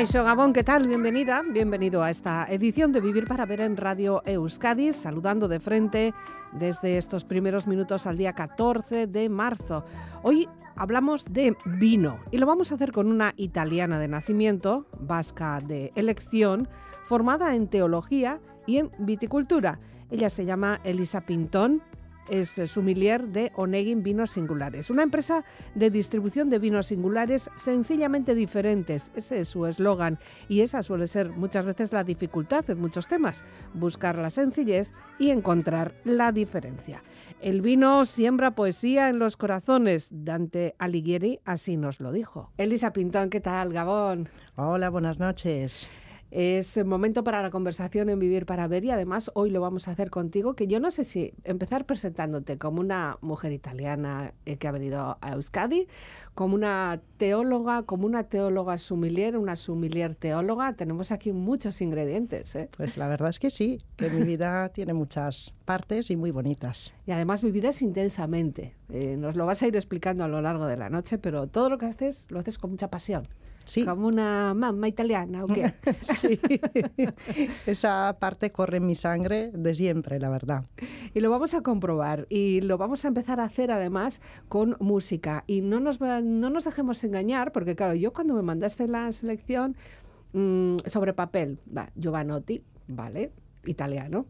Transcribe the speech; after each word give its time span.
Caixo 0.00 0.24
Gabón, 0.24 0.54
¿qué 0.54 0.64
tal? 0.64 0.88
Bienvenida, 0.88 1.42
bienvenido 1.46 2.02
a 2.02 2.10
esta 2.10 2.46
edición 2.48 2.90
de 2.90 3.02
Vivir 3.02 3.26
para 3.26 3.44
Ver 3.44 3.60
en 3.60 3.76
Radio 3.76 4.22
Euskadi, 4.24 4.94
saludando 4.94 5.46
de 5.46 5.60
frente 5.60 6.14
desde 6.52 6.96
estos 6.96 7.24
primeros 7.24 7.66
minutos 7.66 8.06
al 8.06 8.16
día 8.16 8.32
14 8.32 9.06
de 9.08 9.28
marzo. 9.28 9.84
Hoy 10.22 10.48
hablamos 10.74 11.26
de 11.26 11.54
vino 11.66 12.18
y 12.30 12.38
lo 12.38 12.46
vamos 12.46 12.72
a 12.72 12.76
hacer 12.76 12.92
con 12.92 13.08
una 13.08 13.34
italiana 13.36 13.98
de 13.98 14.08
nacimiento, 14.08 14.86
vasca 14.98 15.60
de 15.60 15.92
elección, 15.94 16.66
formada 17.04 17.54
en 17.54 17.68
teología 17.68 18.40
y 18.66 18.78
en 18.78 18.90
viticultura. 19.00 19.80
Ella 20.10 20.30
se 20.30 20.46
llama 20.46 20.80
Elisa 20.82 21.20
Pintón 21.20 21.82
es 22.28 22.58
eh, 22.58 22.66
sumilier 22.66 23.28
de 23.28 23.52
Onegin 23.54 24.02
Vinos 24.02 24.30
Singulares, 24.30 24.90
una 24.90 25.02
empresa 25.02 25.44
de 25.74 25.90
distribución 25.90 26.50
de 26.50 26.58
vinos 26.58 26.86
singulares 26.86 27.50
sencillamente 27.56 28.34
diferentes. 28.34 29.10
Ese 29.14 29.40
es 29.40 29.48
su 29.48 29.66
eslogan 29.66 30.18
y 30.48 30.60
esa 30.60 30.82
suele 30.82 31.06
ser 31.06 31.30
muchas 31.30 31.64
veces 31.64 31.92
la 31.92 32.04
dificultad 32.04 32.68
en 32.70 32.80
muchos 32.80 33.08
temas, 33.08 33.44
buscar 33.74 34.18
la 34.18 34.30
sencillez 34.30 34.90
y 35.18 35.30
encontrar 35.30 35.94
la 36.04 36.32
diferencia. 36.32 37.02
El 37.40 37.62
vino 37.62 38.04
siembra 38.04 38.54
poesía 38.54 39.08
en 39.08 39.18
los 39.18 39.36
corazones. 39.36 40.08
Dante 40.10 40.74
Alighieri 40.78 41.40
así 41.44 41.76
nos 41.76 42.00
lo 42.00 42.12
dijo. 42.12 42.52
Elisa 42.58 42.92
Pintón, 42.92 43.30
¿qué 43.30 43.40
tal, 43.40 43.72
Gabón? 43.72 44.28
Hola, 44.56 44.90
buenas 44.90 45.18
noches. 45.18 45.90
Es 46.30 46.76
el 46.76 46.84
momento 46.84 47.24
para 47.24 47.42
la 47.42 47.50
conversación 47.50 48.08
en 48.08 48.18
Vivir 48.20 48.46
para 48.46 48.68
Ver 48.68 48.84
y 48.84 48.90
además 48.90 49.32
hoy 49.34 49.50
lo 49.50 49.60
vamos 49.60 49.88
a 49.88 49.90
hacer 49.90 50.10
contigo, 50.10 50.54
que 50.54 50.68
yo 50.68 50.78
no 50.78 50.92
sé 50.92 51.04
si 51.04 51.32
empezar 51.42 51.86
presentándote 51.86 52.56
como 52.56 52.80
una 52.80 53.18
mujer 53.20 53.50
italiana 53.52 54.32
eh, 54.46 54.56
que 54.56 54.68
ha 54.68 54.72
venido 54.72 55.18
a 55.20 55.32
Euskadi, 55.32 55.88
como 56.34 56.54
una 56.54 57.00
teóloga, 57.16 57.82
como 57.82 58.06
una 58.06 58.24
teóloga 58.24 58.78
sumilier, 58.78 59.36
una 59.36 59.56
sumilier 59.56 60.14
teóloga. 60.14 60.74
Tenemos 60.74 61.10
aquí 61.10 61.32
muchos 61.32 61.80
ingredientes. 61.80 62.54
¿eh? 62.54 62.68
Pues 62.76 62.96
la 62.96 63.08
verdad 63.08 63.30
es 63.30 63.40
que 63.40 63.50
sí, 63.50 63.80
que 63.96 64.08
mi 64.08 64.22
vida 64.22 64.68
tiene 64.72 64.92
muchas 64.92 65.52
partes 65.64 66.10
y 66.10 66.16
muy 66.16 66.30
bonitas. 66.30 66.94
Y 67.06 67.10
además 67.10 67.42
mi 67.42 67.50
vida 67.50 67.70
es 67.70 67.82
intensamente. 67.82 68.76
Eh, 68.88 69.16
nos 69.16 69.34
lo 69.34 69.46
vas 69.46 69.62
a 69.62 69.66
ir 69.66 69.74
explicando 69.74 70.22
a 70.22 70.28
lo 70.28 70.40
largo 70.40 70.66
de 70.66 70.76
la 70.76 70.90
noche, 70.90 71.18
pero 71.18 71.48
todo 71.48 71.70
lo 71.70 71.78
que 71.78 71.86
haces 71.86 72.26
lo 72.30 72.38
haces 72.38 72.56
con 72.56 72.70
mucha 72.70 72.88
pasión. 72.88 73.26
Como 73.84 74.08
una 74.08 74.54
mamá 74.54 74.88
italiana, 74.88 75.44
¿o 75.44 75.48
qué? 75.48 75.72
sí, 76.02 76.40
esa 77.66 78.16
parte 78.18 78.50
corre 78.50 78.78
en 78.78 78.86
mi 78.86 78.94
sangre 78.94 79.50
de 79.52 79.74
siempre, 79.74 80.18
la 80.18 80.28
verdad. 80.28 80.64
Y 81.14 81.20
lo 81.20 81.30
vamos 81.30 81.54
a 81.54 81.62
comprobar 81.62 82.26
y 82.28 82.60
lo 82.62 82.78
vamos 82.78 83.04
a 83.04 83.08
empezar 83.08 83.40
a 83.40 83.44
hacer 83.44 83.70
además 83.70 84.20
con 84.48 84.76
música. 84.80 85.44
Y 85.46 85.60
no 85.60 85.80
nos, 85.80 86.00
no 86.00 86.50
nos 86.50 86.64
dejemos 86.64 87.02
engañar, 87.04 87.52
porque 87.52 87.76
claro, 87.76 87.94
yo 87.94 88.12
cuando 88.12 88.34
me 88.34 88.42
mandaste 88.42 88.88
la 88.88 89.10
selección 89.12 89.76
mm, 90.32 90.76
sobre 90.86 91.12
papel, 91.12 91.58
va, 91.76 91.90
Giovanotti, 91.98 92.62
vale, 92.88 93.32
italiano. 93.64 94.26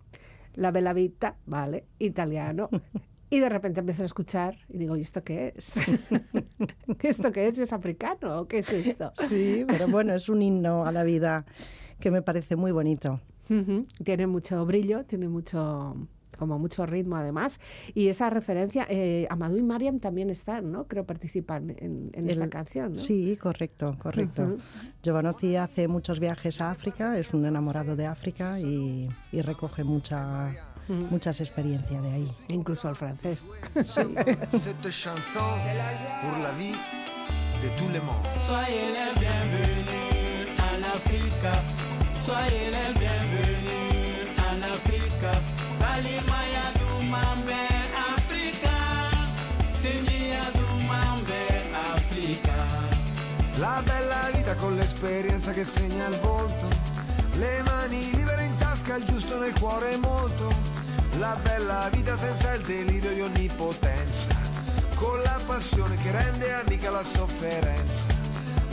La 0.55 0.73
Bella 0.73 0.93
Vita, 0.93 1.37
vale, 1.47 1.85
italiano. 1.99 2.69
Y 3.31 3.39
de 3.39 3.49
repente 3.49 3.79
empiezo 3.79 4.03
a 4.03 4.07
escuchar 4.07 4.57
y 4.69 4.79
digo, 4.79 4.97
¿y 4.97 5.03
esto 5.03 5.23
qué 5.23 5.55
es? 5.57 5.75
¿Esto 7.03 7.31
qué 7.31 7.47
es? 7.47 7.59
¿Es 7.59 7.73
africano 7.73 8.41
o 8.41 8.49
qué 8.49 8.59
es 8.59 8.73
esto? 8.73 9.13
Sí, 9.29 9.65
pero 9.69 9.87
bueno, 9.87 10.13
es 10.15 10.29
un 10.29 10.43
himno 10.43 10.85
a 10.85 10.91
la 10.91 11.05
vida 11.05 11.47
que 12.01 12.11
me 12.11 12.23
parece 12.23 12.57
muy 12.57 12.73
bonito. 12.73 13.21
Tiene 14.05 14.27
mucho 14.29 14.65
brillo, 14.65 15.05
tiene 15.05 15.29
mucho 15.29 15.97
como 16.39 16.59
mucho 16.59 16.87
ritmo 16.87 17.17
además. 17.17 17.61
Y 17.95 18.09
esa 18.09 18.31
referencia, 18.31 18.87
eh, 18.89 19.27
Amadou 19.29 19.59
y 19.59 19.63
Mariam 19.63 19.99
también 19.99 20.31
están, 20.31 20.73
¿no? 20.73 20.87
Creo 20.87 21.05
participan 21.05 21.77
en, 21.79 22.11
esta 22.15 22.49
canción. 22.49 22.95
¿no? 22.95 22.99
Sí, 22.99 23.37
correcto, 23.37 23.97
correcto. 24.01 24.57
Giovanotti 25.03 25.57
hace 25.57 25.87
muchos 25.89 26.19
viajes 26.19 26.61
a 26.61 26.71
África, 26.71 27.19
es 27.19 27.35
un 27.35 27.45
enamorado 27.45 27.95
de 27.95 28.07
África 28.07 28.59
y, 28.59 29.09
y 29.33 29.43
recoge 29.43 29.85
mucha 29.85 30.51
muchas 30.91 31.41
experiencias 31.41 32.03
de 32.03 32.13
ahí. 32.13 32.33
Incluso 32.49 32.89
al 32.89 32.97
francés. 32.97 33.39
Sí. 33.85 34.01
Cette 34.59 34.91
chanson 34.91 35.41
pour 36.23 36.39
la 36.39 36.53
vie 36.53 36.75
de 37.63 37.69
tout 37.79 37.89
le 37.93 38.01
monde. 38.01 38.27
Soyez 38.45 38.91
les 38.93 39.13
bienvenus 39.21 40.49
en 40.59 40.83
Afrique. 40.85 41.51
Soyez 42.23 42.71
les 42.71 42.99
bienvenus 42.99 44.29
en 44.39 44.63
Afrique. 44.63 45.27
Balimaya 45.79 46.71
Africa. 48.17 48.77
Signia 49.73 50.51
Dumambe 50.53 51.71
Africa. 51.95 52.55
La 53.59 53.83
bella 53.85 54.31
vita 54.35 54.55
con 54.55 54.75
l'esperienza 54.77 55.53
che 55.53 55.65
segna 55.65 56.07
il 56.07 56.19
volto. 56.21 56.69
Le 57.35 57.63
mani 57.63 58.11
libere 58.13 58.45
in 58.45 58.57
tasca, 58.59 58.97
il 58.97 59.05
giusto 59.05 59.39
nel 59.39 59.59
cuore 59.59 59.97
molto 59.97 60.80
la 61.19 61.37
bella 61.43 61.89
vita 61.93 62.17
senza 62.17 62.53
il 62.55 62.63
delirio 62.63 63.11
di 63.11 63.21
onnipotenza, 63.21 64.29
con 64.95 65.21
la 65.23 65.39
passione 65.47 65.97
che 65.97 66.11
rende 66.11 66.53
amica 66.53 66.91
la 66.91 67.03
sofferenza. 67.03 68.05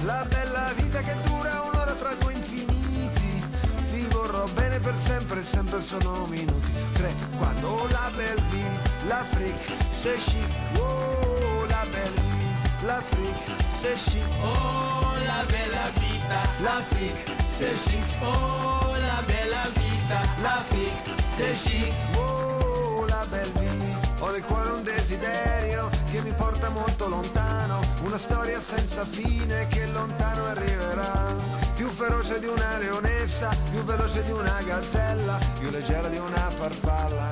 La 0.03 0.25
bella 0.29 0.71
vita 0.75 0.99
che 0.99 1.15
dura 1.25 1.61
un'ora 1.61 1.93
tra 1.93 2.13
due 2.13 2.33
infiniti, 2.33 3.43
ti 3.91 4.07
vorrò 4.11 4.45
bene 4.53 4.79
per 4.79 4.95
sempre, 4.95 5.43
sempre 5.43 5.81
sono 5.81 6.25
minuti. 6.27 6.71
Tre, 6.93 7.13
quando 7.37 7.87
la 7.89 8.11
belle 8.15 8.41
vie, 8.51 8.79
la 9.07 9.23
freak, 9.23 9.59
c'est 9.89 10.17
chic, 10.17 10.77
oh 10.77 11.65
la 11.67 11.83
belle 11.91 12.21
vie, 12.21 12.85
la 12.85 13.01
freak, 13.01 13.37
c'est 13.69 13.97
chic, 13.97 14.23
oh 14.43 15.13
la 15.25 15.43
bella 15.47 15.89
vita, 15.95 16.41
la 16.61 16.81
freak, 16.83 17.31
c'est 17.47 17.75
chic, 17.75 18.05
oh 18.21 18.95
la 18.99 19.23
bella 19.25 19.63
vita, 19.73 19.86
la 20.41 20.61
freak, 20.67 21.21
c'est 21.27 21.55
chic, 21.55 21.93
oh 22.17 23.05
la 23.07 23.25
belle 23.29 23.51
vie. 23.59 23.95
Ho 24.19 24.31
nel 24.31 24.43
cuore 24.43 24.69
un 24.69 24.83
desiderio 24.83 25.89
che 26.11 26.21
mi 26.21 26.33
porta 26.33 26.69
molto 26.69 27.07
lontano, 27.07 27.79
una 28.03 28.17
storia 28.17 28.59
senza 28.59 29.03
fine 29.05 29.67
che 29.67 29.85
lontano 29.87 30.45
arriverà. 30.45 31.35
Più 31.75 31.87
feroce 31.87 32.39
di 32.39 32.47
una 32.47 32.77
leonessa, 32.77 33.49
più 33.69 33.83
veloce 33.83 34.21
di 34.21 34.31
una 34.31 34.59
gazzella, 34.63 35.37
più 35.59 35.69
leggera 35.69 36.07
di 36.07 36.17
una 36.17 36.49
farfalla. 36.49 37.27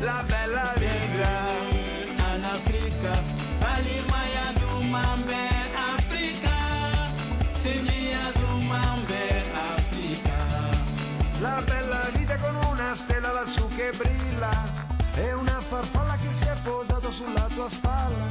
La 0.00 0.22
bella 0.26 0.72
vita. 0.76 1.88
In 2.34 2.44
Africa, 2.44 3.22
Alimaya 3.60 4.52
Dumambe, 4.58 5.49
che 13.90 13.96
brilla 13.96 14.50
e 15.16 15.32
una 15.32 15.60
farfalla 15.60 16.14
che 16.16 16.28
si 16.28 16.44
è 16.44 16.54
posata 16.62 17.08
sulla 17.10 17.46
tua 17.54 17.68
spalla. 17.68 18.28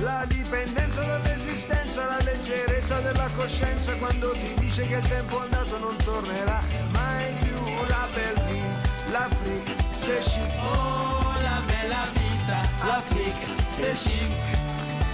La 0.00 0.24
dipendenza 0.26 1.02
dall'esistenza, 1.02 2.06
la 2.06 2.22
leggerezza 2.22 3.00
della 3.00 3.28
coscienza 3.36 3.94
quando 3.94 4.32
ti 4.32 4.54
dice 4.58 4.86
che 4.86 4.96
il 4.96 5.08
tempo 5.08 5.40
andato 5.40 5.78
non 5.78 5.96
tornerà 6.04 6.60
mai 6.90 7.34
più. 7.34 7.54
La 7.88 8.08
belle 8.12 8.42
vie, 8.50 9.10
l'Afrique, 9.10 9.74
c'est 9.96 10.22
chic. 10.22 10.58
Oh, 10.62 11.40
la 11.42 11.60
bella 11.66 12.04
vita, 12.12 12.60
l'Afrique, 12.86 13.46
c'est 13.66 13.94
chic. 13.94 14.32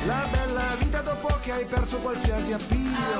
La 0.06 0.26
bella 0.30 0.76
vita 0.78 1.02
dopo 1.02 1.28
che 1.42 1.52
hai 1.52 1.66
perso 1.66 1.98
qualsiasi 1.98 2.54
appiglio 2.54 3.18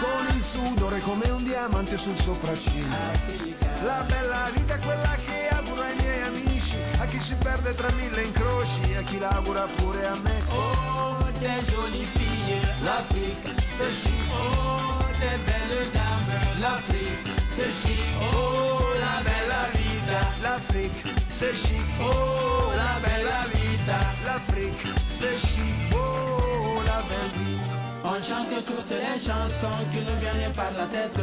Con 0.00 0.34
il 0.34 0.42
sudore 0.42 0.98
come 1.00 1.28
un 1.28 1.44
diamante 1.44 1.98
sul 1.98 2.16
sopracciglio 2.18 3.65
La 3.84 4.02
bella 4.08 4.50
vita 4.54 4.74
è 4.74 4.78
quella 4.78 5.14
che 5.24 5.48
auguro 5.54 5.82
ai 5.82 5.94
miei 5.96 6.22
amici 6.22 6.76
A 6.98 7.04
chi 7.06 7.18
si 7.18 7.34
perde 7.36 7.74
tra 7.74 7.90
mille 7.92 8.22
incroci 8.22 8.94
A 8.96 9.02
chi 9.02 9.18
l'augura 9.18 9.66
pure 9.76 10.06
a 10.06 10.14
me 10.22 10.36
Oh, 10.50 11.16
des 11.38 11.62
jolies 11.70 12.08
filles 12.16 12.60
L'Afrique, 12.84 13.48
c'est 13.66 13.92
chic 13.92 14.30
Oh, 14.30 15.02
des 15.20 15.38
belles 15.44 15.90
dames 15.92 16.60
L'Afrique, 16.60 17.28
c'est 17.44 17.70
chic 17.70 18.00
Oh, 18.32 18.80
la 18.98 19.22
bella 19.22 19.62
vita 19.74 20.20
L'Afrique, 20.42 21.04
c'est 21.28 21.54
chic 21.54 21.86
Oh, 22.00 22.72
la 22.74 22.98
bella 23.06 23.44
vita 23.52 23.98
L'Afrique, 24.24 24.86
c'est 25.08 25.36
chic 25.36 25.74
Oh, 25.92 26.80
la 26.86 27.00
belle 27.08 27.32
vie 27.36 27.58
On 28.04 28.22
chante 28.22 28.64
toutes 28.64 28.90
les 28.90 29.18
chansons 29.18 29.84
qui 29.92 29.98
nous 29.98 30.18
viennent 30.18 30.52
par 30.54 30.70
la 30.72 30.86
tête. 30.86 31.20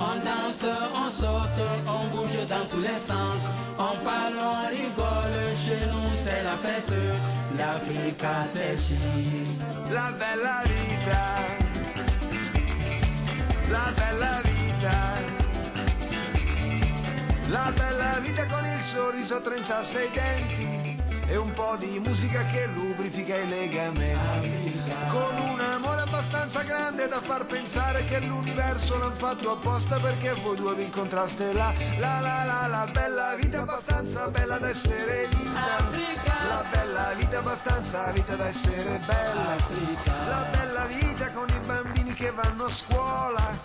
On 0.00 0.16
danse, 0.24 0.64
on 0.94 1.10
saute, 1.10 1.62
on 1.86 2.16
bouge 2.16 2.46
dans 2.48 2.66
tous 2.70 2.80
les 2.80 2.98
sens. 2.98 3.42
On 3.78 4.02
parle, 4.04 4.38
on 4.38 4.68
rigole, 4.68 5.54
chez 5.54 5.86
nous 5.86 6.16
c'est 6.16 6.42
la 6.42 6.56
fête. 6.56 6.92
L'Africa 7.56 8.44
c'est. 8.44 8.76
La 9.92 10.12
bella 10.12 10.62
vita 10.64 11.70
la 13.70 13.92
bella 13.96 14.40
vita. 14.44 14.98
La 17.48 17.72
bella 17.74 18.18
vita 18.20 18.46
con 18.46 18.66
il 18.66 18.80
sorriso 18.80 19.36
a 19.36 19.40
36 19.40 20.10
denti 20.12 20.99
e 21.30 21.36
un 21.36 21.52
po' 21.52 21.76
di 21.78 22.00
musica 22.00 22.44
che 22.46 22.66
lubrifica 22.66 23.36
i 23.36 23.48
legamenti. 23.48 24.82
Con 25.10 25.38
un 25.38 25.60
amore 25.60 26.00
abbastanza 26.00 26.62
grande 26.62 27.06
da 27.06 27.20
far 27.20 27.46
pensare 27.46 28.04
che 28.06 28.18
l'universo 28.18 28.98
l'han 28.98 29.14
fatto 29.14 29.52
apposta 29.52 30.00
perché 30.00 30.34
voi 30.42 30.56
due 30.56 30.74
vi 30.74 30.84
incontraste 30.84 31.52
là. 31.52 31.72
La 31.98 32.18
la 32.18 32.42
la 32.44 32.66
la 32.66 32.88
bella 32.92 33.36
vita 33.36 33.60
abbastanza 33.60 34.28
bella 34.28 34.58
da 34.58 34.70
essere 34.70 35.28
vita. 35.28 35.78
La 36.48 36.64
bella 36.68 37.14
vita 37.16 37.38
abbastanza 37.38 38.10
vita 38.10 38.34
da 38.34 38.48
essere 38.48 39.00
bella. 39.06 39.56
La 40.26 40.48
bella 40.50 40.84
vita 40.86 41.30
con 41.30 41.46
i 41.48 41.60
bambini 41.64 42.12
che 42.12 42.32
vanno 42.32 42.64
a 42.64 42.70
scuola 42.70 43.56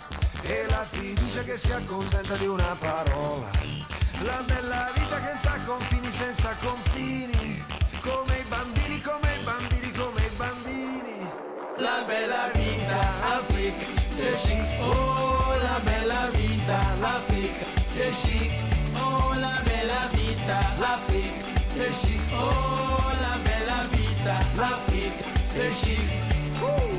e 0.42 0.66
la 0.68 0.84
fiducia 0.88 1.42
che 1.42 1.56
si 1.56 1.72
accontenta 1.72 2.36
di 2.36 2.46
una 2.46 2.76
parola. 2.78 4.05
La 4.22 4.42
bella 4.46 4.90
vita 4.94 5.20
che 5.20 5.36
senza 5.42 5.60
confini, 5.66 6.08
senza 6.08 6.56
confini, 6.62 7.62
come 8.00 8.38
i 8.38 8.44
bambini, 8.48 9.00
come 9.02 9.34
i 9.34 9.44
bambini, 9.44 9.92
come 9.92 10.20
i 10.20 10.30
bambini. 10.36 11.28
La 11.76 12.02
bella 12.06 12.50
vita, 12.54 12.98
Africa, 13.36 13.84
c'est 14.08 14.34
chic. 14.36 14.64
Oh, 14.80 15.54
la 15.60 15.78
bella 15.84 16.30
vita, 16.32 16.78
l'Afrique, 17.00 17.64
c'est 17.84 18.12
chic. 18.12 18.52
Oh, 18.94 19.34
la 19.38 19.60
bella 19.64 20.08
vita, 20.12 20.58
l'Afrique, 20.78 21.44
c'est 21.66 21.92
chic. 21.92 22.20
Oh, 22.32 23.10
la 23.20 23.36
bella 23.44 23.84
vita, 23.90 24.38
l'Afrique, 24.56 25.22
c'est 25.44 25.72
chic. 25.72 26.26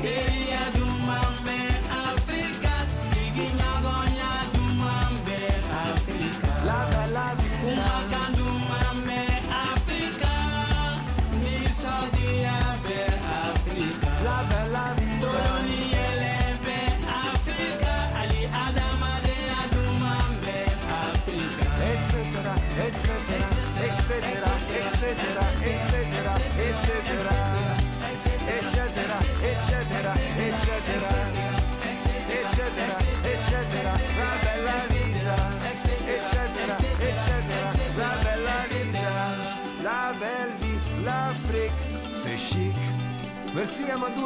Queria 0.00 0.70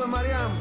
Mariam. 0.09 0.53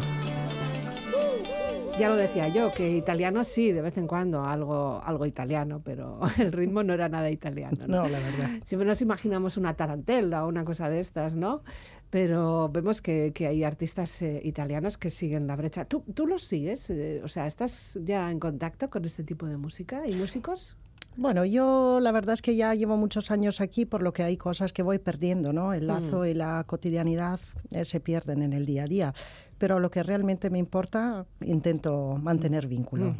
Ya 2.00 2.10
lo 2.10 2.16
decía 2.16 2.48
yo, 2.48 2.74
que 2.74 2.89
italiano 2.98 3.44
sí, 3.44 3.72
de 3.72 3.81
vez 3.81 3.98
en 3.98 4.07
cuando, 4.07 4.44
algo, 4.44 5.01
algo 5.04 5.25
italiano, 5.25 5.81
pero 5.83 6.19
el 6.39 6.51
ritmo 6.51 6.83
no 6.83 6.94
era 6.94 7.10
nada 7.10 7.30
italiano. 7.30 7.78
¿no? 7.88 8.04
No, 8.04 8.10
la 8.10 8.19
verdad. 8.19 8.50
Siempre 8.66 8.88
nos 8.88 9.01
imaginamos 9.01 9.57
una 9.57 9.75
tarantela 9.75 10.45
o 10.45 10.48
una 10.48 10.63
cosa 10.63 10.89
de 10.89 11.00
estas, 11.00 11.36
¿no? 11.36 11.63
Pero 12.10 12.69
vemos 12.69 13.01
que, 13.01 13.31
que 13.33 13.48
hay 13.48 13.63
artistas 13.63 14.22
eh, 14.22 14.42
italianos 14.44 14.98
que 14.98 15.10
siguen 15.10 15.48
la 15.48 15.56
brecha. 15.56 15.86
¿Tú, 15.86 16.04
tú 16.13 16.25
los 16.28 16.44
sigues? 16.44 16.89
Eh, 16.89 17.22
o 17.24 17.28
sea, 17.28 17.45
¿estás 17.45 18.00
ya 18.04 18.31
en 18.31 18.39
contacto 18.39 18.89
con 18.89 19.06
este 19.06 19.24
tipo 19.24 19.45
de 19.45 19.57
música 19.57 20.07
y 20.07 20.16
músicos? 20.16 20.78
Bueno, 21.18 21.44
yo 21.44 22.00
la 22.00 22.12
verdad 22.13 22.33
es 22.33 22.42
que 22.42 22.56
ya 22.56 22.74
llevo 22.74 22.95
muchos 22.95 23.31
años 23.31 23.59
aquí, 23.59 23.86
por 23.86 24.01
lo 24.01 24.13
que 24.13 24.24
hay 24.24 24.38
cosas 24.38 24.71
que 24.71 24.81
voy 24.81 24.98
perdiendo, 24.98 25.51
¿no? 25.51 25.74
El 25.74 25.88
lazo 25.88 26.25
y 26.25 26.33
la 26.33 26.63
cotidianidad 26.65 27.39
eh, 27.69 27.83
se 27.83 28.00
pierden 28.00 28.42
en 28.42 28.53
el 28.53 28.65
día 28.65 28.83
a 28.83 28.88
día. 28.88 29.13
Pero 29.57 29.80
lo 29.80 29.92
que 29.92 30.01
realmente 30.03 30.50
me 30.50 30.57
importa, 30.57 31.25
intento 31.42 32.18
mantener 32.19 32.65
vínculo. 32.65 33.13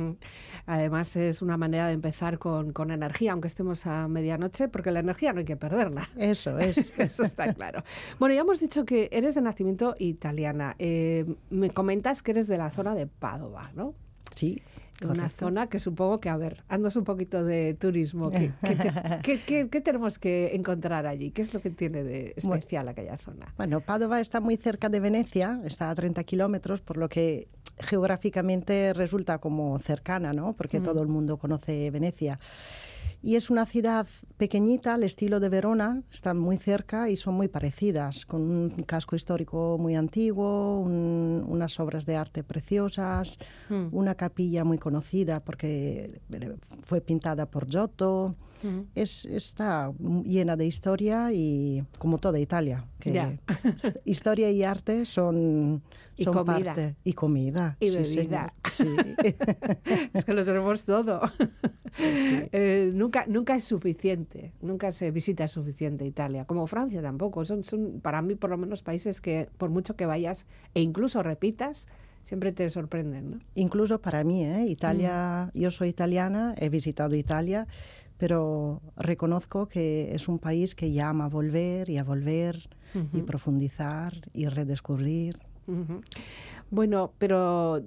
Además, 0.66 1.16
es 1.16 1.42
una 1.42 1.58
manera 1.58 1.88
de 1.88 1.94
empezar 1.94 2.40
con, 2.40 2.72
con 2.72 2.90
energía, 2.92 3.34
aunque 3.34 3.48
estemos 3.48 3.86
a 3.86 4.08
medianoche, 4.08 4.68
porque 4.68 4.90
la 4.90 5.02
energía 5.02 5.34
no 5.34 5.40
hay 5.40 5.46
que 5.46 5.58
perderla. 5.58 6.10
Eso 6.18 6.58
es. 6.58 6.94
Eso 6.98 7.24
está 7.24 7.54
claro. 7.54 7.84
Bueno, 8.18 8.34
ya 8.34 8.42
hemos 8.42 8.60
dicho 8.60 8.86
que 8.86 9.10
eres 9.12 9.36
de 9.36 9.42
nacimiento 9.42 9.96
italiana. 10.00 10.76
Eh, 10.80 11.36
me 11.52 11.70
comentas 11.70 12.24
que 12.24 12.32
eres 12.32 12.48
de 12.48 12.58
la 12.58 12.72
zona 12.72 12.96
de 12.96 13.06
Padova, 13.06 13.72
¿no? 13.76 13.94
Sí. 14.32 14.64
Una 15.10 15.30
zona 15.30 15.68
que 15.68 15.80
supongo 15.80 16.20
que, 16.20 16.30
a 16.30 16.38
ver, 16.38 16.64
andas 16.68 16.96
un 16.96 17.04
poquito 17.04 17.44
de 17.44 17.74
turismo. 17.74 18.30
¿Qué, 18.32 18.52
qué 18.62 18.76
te- 18.76 18.92
qué- 19.24 19.40
qué- 19.46 19.70
qué 19.70 19.82
tenemos 19.82 20.20
que 20.20 20.56
encontrar 20.56 21.06
allí? 21.08 21.32
¿Qué 21.32 21.42
es 21.42 21.54
lo 21.54 21.62
que 21.62 21.70
tiene 21.70 22.04
de 22.04 22.34
especial 22.36 22.88
aquella 22.88 23.18
zona? 23.18 23.54
Bueno, 23.58 23.82
Padova 23.82 24.20
está 24.20 24.40
muy 24.40 24.58
cerca 24.58 24.90
de 24.90 25.00
Venecia, 25.00 25.60
está 25.66 25.90
a 25.90 25.96
30 25.96 26.24
kilómetros, 26.24 26.82
por 26.82 26.98
lo 26.98 27.10
que 27.10 27.48
geográficamente 27.80 28.94
resulta 28.94 29.38
como 29.40 29.78
cercana, 29.80 30.34
¿no? 30.34 30.54
Porque 30.54 30.80
todo 30.80 31.02
el 31.02 31.08
mundo 31.08 31.38
conoce 31.38 31.90
Venecia. 31.92 32.40
Y 33.24 33.36
es 33.36 33.52
una 33.52 33.66
ciudad 33.68 34.08
pequeñita, 34.38 34.96
al 34.96 35.04
estilo 35.04 35.40
de 35.40 35.50
Verona, 35.50 36.02
están 36.12 36.40
muy 36.40 36.58
cerca 36.58 37.08
y 37.10 37.18
son 37.18 37.36
muy 37.36 37.48
parecidas, 37.48 38.26
con 38.26 38.42
un 38.42 38.70
casco 38.88 39.16
histórico 39.16 39.78
muy 39.80 39.96
antiguo, 39.96 40.80
un- 40.80 41.46
unas 41.48 41.80
obras 41.80 42.06
de 42.08 42.16
arte 42.16 42.44
preciosas, 42.44 43.38
una 43.92 44.16
capilla 44.16 44.64
muy 44.64 44.80
conocida 44.80 45.40
porque 45.40 46.20
eh, 46.34 46.56
fue 46.84 47.00
pintada 47.02 47.46
por 47.46 47.68
Giotto. 47.70 48.36
Es, 48.96 49.26
está 49.26 49.92
llena 50.26 50.56
de 50.56 50.66
historia 50.66 51.32
y 51.34 51.84
como 51.98 52.18
toda 52.18 52.40
Italia, 52.40 52.86
que 53.00 53.12
Ya. 53.12 53.38
historia 54.06 54.50
y 54.52 54.64
arte 54.64 55.06
son, 55.06 55.82
Y 56.18 56.24
son 56.24 56.34
comida. 56.34 56.74
parte. 56.74 56.96
Y 57.04 57.14
comida. 57.14 57.78
Y 57.80 57.90
sí, 57.90 57.98
bebida. 58.18 58.54
sí. 58.72 58.86
Es 60.14 60.26
que 60.26 60.34
lo 60.34 60.46
tenemos 60.46 60.84
todo. 60.84 61.22
Eh, 62.00 62.92
nunca, 62.94 63.26
nunca 63.28 63.54
es 63.56 63.66
suficiente, 63.66 64.54
nunca 64.62 64.94
se 64.94 65.12
visita 65.12 65.48
suficiente 65.50 66.06
Italia, 66.06 66.46
como 66.46 66.66
Francia 66.66 67.02
tampoco. 67.02 67.44
Son, 67.44 67.66
son, 67.66 68.00
para 68.02 68.22
mí, 68.22 68.36
por 68.36 68.50
lo 68.50 68.58
menos, 68.58 68.82
países 68.82 69.20
que, 69.20 69.50
por 69.58 69.70
mucho 69.70 69.96
que 69.98 70.06
vayas 70.06 70.46
e 70.74 70.82
incluso 70.82 71.22
repitas, 71.22 71.88
siempre 72.24 72.54
te 72.54 72.70
sorprenden. 72.70 73.32
¿no? 73.32 73.38
Incluso 73.56 74.00
para 74.00 74.24
mí, 74.24 74.46
¿eh? 74.46 74.66
Italia, 74.68 75.52
Mm. 75.54 75.60
yo 75.60 75.70
soy 75.72 75.90
italiana, 75.90 76.56
he 76.58 76.70
visitado 76.70 77.14
Italia, 77.16 77.68
pero 78.22 78.84
reconozco 78.98 79.68
que 79.68 80.14
es 80.14 80.28
un 80.28 80.38
país 80.38 80.76
que 80.76 80.92
llama 80.92 81.26
a 81.26 81.28
volver 81.28 81.90
y 81.90 81.98
a 81.98 82.04
volver 82.04 82.70
y 83.14 83.24
profundizar 83.24 84.14
y 84.32 84.46
redescubrir. 84.46 85.40
Ujú. 85.66 86.02
Bueno, 86.70 87.14
pero 87.18 87.82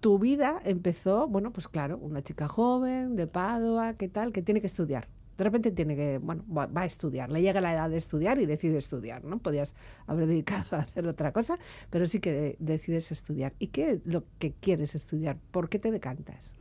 tu 0.00 0.18
vida 0.18 0.60
empezó, 0.66 1.26
bueno, 1.26 1.54
pues 1.54 1.68
claro, 1.68 1.96
una 1.96 2.20
chica 2.20 2.48
joven 2.48 3.16
de 3.16 3.26
Padua, 3.26 3.94
¿qué 3.94 4.10
tal? 4.10 4.30
Que 4.30 4.42
tiene 4.42 4.60
que 4.60 4.66
estudiar. 4.66 5.08
De 5.38 5.44
repente 5.44 5.70
tiene 5.70 5.96
que, 5.96 6.18
bueno, 6.18 6.44
va, 6.54 6.66
va 6.66 6.82
a 6.82 6.84
estudiar, 6.84 7.30
le 7.30 7.40
llega 7.40 7.62
la 7.62 7.72
edad 7.72 7.88
de 7.88 7.96
estudiar 7.96 8.38
y 8.40 8.44
decide 8.44 8.76
estudiar, 8.76 9.24
¿no? 9.24 9.38
Podías 9.38 9.74
haber 10.06 10.26
dedicado 10.26 10.76
a 10.76 10.80
hacer 10.80 11.08
otra 11.08 11.32
cosa, 11.32 11.56
pero 11.88 12.06
sí 12.06 12.20
que 12.20 12.56
decides 12.58 13.10
estudiar. 13.10 13.54
¿Y 13.58 13.68
qué 13.68 13.92
es 13.92 14.00
lo 14.04 14.24
que 14.38 14.52
quieres 14.52 14.94
estudiar? 14.94 15.38
¿Por 15.50 15.70
qué 15.70 15.78
te 15.78 15.90
decantas? 15.90 16.56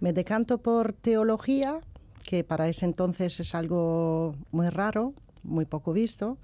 Me 0.00 0.12
decanto 0.12 0.58
por 0.58 0.92
teología, 0.92 1.80
que 2.28 2.44
para 2.44 2.68
ese 2.68 2.84
entonces 2.84 3.40
es 3.40 3.54
algo 3.54 4.34
muy 4.50 4.68
raro, 4.68 5.14
muy 5.42 5.64
poco 5.64 5.94
visto, 5.94 6.36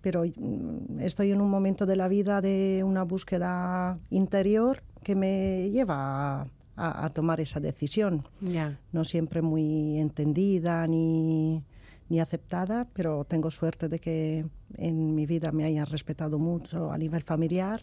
pero 0.00 0.24
mm, 0.24 0.98
estoy 1.00 1.30
en 1.30 1.40
un 1.40 1.48
momento 1.48 1.86
de 1.86 1.94
la 1.94 2.08
vida 2.08 2.40
de 2.40 2.82
una 2.84 3.04
búsqueda 3.04 3.96
interior 4.10 4.82
que 5.04 5.14
me 5.14 5.70
lleva 5.70 5.96
a, 6.42 6.46
a- 6.76 7.04
a 7.04 7.10
tomar 7.10 7.38
esa 7.40 7.60
decisión. 7.60 8.26
Ya. 8.40 8.76
No 8.90 9.04
siempre 9.04 9.40
muy 9.40 9.98
entendida 10.00 10.84
ni, 10.88 11.62
ni 12.08 12.18
aceptada, 12.18 12.88
pero 12.92 13.24
tengo 13.24 13.52
suerte 13.52 13.88
de 13.88 14.00
que 14.00 14.44
en 14.76 15.14
mi 15.14 15.26
vida 15.26 15.52
me 15.52 15.62
hayan 15.64 15.86
respetado 15.86 16.40
mucho 16.40 16.90
a 16.90 16.98
nivel 16.98 17.22
familiar 17.22 17.80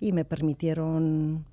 y 0.00 0.10
me 0.12 0.24
permitieron 0.24 1.44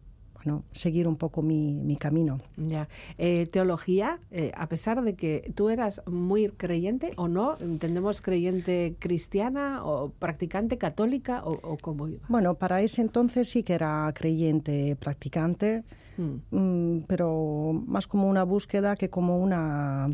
bueno, 0.44 0.64
seguir 0.72 1.08
un 1.08 1.16
poco 1.16 1.42
mi, 1.42 1.76
mi 1.76 1.96
camino. 1.96 2.40
Ya. 2.58 2.88
Eh, 3.18 3.48
teología, 3.52 4.20
eh, 4.32 4.52
a 4.56 4.68
pesar 4.68 5.02
de 5.04 5.16
que 5.16 5.52
tú 5.56 5.70
eras 5.70 6.02
muy 6.08 6.50
creyente 6.50 7.14
o 7.18 7.28
no, 7.28 7.58
entendemos 7.60 8.22
creyente 8.22 8.96
cristiana 9.00 9.84
o 9.86 10.10
practicante 10.10 10.78
católica 10.78 11.44
o, 11.46 11.52
o 11.62 11.78
cómo 11.78 12.08
iba. 12.08 12.26
Bueno, 12.28 12.56
para 12.56 12.82
ese 12.82 13.02
entonces 13.02 13.50
sí 13.50 13.64
que 13.64 13.74
era 13.74 14.12
creyente, 14.16 14.96
practicante, 14.96 15.84
Mm. 16.18 16.42
mm, 16.52 17.04
pero 17.08 17.72
más 17.88 18.06
como 18.06 18.30
una 18.30 18.44
búsqueda 18.44 18.96
que 18.96 19.10
como 19.10 19.40
una 19.40 20.10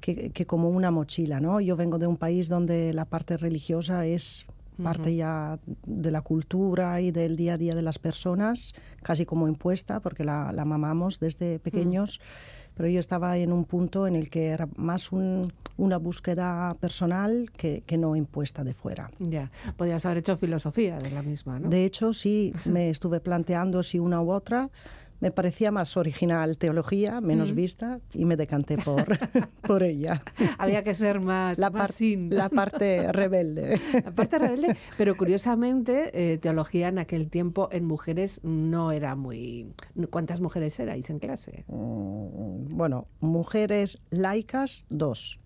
que, 0.00 0.30
que 0.30 0.46
como 0.46 0.68
una 0.68 0.90
mochila, 0.90 1.38
¿no? 1.38 1.60
Yo 1.60 1.76
vengo 1.76 1.98
de 1.98 2.08
un 2.08 2.16
país 2.16 2.48
donde 2.48 2.92
la 2.92 3.04
parte 3.04 3.36
religiosa 3.36 4.04
es 4.04 4.46
parte 4.82 5.14
ya 5.14 5.58
de 5.86 6.10
la 6.10 6.22
cultura 6.22 7.00
y 7.00 7.10
del 7.10 7.36
día 7.36 7.54
a 7.54 7.58
día 7.58 7.74
de 7.74 7.82
las 7.82 7.98
personas, 7.98 8.74
casi 9.02 9.24
como 9.24 9.48
impuesta, 9.48 10.00
porque 10.00 10.24
la, 10.24 10.52
la 10.52 10.64
mamamos 10.64 11.20
desde 11.20 11.58
pequeños. 11.58 12.20
Pero 12.74 12.88
yo 12.88 13.00
estaba 13.00 13.36
en 13.36 13.52
un 13.52 13.66
punto 13.66 14.06
en 14.06 14.16
el 14.16 14.30
que 14.30 14.48
era 14.48 14.66
más 14.76 15.12
un, 15.12 15.52
una 15.76 15.98
búsqueda 15.98 16.74
personal 16.80 17.50
que, 17.54 17.82
que, 17.86 17.98
no 17.98 18.16
impuesta 18.16 18.64
de 18.64 18.72
fuera. 18.72 19.10
Ya, 19.18 19.50
podrías 19.76 20.06
haber 20.06 20.18
hecho 20.18 20.38
filosofía 20.38 20.96
de 20.96 21.10
la 21.10 21.22
misma, 21.22 21.58
¿no? 21.58 21.68
De 21.68 21.84
hecho, 21.84 22.14
sí, 22.14 22.54
me 22.64 22.88
estuve 22.88 23.20
planteando 23.20 23.82
si 23.82 23.98
una 23.98 24.22
u 24.22 24.32
otra 24.32 24.70
me 25.22 25.30
parecía 25.30 25.70
más 25.70 25.96
original 25.96 26.58
teología, 26.58 27.20
menos 27.20 27.54
vista, 27.54 28.00
y 28.12 28.24
me 28.24 28.36
decanté 28.36 28.76
por, 28.76 29.06
por 29.62 29.84
ella. 29.84 30.20
Había 30.58 30.82
que 30.82 30.94
ser 30.94 31.20
más, 31.20 31.56
la, 31.58 31.70
más 31.70 31.94
sin. 31.94 32.28
la 32.28 32.48
parte 32.48 33.12
rebelde. 33.12 33.80
La 34.04 34.10
parte 34.10 34.40
rebelde, 34.40 34.76
pero 34.98 35.16
curiosamente, 35.16 36.10
eh, 36.12 36.38
teología 36.38 36.88
en 36.88 36.98
aquel 36.98 37.30
tiempo 37.30 37.68
en 37.70 37.84
mujeres 37.84 38.40
no 38.42 38.90
era 38.90 39.14
muy... 39.14 39.72
¿Cuántas 40.10 40.40
mujeres 40.40 40.80
erais 40.80 41.08
en 41.08 41.20
clase? 41.20 41.64
Mm, 41.68 42.76
bueno, 42.76 43.06
mujeres 43.20 43.98
laicas, 44.10 44.86
dos. 44.88 45.38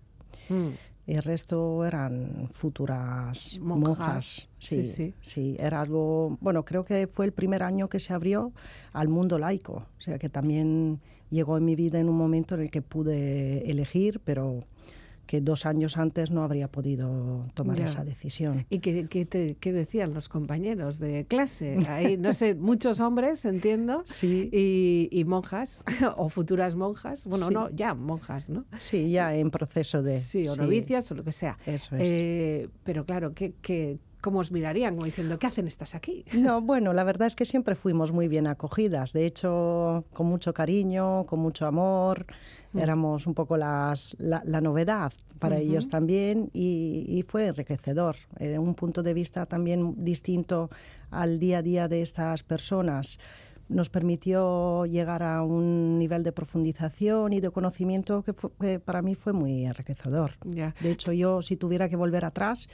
Mm. 0.49 0.69
El 1.07 1.23
resto 1.23 1.85
eran 1.85 2.49
futuras 2.51 3.57
monjas. 3.61 3.87
monjas. 3.87 4.47
Sí, 4.59 4.83
sí, 4.83 4.91
sí, 4.91 5.13
sí, 5.21 5.57
era 5.57 5.79
algo, 5.79 6.37
bueno, 6.41 6.65
creo 6.65 6.83
que 6.83 7.07
fue 7.07 7.25
el 7.25 7.31
primer 7.31 7.63
año 7.63 7.87
que 7.87 8.01
se 8.01 8.13
abrió 8.13 8.51
al 8.91 9.07
mundo 9.07 9.39
laico, 9.39 9.85
o 9.97 10.01
sea 10.01 10.19
que 10.19 10.27
también 10.27 10.99
llegó 11.29 11.57
en 11.57 11.63
mi 11.63 11.75
vida 11.75 11.99
en 11.99 12.09
un 12.09 12.17
momento 12.17 12.55
en 12.55 12.61
el 12.61 12.71
que 12.71 12.81
pude 12.81 13.71
elegir, 13.71 14.19
pero 14.25 14.65
que 15.27 15.41
dos 15.41 15.65
años 15.65 15.97
antes 15.97 16.31
no 16.31 16.41
habría 16.41 16.69
podido 16.69 17.45
tomar 17.53 17.79
esa 17.79 18.03
decisión. 18.03 18.65
¿Y 18.69 18.79
qué, 18.79 19.07
qué, 19.07 19.73
decían 19.73 20.13
los 20.13 20.29
compañeros 20.29 20.97
de 20.99 21.25
clase? 21.25 21.77
Ahí, 21.87 22.17
no 22.17 22.33
sé, 22.33 22.55
muchos 22.55 22.99
hombres, 22.99 23.45
entiendo, 23.45 24.03
sí. 24.07 24.49
y, 24.51 25.23
monjas, 25.25 25.83
o 26.17 26.29
futuras 26.29 26.75
monjas, 26.75 27.27
bueno, 27.27 27.51
no, 27.51 27.69
ya 27.69 27.93
monjas, 27.93 28.49
¿no? 28.49 28.65
Sí, 28.79 29.11
ya 29.11 29.35
en 29.35 29.51
proceso 29.51 30.01
de... 30.01 30.19
Sí, 30.19 30.47
o 30.47 30.55
novicias, 30.55 31.11
o 31.11 31.15
lo 31.15 31.23
que 31.23 31.33
sea. 31.33 31.57
Eso 31.65 31.95
es. 31.97 32.03
Eh, 32.03 32.69
pero 32.83 33.05
claro, 33.05 33.33
¿qué, 33.33 33.53
qué, 33.61 33.99
cómo 34.21 34.39
os 34.39 34.51
mirarían 34.51 34.95
como 34.95 35.05
diciendo, 35.05 35.37
¿qué 35.39 35.47
hacen 35.47 35.67
estas 35.67 35.95
aquí? 35.95 36.25
No, 36.37 36.61
bueno, 36.61 36.93
la 36.93 37.03
verdad 37.03 37.27
es 37.27 37.35
que 37.35 37.45
siempre 37.45 37.75
fuimos 37.75 38.11
muy 38.11 38.27
bien 38.27 38.47
acogidas, 38.47 39.13
de 39.13 39.25
hecho, 39.25 40.05
con 40.13 40.27
mucho 40.27 40.53
cariño, 40.53 41.25
con 41.25 41.39
mucho 41.39 41.65
amor. 41.65 42.25
Éramos 42.75 43.27
un 43.27 43.33
poco 43.33 43.57
las, 43.57 44.15
la, 44.19 44.61
novedad 44.61 45.13
para 45.39 45.57
ellos 45.57 45.87
también 45.89 46.49
y, 46.53 47.23
fue 47.27 47.47
enriquecedor, 47.47 48.15
eh, 48.39 48.57
un 48.57 48.75
punto 48.75 49.03
de 49.03 49.13
vista 49.13 49.45
también 49.45 50.03
distinto 50.03 50.69
al 51.11 51.39
día 51.39 51.59
a 51.59 51.61
día 51.61 51.87
de 51.87 52.01
estas 52.01 52.43
personas 52.43 53.19
nos 53.69 53.89
permitió 53.89 54.85
llegar 54.85 55.23
a 55.23 55.43
un 55.43 55.99
nivel 55.99 56.23
de 56.23 56.31
profundización 56.31 57.33
y 57.33 57.41
de 57.41 57.49
conocimiento 57.49 58.23
que, 58.23 58.33
que 58.59 58.79
para 58.79 59.01
mí 59.01 59.15
fue 59.15 59.33
muy 59.33 59.65
enriquecedor. 59.65 60.31
De 60.45 60.91
hecho, 60.91 61.11
yo 61.11 61.41
si 61.41 61.57
tuviera 61.57 61.89
que 61.89 61.97
volver 61.97 62.23
atrás, 62.23 62.69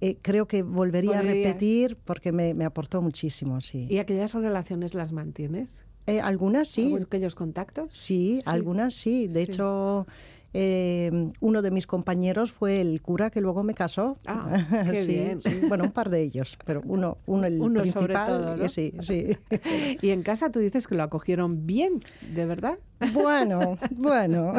eh, 0.00 0.16
creo 0.20 0.48
que 0.48 0.62
volvería 0.62 1.20
a 1.20 1.22
repetir 1.22 1.96
porque 2.04 2.32
me, 2.32 2.54
me, 2.54 2.64
aportó 2.64 3.00
muchísimo, 3.00 3.60
sí. 3.60 3.86
¿Y 3.88 3.98
aquellas 3.98 4.34
relaciones 4.34 4.94
las 4.94 5.12
mantienes? 5.12 5.84
Eh, 6.06 6.20
algunas 6.20 6.68
sí. 6.68 6.94
¿Aquellos 7.00 7.34
contactos? 7.34 7.90
Sí, 7.92 8.40
algunas 8.46 8.94
sí. 8.94 9.28
De 9.28 9.42
hecho... 9.42 10.06
Eh, 10.54 11.32
uno 11.40 11.62
de 11.62 11.70
mis 11.70 11.86
compañeros 11.86 12.52
fue 12.52 12.80
el 12.80 13.00
cura 13.00 13.30
que 13.30 13.40
luego 13.40 13.62
me 13.62 13.74
casó. 13.74 14.18
Ah, 14.26 14.50
qué 14.90 15.06
bien. 15.06 15.38
Bueno, 15.68 15.84
un 15.84 15.92
par 15.92 16.10
de 16.10 16.22
ellos, 16.22 16.58
pero 16.66 16.82
uno, 16.84 17.18
uno 17.26 17.46
el 17.46 17.60
uno 17.60 17.80
principal. 17.80 18.02
Sobre 18.02 18.14
todo, 18.14 18.56
¿no? 18.56 18.68
Sí, 18.68 18.92
sí. 19.00 19.36
Y 20.02 20.10
en 20.10 20.22
casa 20.22 20.50
tú 20.50 20.58
dices 20.58 20.86
que 20.86 20.94
lo 20.94 21.04
acogieron 21.04 21.66
bien, 21.66 22.00
¿de 22.34 22.44
verdad? 22.44 22.78
Bueno, 23.14 23.78
bueno, 23.92 24.52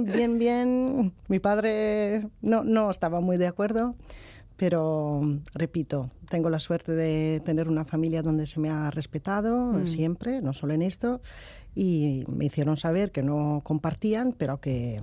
bien, 0.00 0.38
bien. 0.38 1.12
Mi 1.28 1.38
padre 1.38 2.28
no, 2.40 2.64
no 2.64 2.90
estaba 2.90 3.20
muy 3.20 3.36
de 3.36 3.46
acuerdo. 3.46 3.94
Pero, 4.56 5.20
repito, 5.54 6.10
tengo 6.30 6.48
la 6.48 6.58
suerte 6.58 6.92
de 6.92 7.42
tener 7.44 7.68
una 7.68 7.84
familia 7.84 8.22
donde 8.22 8.46
se 8.46 8.58
me 8.58 8.70
ha 8.70 8.90
respetado 8.90 9.72
mm. 9.72 9.86
siempre, 9.86 10.40
no 10.40 10.52
solo 10.52 10.72
en 10.72 10.82
esto, 10.82 11.20
y 11.74 12.24
me 12.26 12.46
hicieron 12.46 12.76
saber 12.78 13.12
que 13.12 13.22
no 13.22 13.60
compartían, 13.62 14.32
pero 14.32 14.58
que, 14.58 15.02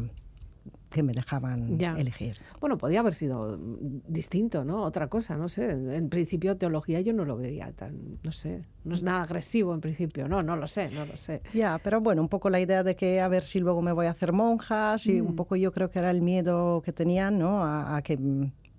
que 0.89 1.03
me 1.03 1.13
dejaban 1.13 1.79
elegir. 1.79 2.37
Bueno, 2.59 2.79
podía 2.79 3.01
haber 3.01 3.13
sido 3.13 3.59
distinto, 4.07 4.63
¿no? 4.63 4.81
Otra 4.81 5.07
cosa, 5.07 5.37
no 5.37 5.49
sé. 5.49 5.69
En 5.69 6.09
principio, 6.09 6.57
teología 6.57 6.99
yo 7.01 7.13
no 7.13 7.25
lo 7.25 7.37
vería 7.37 7.71
tan, 7.73 8.19
no 8.23 8.31
sé, 8.31 8.63
no 8.83 8.95
es 8.95 9.03
nada 9.03 9.21
agresivo 9.21 9.75
en 9.75 9.81
principio, 9.81 10.27
no, 10.27 10.41
no 10.41 10.55
lo 10.55 10.65
sé, 10.65 10.89
no 10.95 11.05
lo 11.05 11.15
sé. 11.15 11.43
Ya, 11.53 11.79
pero 11.83 12.01
bueno, 12.01 12.23
un 12.23 12.29
poco 12.29 12.49
la 12.49 12.59
idea 12.59 12.83
de 12.83 12.95
que 12.95 13.21
a 13.21 13.27
ver 13.27 13.43
si 13.43 13.59
luego 13.59 13.83
me 13.83 13.91
voy 13.91 14.07
a 14.07 14.11
hacer 14.11 14.33
monja, 14.33 14.95
un 15.07 15.33
mm. 15.33 15.35
poco 15.35 15.55
yo 15.55 15.71
creo 15.71 15.89
que 15.89 15.99
era 15.99 16.09
el 16.09 16.23
miedo 16.23 16.81
que 16.81 16.91
tenían, 16.91 17.37
¿no? 17.37 17.63
a 17.63 18.01
que 18.03 18.17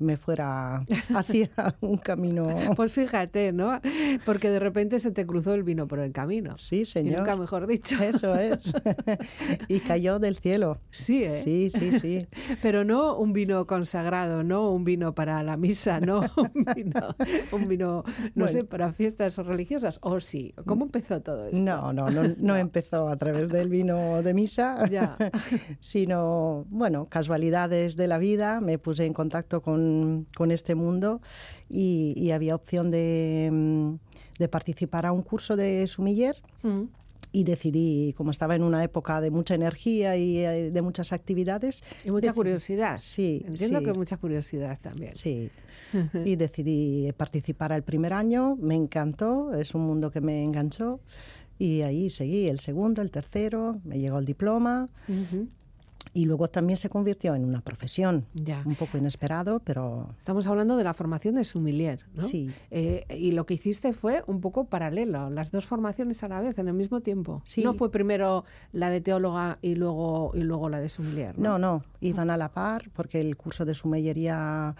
me 0.04 0.16
fuera 0.16 0.82
hacia 1.14 1.50
un 1.80 1.96
camino. 1.96 2.48
Pues 2.76 2.92
fíjate, 2.92 3.52
¿no? 3.52 3.80
Porque 4.24 4.50
de 4.50 4.60
repente 4.60 4.98
se 4.98 5.10
te 5.10 5.26
cruzó 5.26 5.54
el 5.54 5.62
vino 5.62 5.88
por 5.88 5.98
el 5.98 6.12
camino. 6.12 6.56
Sí, 6.58 6.84
señor. 6.84 7.12
Y 7.12 7.16
nunca 7.16 7.36
mejor 7.36 7.66
dicho. 7.66 7.96
Eso 8.02 8.34
es. 8.36 8.72
y 9.68 9.80
cayó 9.80 10.18
del 10.18 10.36
cielo. 10.36 10.78
Sí, 10.90 11.24
¿eh? 11.24 11.30
Sí, 11.30 11.70
sí, 11.70 11.98
sí. 11.98 12.26
Pero 12.62 12.84
no 12.84 13.16
un 13.16 13.32
vino 13.32 13.66
consagrado, 13.66 14.42
no 14.42 14.70
un 14.70 14.84
vino 14.84 15.14
para 15.14 15.42
la 15.42 15.56
misa, 15.56 16.00
no 16.00 16.20
un 16.36 16.64
vino, 16.74 17.16
un 17.52 17.68
vino 17.68 18.04
no 18.34 18.48
sé, 18.48 18.64
para 18.64 18.92
fiestas 18.92 19.36
religiosas. 19.38 19.98
¿O 20.02 20.20
sí? 20.20 20.54
¿Cómo 20.66 20.84
empezó 20.84 21.20
todo 21.20 21.46
esto? 21.46 21.62
No, 21.62 21.92
no, 21.92 22.10
no, 22.10 22.22
no 22.36 22.56
empezó 22.56 23.08
a 23.08 23.16
través 23.16 23.48
del 23.48 23.68
vino 23.68 24.22
de 24.22 24.34
misa, 24.34 24.88
ya. 24.88 25.16
sino, 25.80 26.66
bueno, 26.68 27.08
casualidades 27.08 27.96
de 27.96 28.06
la 28.06 28.18
vida. 28.18 28.60
Me 28.60 28.78
puse 28.78 29.04
en 29.04 29.14
contacto 29.14 29.62
con 29.62 29.93
con, 30.36 30.50
este 30.50 30.74
mundo 30.74 31.20
y, 31.68 32.30
había 32.30 32.54
opción 32.54 32.90
de, 32.90 33.96
de, 34.38 34.48
participar 34.48 35.06
a 35.06 35.12
un 35.12 35.22
curso 35.22 35.56
de 35.56 35.86
sumiller. 35.86 36.36
Mm. 36.62 36.84
y 37.32 37.42
decidí, 37.42 38.14
como 38.16 38.30
estaba 38.30 38.54
en 38.54 38.62
una 38.62 38.84
época 38.84 39.20
de 39.20 39.30
mucha 39.30 39.54
energía 39.54 40.16
y 40.16 40.38
eh, 40.38 40.70
de 40.70 40.82
muchas 40.82 41.12
actividades. 41.12 41.82
Y 42.04 42.12
mucha 42.12 42.32
curiosidad. 42.32 42.98
Sí. 43.00 43.42
Entiendo 43.46 43.82
que 43.82 43.92
mucha 43.92 44.16
curiosidad 44.18 44.78
también. 44.80 45.14
Sí. 45.14 45.50
y 46.24 46.36
decidí 46.36 47.10
participar 47.16 47.72
al 47.72 47.82
primer 47.82 48.12
año, 48.12 48.56
me 48.56 48.76
encantó, 48.76 49.52
es 49.52 49.74
un 49.74 49.82
mundo 49.82 50.10
que 50.10 50.20
me 50.20 50.44
enganchó. 50.44 51.00
Y 51.58 51.82
ahí 51.82 52.10
seguí 52.10 52.48
el 52.48 52.60
segundo, 52.60 53.02
el 53.02 53.10
tercero, 53.10 53.80
me 53.84 53.98
llegó 53.98 54.18
el 54.18 54.24
diploma 54.24 54.88
y 56.14 56.26
luego 56.26 56.48
también 56.48 56.76
se 56.76 56.88
convirtió 56.88 57.34
en 57.34 57.44
una 57.44 57.60
profesión. 57.60 58.24
Ya. 58.34 58.62
Un 58.64 58.76
poco 58.76 58.96
inesperado, 58.96 59.60
pero... 59.60 60.08
Estamos 60.16 60.46
hablando 60.46 60.76
de 60.76 60.84
la 60.84 60.94
formación 60.94 61.34
de 61.34 61.44
sumilier, 61.44 62.06
¿no? 62.14 62.22
Sí. 62.22 62.50
Eh, 62.70 63.04
y 63.10 63.32
lo 63.32 63.44
que 63.46 63.54
hiciste 63.54 63.92
fue 63.92 64.22
un 64.28 64.40
poco 64.40 64.66
paralelo, 64.66 65.28
las 65.28 65.50
dos 65.50 65.66
formaciones 65.66 66.22
a 66.22 66.28
la 66.28 66.40
vez, 66.40 66.56
en 66.58 66.68
el 66.68 66.74
mismo 66.74 67.00
tiempo. 67.00 67.42
Sí. 67.44 67.64
No 67.64 67.74
fue 67.74 67.90
primero 67.90 68.44
la 68.72 68.90
de 68.90 69.00
teóloga 69.00 69.58
y 69.60 69.74
luego, 69.74 70.30
y 70.34 70.42
luego 70.42 70.68
la 70.68 70.78
de 70.78 70.88
sumilier, 70.88 71.36
¿no? 71.36 71.58
No, 71.58 71.58
no, 71.58 71.84
iban 72.00 72.30
a 72.30 72.36
la 72.36 72.52
par, 72.52 72.90
porque 72.94 73.20
el 73.20 73.36
curso 73.36 73.64
de 73.64 73.74
sumillería 73.74 74.76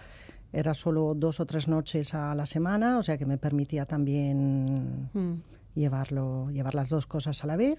era 0.53 0.73
solo 0.73 1.13
dos 1.15 1.41
o 1.41 1.45
tres 1.45 1.67
noches 1.67 2.13
a 2.13 2.33
la 2.33 2.45
semana, 2.45 2.97
o 2.97 3.03
sea 3.03 3.17
que 3.17 3.25
me 3.25 3.37
permitía 3.37 3.85
también 3.85 5.09
mm. 5.13 5.33
llevarlo, 5.75 6.49
llevar 6.51 6.75
las 6.75 6.87
dos 6.89 7.05
cosas 7.07 7.43
a 7.43 7.47
la 7.47 7.57
vez. 7.57 7.77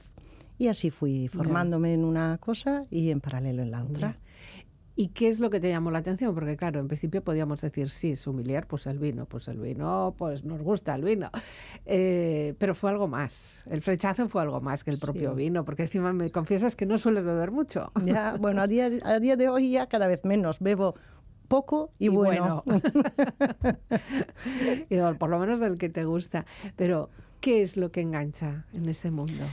Y 0.58 0.68
así 0.68 0.90
fui 0.90 1.28
formándome 1.28 1.94
en 1.94 2.04
una 2.04 2.38
cosa 2.38 2.84
y 2.90 3.10
en 3.10 3.20
paralelo 3.20 3.62
en 3.62 3.70
la 3.70 3.84
otra. 3.84 4.18
¿Y 4.98 5.08
qué 5.08 5.28
es 5.28 5.40
lo 5.40 5.50
que 5.50 5.60
te 5.60 5.68
llamó 5.68 5.90
la 5.90 5.98
atención? 5.98 6.34
Porque 6.34 6.56
claro, 6.56 6.80
en 6.80 6.88
principio 6.88 7.22
podíamos 7.22 7.60
decir, 7.60 7.90
sí, 7.90 8.16
sumiliar, 8.16 8.66
pues 8.66 8.86
el 8.86 8.98
vino, 8.98 9.26
pues 9.26 9.46
el 9.48 9.58
vino, 9.58 10.14
pues 10.16 10.42
nos 10.42 10.62
gusta 10.62 10.94
el 10.94 11.04
vino. 11.04 11.30
Eh, 11.84 12.54
pero 12.58 12.74
fue 12.74 12.88
algo 12.88 13.06
más. 13.06 13.62
El 13.66 13.82
flechazo 13.82 14.26
fue 14.30 14.40
algo 14.40 14.62
más 14.62 14.84
que 14.84 14.90
el 14.90 14.98
propio 14.98 15.34
vino, 15.34 15.66
porque 15.66 15.82
encima 15.82 16.14
me 16.14 16.30
confiesas 16.30 16.76
que 16.76 16.86
no 16.86 16.96
sueles 16.96 17.24
beber 17.24 17.50
mucho. 17.50 17.92
Ya, 18.06 18.36
bueno, 18.40 18.62
a 18.62 18.66
día, 18.66 18.90
a 19.04 19.20
día 19.20 19.36
de 19.36 19.50
hoy 19.50 19.72
ya 19.72 19.86
cada 19.86 20.06
vez 20.06 20.24
menos. 20.24 20.60
Bebo 20.60 20.94
poco 21.46 21.92
y, 21.98 22.08
bueno. 22.08 22.64
bueno. 24.88 25.18
por 25.18 25.28
lo 25.28 25.38
menos 25.38 25.60
del 25.60 25.78
que 25.78 25.90
te 25.90 26.06
gusta. 26.06 26.46
Pero, 26.74 27.10
¿qué 27.40 27.60
es 27.60 27.76
lo 27.76 27.92
que 27.92 28.00
engancha 28.00 28.64
en 28.72 28.88
este 28.88 29.10
mundo? 29.10 29.44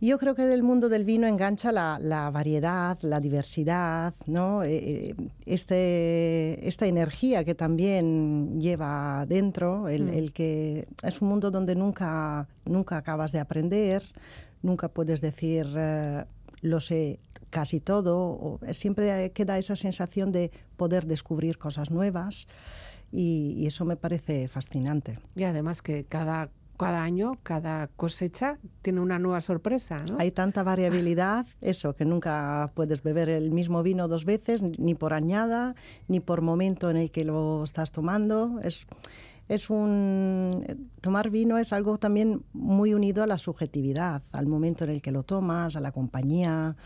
Yo 0.00 0.18
creo 0.18 0.34
que 0.34 0.46
del 0.46 0.62
mundo 0.62 0.88
del 0.88 1.04
vino 1.04 1.26
engancha 1.26 1.72
la, 1.72 2.30
variedad, 2.30 2.98
la 3.02 3.20
diversidad, 3.20 4.14
¿no? 4.26 4.62
Eh, 4.62 5.10
eh, 5.10 5.14
este, 5.44 6.66
esta 6.66 6.86
energía 6.86 7.44
que 7.44 7.54
también 7.54 8.58
lleva 8.60 9.26
dentro, 9.28 9.88
el, 9.88 10.04
mm. 10.04 10.14
el, 10.14 10.32
que 10.32 10.88
es 11.02 11.20
un 11.20 11.28
mundo 11.28 11.50
donde 11.50 11.74
nunca, 11.74 12.48
nunca 12.64 12.96
acabas 12.96 13.32
de 13.32 13.40
aprender, 13.40 14.02
nunca 14.62 14.88
puedes 14.88 15.20
decir 15.20 15.66
eh, 15.76 16.24
lo 16.62 16.80
sé 16.80 17.20
casi 17.50 17.78
todo, 17.80 18.18
o 18.18 18.60
siempre 18.72 19.32
queda 19.32 19.58
esa 19.58 19.76
sensación 19.76 20.32
de 20.32 20.50
poder 20.76 21.06
descubrir 21.06 21.58
cosas 21.58 21.90
nuevas 21.90 22.48
y, 23.12 23.66
eso 23.66 23.84
me 23.84 23.96
parece 23.96 24.48
fascinante. 24.48 25.18
Y 25.36 25.44
además 25.44 25.82
que 25.82 26.04
cada 26.04 26.50
cada 26.80 27.02
año, 27.02 27.38
cada 27.42 27.88
cosecha 27.88 28.58
tiene 28.80 29.00
una 29.00 29.18
nueva 29.18 29.42
sorpresa. 29.42 30.02
¿no? 30.08 30.16
Hay 30.18 30.30
tanta 30.30 30.62
variabilidad, 30.62 31.46
eso, 31.60 31.94
que 31.94 32.06
nunca 32.06 32.72
puedes 32.74 33.02
beber 33.02 33.28
el 33.28 33.50
mismo 33.50 33.82
vino 33.82 34.08
dos 34.08 34.24
veces, 34.24 34.62
ni 34.62 34.94
por 34.94 35.12
añada, 35.12 35.74
ni 36.08 36.20
por 36.20 36.40
momento 36.40 36.90
en 36.90 36.96
el 36.96 37.10
que 37.10 37.26
lo 37.26 37.64
estás 37.64 37.92
tomando. 37.92 38.60
Es, 38.62 38.86
es 39.48 39.68
un 39.68 40.88
tomar 41.02 41.28
vino 41.28 41.58
es 41.58 41.74
algo 41.74 41.98
también 41.98 42.44
muy 42.54 42.94
unido 42.94 43.22
a 43.22 43.26
la 43.26 43.36
subjetividad, 43.36 44.22
al 44.32 44.46
momento 44.46 44.84
en 44.84 44.90
el 44.90 45.02
que 45.02 45.12
lo 45.12 45.22
tomas, 45.22 45.76
a 45.76 45.80
la 45.80 45.92
compañía. 45.92 46.76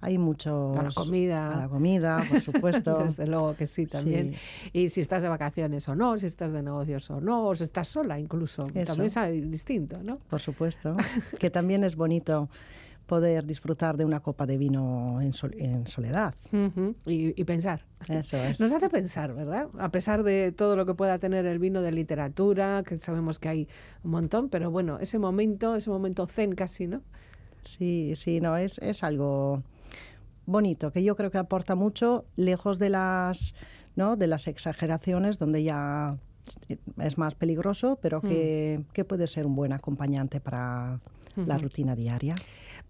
Hay 0.00 0.18
mucho 0.18 0.78
a 0.78 0.82
la 0.82 0.90
comida, 0.90 1.52
a 1.52 1.56
la 1.56 1.68
comida, 1.68 2.22
por 2.28 2.40
supuesto. 2.40 2.98
Desde 3.04 3.26
luego 3.26 3.54
que 3.56 3.66
sí 3.66 3.86
también. 3.86 4.34
Y 4.72 4.88
si 4.88 5.00
estás 5.00 5.22
de 5.22 5.28
vacaciones 5.28 5.88
o 5.88 5.94
no, 5.94 6.18
si 6.18 6.26
estás 6.26 6.52
de 6.52 6.62
negocios 6.62 7.10
o 7.10 7.20
no, 7.20 7.46
o 7.46 7.54
si 7.54 7.64
estás 7.64 7.88
sola 7.88 8.18
incluso, 8.18 8.64
también 8.64 9.10
es 9.18 9.50
distinto, 9.50 10.02
¿no? 10.02 10.18
Por 10.28 10.40
supuesto, 10.40 10.96
que 11.38 11.50
también 11.50 11.84
es 11.84 11.96
bonito 11.96 12.48
poder 13.06 13.44
disfrutar 13.44 13.96
de 13.96 14.04
una 14.04 14.20
copa 14.20 14.46
de 14.46 14.56
vino 14.56 15.20
en, 15.20 15.32
soledad. 15.32 16.34
y, 17.06 17.44
pensar. 17.44 17.84
Eso 18.08 18.36
es. 18.38 18.60
Nos 18.60 18.72
hace 18.72 18.88
pensar, 18.88 19.34
¿verdad? 19.34 19.68
A 19.78 19.90
pesar 19.90 20.22
de 20.22 20.52
todo 20.52 20.76
lo 20.76 20.86
que 20.86 20.94
pueda 20.94 21.18
tener 21.18 21.46
el 21.46 21.58
vino 21.58 21.82
de 21.82 21.92
literatura, 21.92 22.82
que 22.86 22.98
sabemos 22.98 23.38
que 23.38 23.48
hay 23.48 23.68
un 24.02 24.12
montón, 24.12 24.48
pero 24.48 24.70
bueno, 24.70 24.98
ese 25.00 25.18
momento, 25.18 25.76
ese 25.76 25.90
momento 25.90 26.26
zen 26.26 26.54
casi, 26.54 26.86
¿no? 26.86 27.02
Sí, 27.60 28.12
sí, 28.16 28.40
no, 28.40 28.56
es, 28.56 28.78
es 28.78 29.02
algo 29.02 29.62
bonito, 30.46 30.92
que 30.92 31.02
yo 31.02 31.16
creo 31.16 31.30
que 31.30 31.38
aporta 31.38 31.74
mucho, 31.74 32.24
lejos 32.36 32.78
de 32.78 32.90
las, 32.90 33.54
¿no? 33.96 34.16
de 34.16 34.26
las 34.26 34.46
exageraciones, 34.46 35.38
donde 35.38 35.62
ya 35.62 36.16
es 36.98 37.18
más 37.18 37.34
peligroso, 37.34 37.98
pero 38.02 38.20
que, 38.20 38.80
mm. 38.80 38.92
que 38.92 39.04
puede 39.04 39.26
ser 39.26 39.46
un 39.46 39.54
buen 39.56 39.72
acompañante 39.72 40.40
para 40.40 41.00
la 41.36 41.58
rutina 41.58 41.96
diaria. 41.96 42.36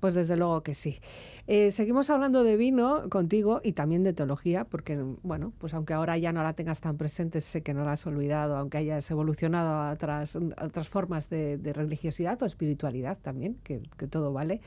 Pues 0.05 0.15
desde 0.15 0.37
luego 0.37 0.63
que 0.63 0.75
sí. 0.75 0.99
Eh, 1.47 1.71
seguimos 1.71 2.11
hablando 2.11 2.45
de 2.45 2.59
vino 2.59 3.09
contigo 3.09 3.63
y 3.65 3.73
también 3.73 4.03
de 4.03 4.13
teología, 4.13 4.65
porque, 4.67 5.03
bueno, 5.23 5.55
pues 5.57 5.73
aunque 5.73 5.95
ahora 5.95 6.19
ya 6.19 6.31
no 6.31 6.43
la 6.43 6.53
tengas 6.53 6.83
tan 6.83 6.99
presente, 6.99 7.41
sé 7.41 7.63
que 7.63 7.73
no 7.73 7.87
la 7.87 7.93
has 7.93 8.07
olvidado, 8.07 8.59
aunque 8.59 8.77
hayas 8.77 9.11
evolucionado 9.11 9.73
a 9.73 9.93
otras, 9.93 10.37
otras 10.37 10.91
formas 10.91 11.31
de, 11.31 11.59
religiosidad 11.75 12.43
o 12.43 12.45
espiritualidad 12.45 13.17
también, 13.23 13.55
que, 13.65 13.81
que 13.97 14.07
todo 14.07 14.31
vale. 14.31 14.61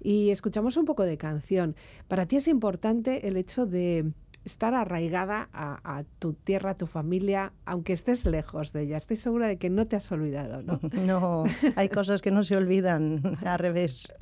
Y 0.00 0.30
escuchamos 0.30 0.76
un 0.76 0.84
poco 0.84 1.02
de 1.02 1.18
canción. 1.18 1.74
Para 2.06 2.26
ti 2.26 2.36
es 2.36 2.46
importante 2.46 3.26
el 3.26 3.36
hecho 3.36 3.66
de 3.66 4.12
estar 4.44 4.74
arraigada 4.74 5.48
a, 5.52 6.04
tu 6.18 6.34
tierra, 6.34 6.70
a 6.70 6.76
tu 6.76 6.86
familia, 6.86 7.52
aunque 7.64 7.92
estés 7.92 8.26
lejos 8.26 8.72
de 8.72 8.82
ella. 8.82 8.96
Estoy 8.96 9.16
segura 9.16 9.48
de 9.48 9.56
que 9.56 9.70
no 9.70 9.86
te 9.86 9.96
has 9.96 10.10
olvidado, 10.12 10.62
¿no? 10.62 10.80
No, 11.04 11.44
hay 11.76 11.88
cosas 11.88 12.22
que 12.22 12.30
no 12.30 12.42
se 12.42 12.56
olvidan, 12.56 13.36
al 13.44 13.58
revés. 13.58 14.12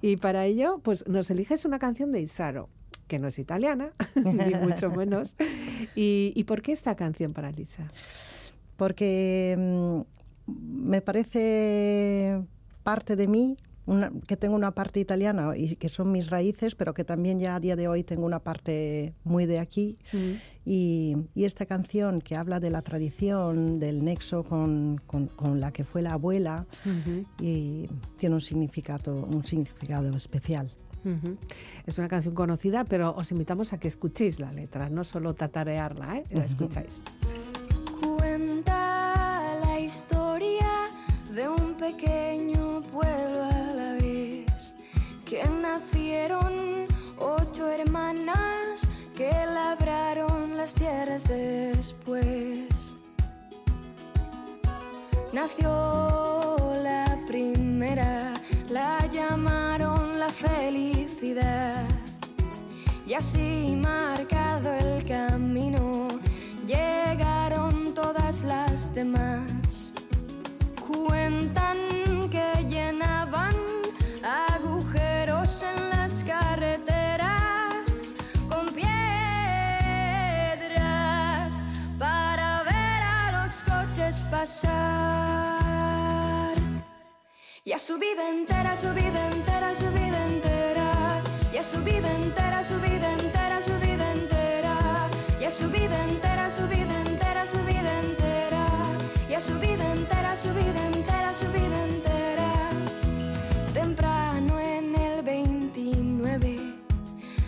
Y 0.00 0.16
para 0.16 0.46
ello, 0.46 0.80
pues 0.82 1.06
nos 1.08 1.30
eliges 1.30 1.64
una 1.64 1.78
canción 1.78 2.10
de 2.10 2.20
Isaro, 2.20 2.68
que 3.06 3.18
no 3.18 3.28
es 3.28 3.38
italiana, 3.38 3.92
ni 4.14 4.54
mucho 4.54 4.90
menos. 4.90 5.36
¿Y, 5.94 6.32
¿Y, 6.34 6.44
por 6.44 6.62
qué 6.62 6.72
esta 6.72 6.94
canción 6.94 7.32
para 7.32 7.50
Lisa? 7.50 7.86
Porque 8.76 9.56
mm, 9.58 10.00
me 10.88 11.00
parece 11.00 12.42
parte 12.82 13.16
de 13.16 13.26
mí 13.26 13.56
que 14.26 14.36
tengo 14.36 14.56
una 14.56 14.72
parte 14.72 14.98
italiana 14.98 15.56
y 15.56 15.76
que 15.76 15.88
son 15.88 16.10
mis 16.10 16.30
raíces, 16.30 16.74
pero 16.74 16.92
que 16.92 17.04
también 17.04 17.38
ya 17.38 17.54
a 17.54 17.60
día 17.60 17.76
de 17.76 17.86
hoy 17.86 18.02
tengo 18.02 18.26
una 18.26 18.40
parte 18.40 19.14
muy 19.24 19.46
de 19.46 19.60
aquí. 19.60 19.96
Mm. 20.12 20.32
Y, 20.64 21.16
esta 21.36 21.64
canción 21.64 22.20
que 22.20 22.34
habla 22.34 22.58
de 22.58 22.70
la 22.70 22.82
tradición, 22.82 23.78
del 23.78 24.04
nexo 24.04 24.42
con, 24.42 25.00
con, 25.06 25.60
la 25.60 25.70
que 25.70 25.84
fue 25.84 26.02
la 26.02 26.14
abuela, 26.14 26.66
y 27.40 27.86
tiene 28.18 28.34
un 28.34 28.40
significado, 28.40 29.14
un 29.14 29.44
significado 29.44 30.16
especial. 30.16 30.68
Es 31.86 31.98
una 31.98 32.08
canción 32.08 32.34
conocida, 32.34 32.84
pero 32.84 33.14
os 33.14 33.30
invitamos 33.30 33.72
a 33.72 33.78
que 33.78 33.86
escuchéis 33.86 34.40
la 34.40 34.50
letra, 34.50 34.90
no 34.90 35.04
solo 35.04 35.34
tatarearla, 35.34 36.18
¿eh? 36.18 36.24
la 36.30 36.44
escucháis. 36.44 37.00
Cuenta 38.00 39.54
la 39.64 39.78
historia 39.78 40.90
de 41.32 41.48
un 41.48 41.76
pequeño 41.76 42.15
Nació 55.36 55.68
la 56.82 57.18
primera, 57.26 58.32
la 58.70 59.06
llamaron 59.12 60.18
la 60.18 60.30
felicidad. 60.30 61.84
Y 63.06 63.12
así 63.12 63.76
marcado 63.76 64.72
el 64.72 65.04
camino, 65.04 66.08
llegaron 66.66 67.92
todas 67.92 68.44
las 68.44 68.94
demás. 68.94 69.92
Cuentan 70.88 72.30
que 72.30 72.64
llenaban 72.66 73.52
Y 74.22 74.24
a 74.24 74.56
su 87.86 87.98
vida 87.98 88.28
entera, 88.28 88.74
su 88.74 88.92
vida 88.94 89.28
entera, 89.30 89.72
su 89.76 89.88
vida 89.92 90.26
entera. 90.26 91.22
Y 91.52 91.56
a 91.58 91.62
su 91.62 91.80
vida 91.84 92.12
entera, 92.16 92.64
su 92.64 92.80
vida 92.80 93.12
entera, 93.12 93.62
su 93.62 93.78
vida 93.78 94.12
entera. 94.12 95.08
Y 95.40 95.44
a 95.44 95.50
su 95.52 95.70
vida 95.70 96.04
entera, 96.04 96.50
su 96.50 96.66
vida 96.66 97.00
entera, 97.06 97.46
su 97.46 97.58
vida 97.58 98.00
entera. 98.00 98.66
Y 99.30 99.34
a 99.34 99.40
su 99.40 99.56
vida 99.60 99.92
entera, 99.92 100.36
su 100.36 100.52
vida 100.52 100.86
entera, 100.94 101.32
su 101.32 101.46
vida 101.52 101.84
entera. 101.84 102.50
Temprano 103.72 104.58
en 104.58 104.96
el 104.96 105.22
29 105.22 106.74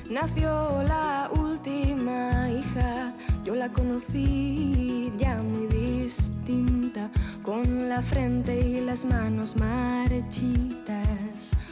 nació 0.09 0.85
la 0.85 1.31
última 1.35 2.48
hija. 2.48 3.12
Yo 3.44 3.57
la 3.57 3.72
conocí 3.72 5.12
ya 5.18 5.42
muy 5.42 5.66
distinta 5.66 7.11
con 7.49 7.89
la 7.89 8.03
frente 8.03 8.61
y 8.61 8.83
las 8.83 9.07
manos 9.07 9.57
marchitas. 9.57 11.07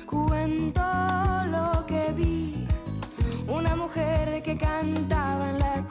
Cuento 0.07 0.81
lo 1.51 1.85
que 1.85 2.15
vi, 2.17 2.67
una 3.47 3.77
mujer 3.77 4.43
que 4.43 4.57
cantaba 4.57 5.51
en 5.51 5.59
la 5.59 5.87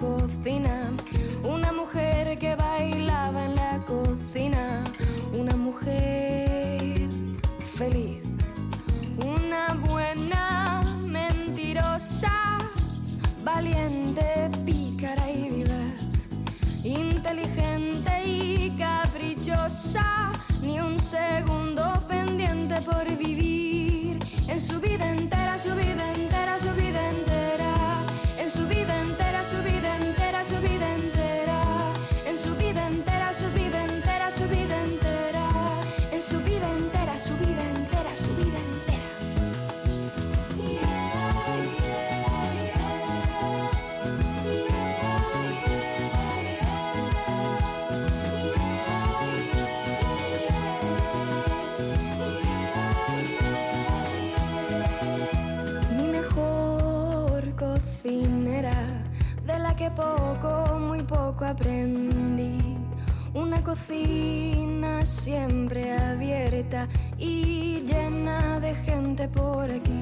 cocina 63.95 65.05
siempre 65.05 65.91
abierta 65.97 66.87
y 67.17 67.81
llena 67.85 68.59
de 68.59 68.75
gente 68.75 69.27
por 69.27 69.71
aquí. 69.71 69.99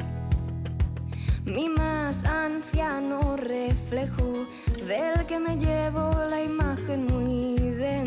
Mi 1.45 1.69
más 1.69 2.23
anciano 2.25 3.35
reflejo 3.35 4.47
del 4.87 5.25
que 5.25 5.39
me 5.39 5.57
llevo 5.57 6.11
la 6.29 6.41
imagen 6.41 7.05
muy 7.05 7.55
de 7.55 8.03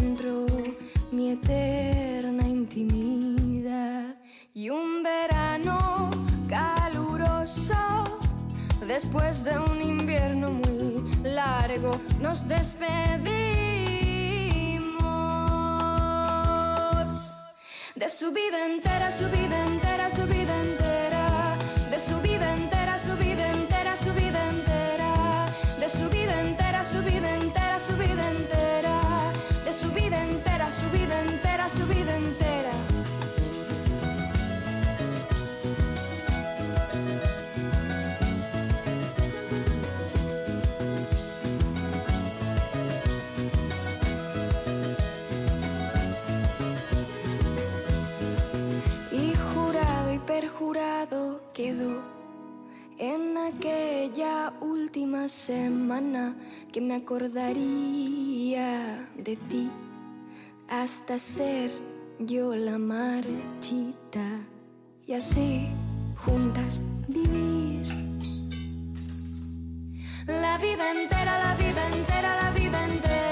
mi 1.12 1.31
eterna 1.31 2.46
intimidad 2.46 4.16
y 4.55 4.70
un 4.70 5.03
verano 5.03 6.11
caluroso 6.49 7.75
después 8.87 9.44
de 9.44 9.59
un 9.59 9.81
invierno 9.81 10.51
muy 10.51 11.05
largo 11.22 11.92
nos 12.20 12.49
despedimos 12.49 13.36
accidente. 18.46 18.95
Semana 55.29 56.37
que 56.73 56.81
me 56.81 56.95
acordaría 56.95 59.09
de 59.17 59.37
ti 59.37 59.71
hasta 60.69 61.19
ser 61.19 61.71
yo 62.19 62.55
la 62.55 62.79
marchita. 62.79 64.41
Y 65.07 65.12
así 65.12 65.69
juntas 66.17 66.83
vivir. 67.09 67.87
La 70.27 70.59
vida 70.59 70.91
entera, 70.91 71.39
la 71.39 71.55
vida 71.55 71.89
entera, 71.89 72.43
la 72.43 72.51
vida 72.51 72.85
entera, 72.87 73.26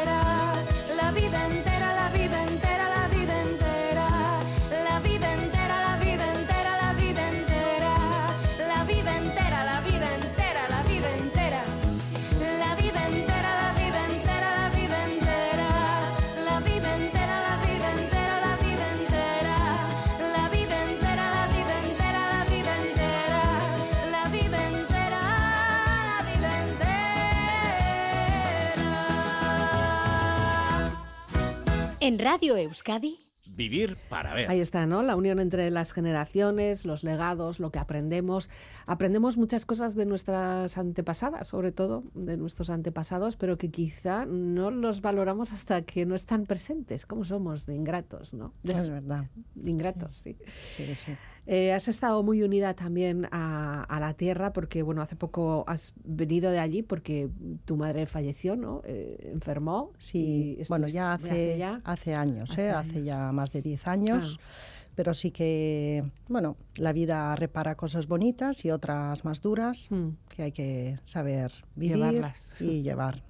En 32.05 32.19
Radio 32.19 32.59
Euskadi, 32.59 33.25
Vivir 33.47 33.97
para 34.11 34.35
ver. 34.35 34.51
Ahí 34.51 34.61
está, 34.61 34.85
¿no? 34.85 35.03
La 35.03 35.17
unión 35.17 35.39
entre 35.39 35.71
las 35.71 35.93
generaciones, 35.93 36.85
los 36.85 37.03
legados, 37.03 37.61
lo 37.61 37.71
que 37.71 37.79
aprendemos. 37.79 38.51
Aprendemos 38.85 39.39
muchas 39.39 39.65
cosas 39.65 39.95
de 39.95 40.05
nuestras 40.05 40.77
antepasadas, 40.77 41.49
sobre 41.49 41.73
todo 41.73 42.05
de 42.15 42.37
nuestros 42.37 42.69
antepasados, 42.69 43.37
pero 43.37 43.57
que 43.57 43.71
quizá 43.71 44.27
no 44.27 44.71
los 44.71 45.01
valoramos 45.01 45.53
hasta 45.53 45.81
que 45.83 46.05
no 46.05 46.15
están 46.15 46.45
presentes. 46.45 47.07
¿Cómo 47.07 47.25
somos 47.25 47.65
de 47.65 47.75
ingratos, 47.75 48.35
no? 48.35 48.53
De 48.63 48.75
Es 48.75 48.91
verdad. 48.91 49.31
de 49.55 49.71
ingratos, 49.71 50.17
sí. 50.17 50.37
Sí, 50.67 50.95
sí. 50.95 51.13
Eh, 51.47 51.73
has 51.75 51.89
estado 51.89 52.23
muy 52.23 52.43
unida 52.43 52.73
también 52.75 53.29
a, 53.31 53.83
a 53.83 54.01
la 54.01 54.15
tierra 54.15 54.53
porque, 54.55 54.83
bueno, 54.83 55.03
hace 55.03 55.15
poco 55.15 55.65
has 55.67 55.93
venido 56.05 56.51
de 56.51 56.59
allí 56.59 56.83
porque 56.83 57.29
tu 57.67 57.77
madre 57.77 58.07
falleció, 58.07 58.57
¿no? 58.57 58.81
Eh, 58.87 59.31
enfermó. 59.33 59.93
Sí, 59.99 60.59
bueno, 60.71 60.89
ya 60.89 61.15
estuviste- 61.17 61.31
hace, 61.53 61.59
ya. 61.59 61.81
hace 61.85 62.15
años, 62.15 62.51
Hace 62.51 62.63
¿eh? 62.67 62.71
años. 62.71 62.89
hace 62.91 63.03
ya 63.05 63.33
más 63.33 63.53
de 63.53 63.61
10 63.63 63.87
años. 63.87 64.41
Pero 64.97 65.13
sí 65.13 65.33
que, 65.33 66.05
bueno, 66.29 66.57
la 66.77 66.93
vida 66.93 67.35
repara 67.35 67.75
cosas 67.75 68.07
bonitas 68.07 68.65
y 68.65 68.71
otras 68.71 69.25
más 69.25 69.41
duras 69.41 69.89
Mm. 69.91 70.11
que 70.35 70.43
hay 70.45 70.53
que 70.53 70.99
saber 71.03 71.53
vivir 71.75 71.97
Llevarlas. 71.97 72.55
y 72.61 72.83
llevar. 72.83 73.23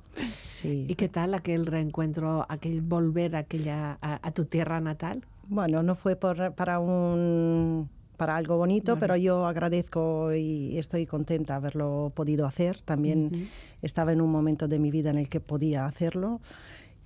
Sí. 0.53 0.85
¿Y 0.89 0.95
qué 0.95 1.09
tal 1.09 1.33
aquel 1.35 1.65
reencuentro, 1.67 2.45
aquel 2.51 2.83
volver 2.83 3.35
a, 3.35 3.39
aquella, 3.41 3.99
a, 4.03 4.21
a 4.23 4.31
tu 4.33 4.45
tierra 4.45 4.79
natal? 4.81 5.25
Bueno, 5.49 5.83
no 5.83 5.95
fue 5.95 6.17
por- 6.17 6.53
para 6.55 6.79
un 6.81 7.89
para 8.17 8.37
algo 8.37 8.57
bonito, 8.57 8.93
Bueno. 8.93 9.01
pero 9.01 9.17
yo 9.17 9.47
agradezco 9.47 10.33
y 10.35 10.79
estoy 10.79 11.07
contenta 11.07 11.57
haberlo 11.57 12.13
podido 12.15 12.47
hacer. 12.47 12.81
También 12.83 13.49
estaba 13.83 14.13
en 14.13 14.21
un 14.21 14.31
momento 14.31 14.69
de 14.69 14.79
mi 14.79 14.91
vida 14.91 15.11
en 15.11 15.19
el 15.19 15.29
que 15.29 15.41
podía 15.41 15.85
hacerlo 15.87 16.41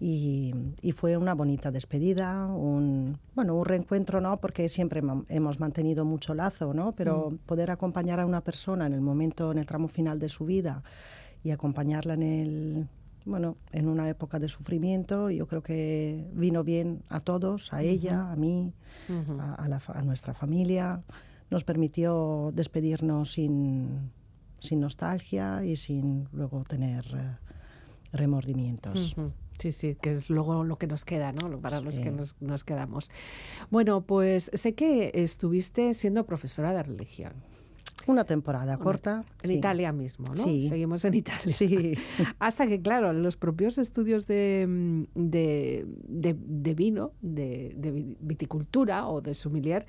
y, 0.00 0.54
y 0.80 0.92
fue 0.92 1.16
una 1.16 1.34
bonita 1.34 1.70
despedida, 1.70 2.46
un 2.46 3.18
bueno, 3.34 3.54
un 3.56 3.64
reencuentro, 3.64 4.20
¿no? 4.20 4.36
Porque 4.36 4.68
siempre 4.68 5.02
hemos 5.28 5.58
mantenido 5.58 6.04
mucho 6.04 6.34
lazo, 6.34 6.72
¿no? 6.72 6.92
Pero 6.92 7.32
poder 7.46 7.70
acompañar 7.70 8.20
a 8.20 8.26
una 8.26 8.40
persona 8.42 8.86
en 8.86 8.92
el 8.92 9.00
momento, 9.00 9.50
en 9.50 9.58
el 9.58 9.66
tramo 9.66 9.88
final 9.88 10.18
de 10.18 10.28
su 10.28 10.44
vida 10.44 10.82
y 11.42 11.50
acompañarla 11.50 12.14
en 12.14 12.22
el 12.22 12.88
bueno, 13.24 13.56
en 13.72 13.88
una 13.88 14.08
época 14.08 14.38
de 14.38 14.48
sufrimiento, 14.48 15.30
yo 15.30 15.46
creo 15.46 15.62
que 15.62 16.28
vino 16.32 16.64
bien 16.64 17.02
a 17.08 17.20
todos, 17.20 17.72
a 17.72 17.82
ella, 17.82 18.30
a 18.30 18.36
mí, 18.36 18.72
a, 19.38 19.54
a 19.54 19.68
la 19.68 19.82
a 19.88 20.02
nuestra 20.02 20.34
familia. 20.34 21.02
Nos 21.50 21.64
permitió 21.64 22.50
despedirnos 22.54 23.32
sin, 23.32 24.10
sin 24.60 24.80
nostalgia 24.80 25.64
y 25.64 25.76
sin 25.76 26.28
luego 26.32 26.64
tener 26.64 27.04
eh, 27.14 27.36
remordimientos. 28.12 29.16
Sí, 29.58 29.72
sí, 29.72 29.96
que 30.00 30.12
es 30.12 30.30
luego 30.30 30.62
lo 30.62 30.78
que 30.78 30.86
nos 30.86 31.04
queda, 31.04 31.32
¿no? 31.32 31.60
Para 31.60 31.80
los 31.80 31.98
que 31.98 32.12
nos, 32.12 32.36
nos 32.40 32.62
quedamos. 32.62 33.10
Bueno, 33.70 34.02
pues 34.02 34.50
sé 34.54 34.74
que 34.74 35.10
estuviste 35.14 35.94
siendo 35.94 36.26
profesora 36.26 36.72
de 36.72 36.82
religión. 36.84 37.32
Una 38.06 38.24
temporada 38.24 38.78
corta. 38.78 39.24
En 39.42 39.50
sí. 39.50 39.56
Italia 39.56 39.92
mismo, 39.92 40.26
¿no? 40.28 40.34
Sí. 40.34 40.68
Seguimos 40.68 41.04
en 41.04 41.14
Italia. 41.14 41.52
Sí. 41.52 41.94
Hasta 42.38 42.66
que, 42.66 42.80
claro, 42.80 43.12
los 43.12 43.36
propios 43.36 43.76
estudios 43.78 44.26
de, 44.26 44.66
mm, 44.68 45.02
de, 45.14 45.84
de- 46.08 46.36
de 46.38 46.74
vino, 46.74 47.12
de, 47.20 47.74
de 47.76 47.90
vi- 47.92 48.16
viticultura 48.20 49.06
o 49.08 49.20
de 49.20 49.34
sommelier, 49.34 49.86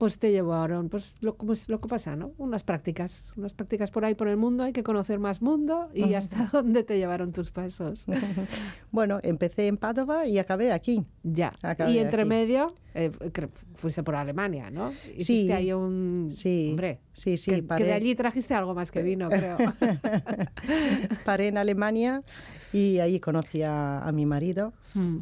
pues 0.00 0.18
te 0.18 0.32
llevaron, 0.32 0.88
pues 0.88 1.14
lo, 1.20 1.36
como 1.36 1.52
es 1.52 1.68
lo 1.68 1.78
que 1.78 1.86
pasa, 1.86 2.16
¿no? 2.16 2.32
Unas 2.38 2.64
prácticas, 2.64 3.34
unas 3.36 3.52
prácticas 3.52 3.90
por 3.90 4.06
ahí 4.06 4.14
por 4.14 4.28
el 4.28 4.38
mundo, 4.38 4.64
hay 4.64 4.72
que 4.72 4.82
conocer 4.82 5.18
más 5.18 5.42
mundo 5.42 5.90
y 5.92 6.14
hasta 6.14 6.48
dónde 6.54 6.84
te 6.84 6.96
llevaron 6.96 7.32
tus 7.32 7.50
pasos. 7.50 8.06
Bueno, 8.92 9.20
empecé 9.22 9.66
en 9.68 9.76
Padova 9.76 10.26
y 10.26 10.38
acabé 10.38 10.72
aquí. 10.72 11.04
Ya. 11.22 11.52
Acabé 11.62 11.92
y 11.92 11.98
entre 11.98 12.22
aquí. 12.22 12.28
medio, 12.28 12.74
eh, 12.94 13.12
fuiste 13.74 14.02
por 14.02 14.16
Alemania, 14.16 14.68
¿no? 14.70 14.90
Hiciste 15.16 15.24
Sí, 15.24 15.52
ahí 15.52 15.72
un... 15.72 16.32
sí, 16.34 16.68
Hombre, 16.70 16.98
sí, 17.12 17.36
sí, 17.36 17.50
que, 17.50 17.66
que 17.76 17.84
de 17.84 17.92
allí 17.92 18.14
trajiste 18.16 18.54
algo 18.54 18.74
más 18.74 18.90
que 18.90 19.02
vino, 19.02 19.28
creo. 19.28 19.58
Paré 21.24 21.48
en 21.48 21.58
Alemania 21.58 22.22
y 22.72 22.98
ahí 22.98 23.20
conocí 23.20 23.62
a, 23.62 24.00
a 24.00 24.10
mi 24.12 24.24
marido 24.26 24.72
Mm. 24.94 25.18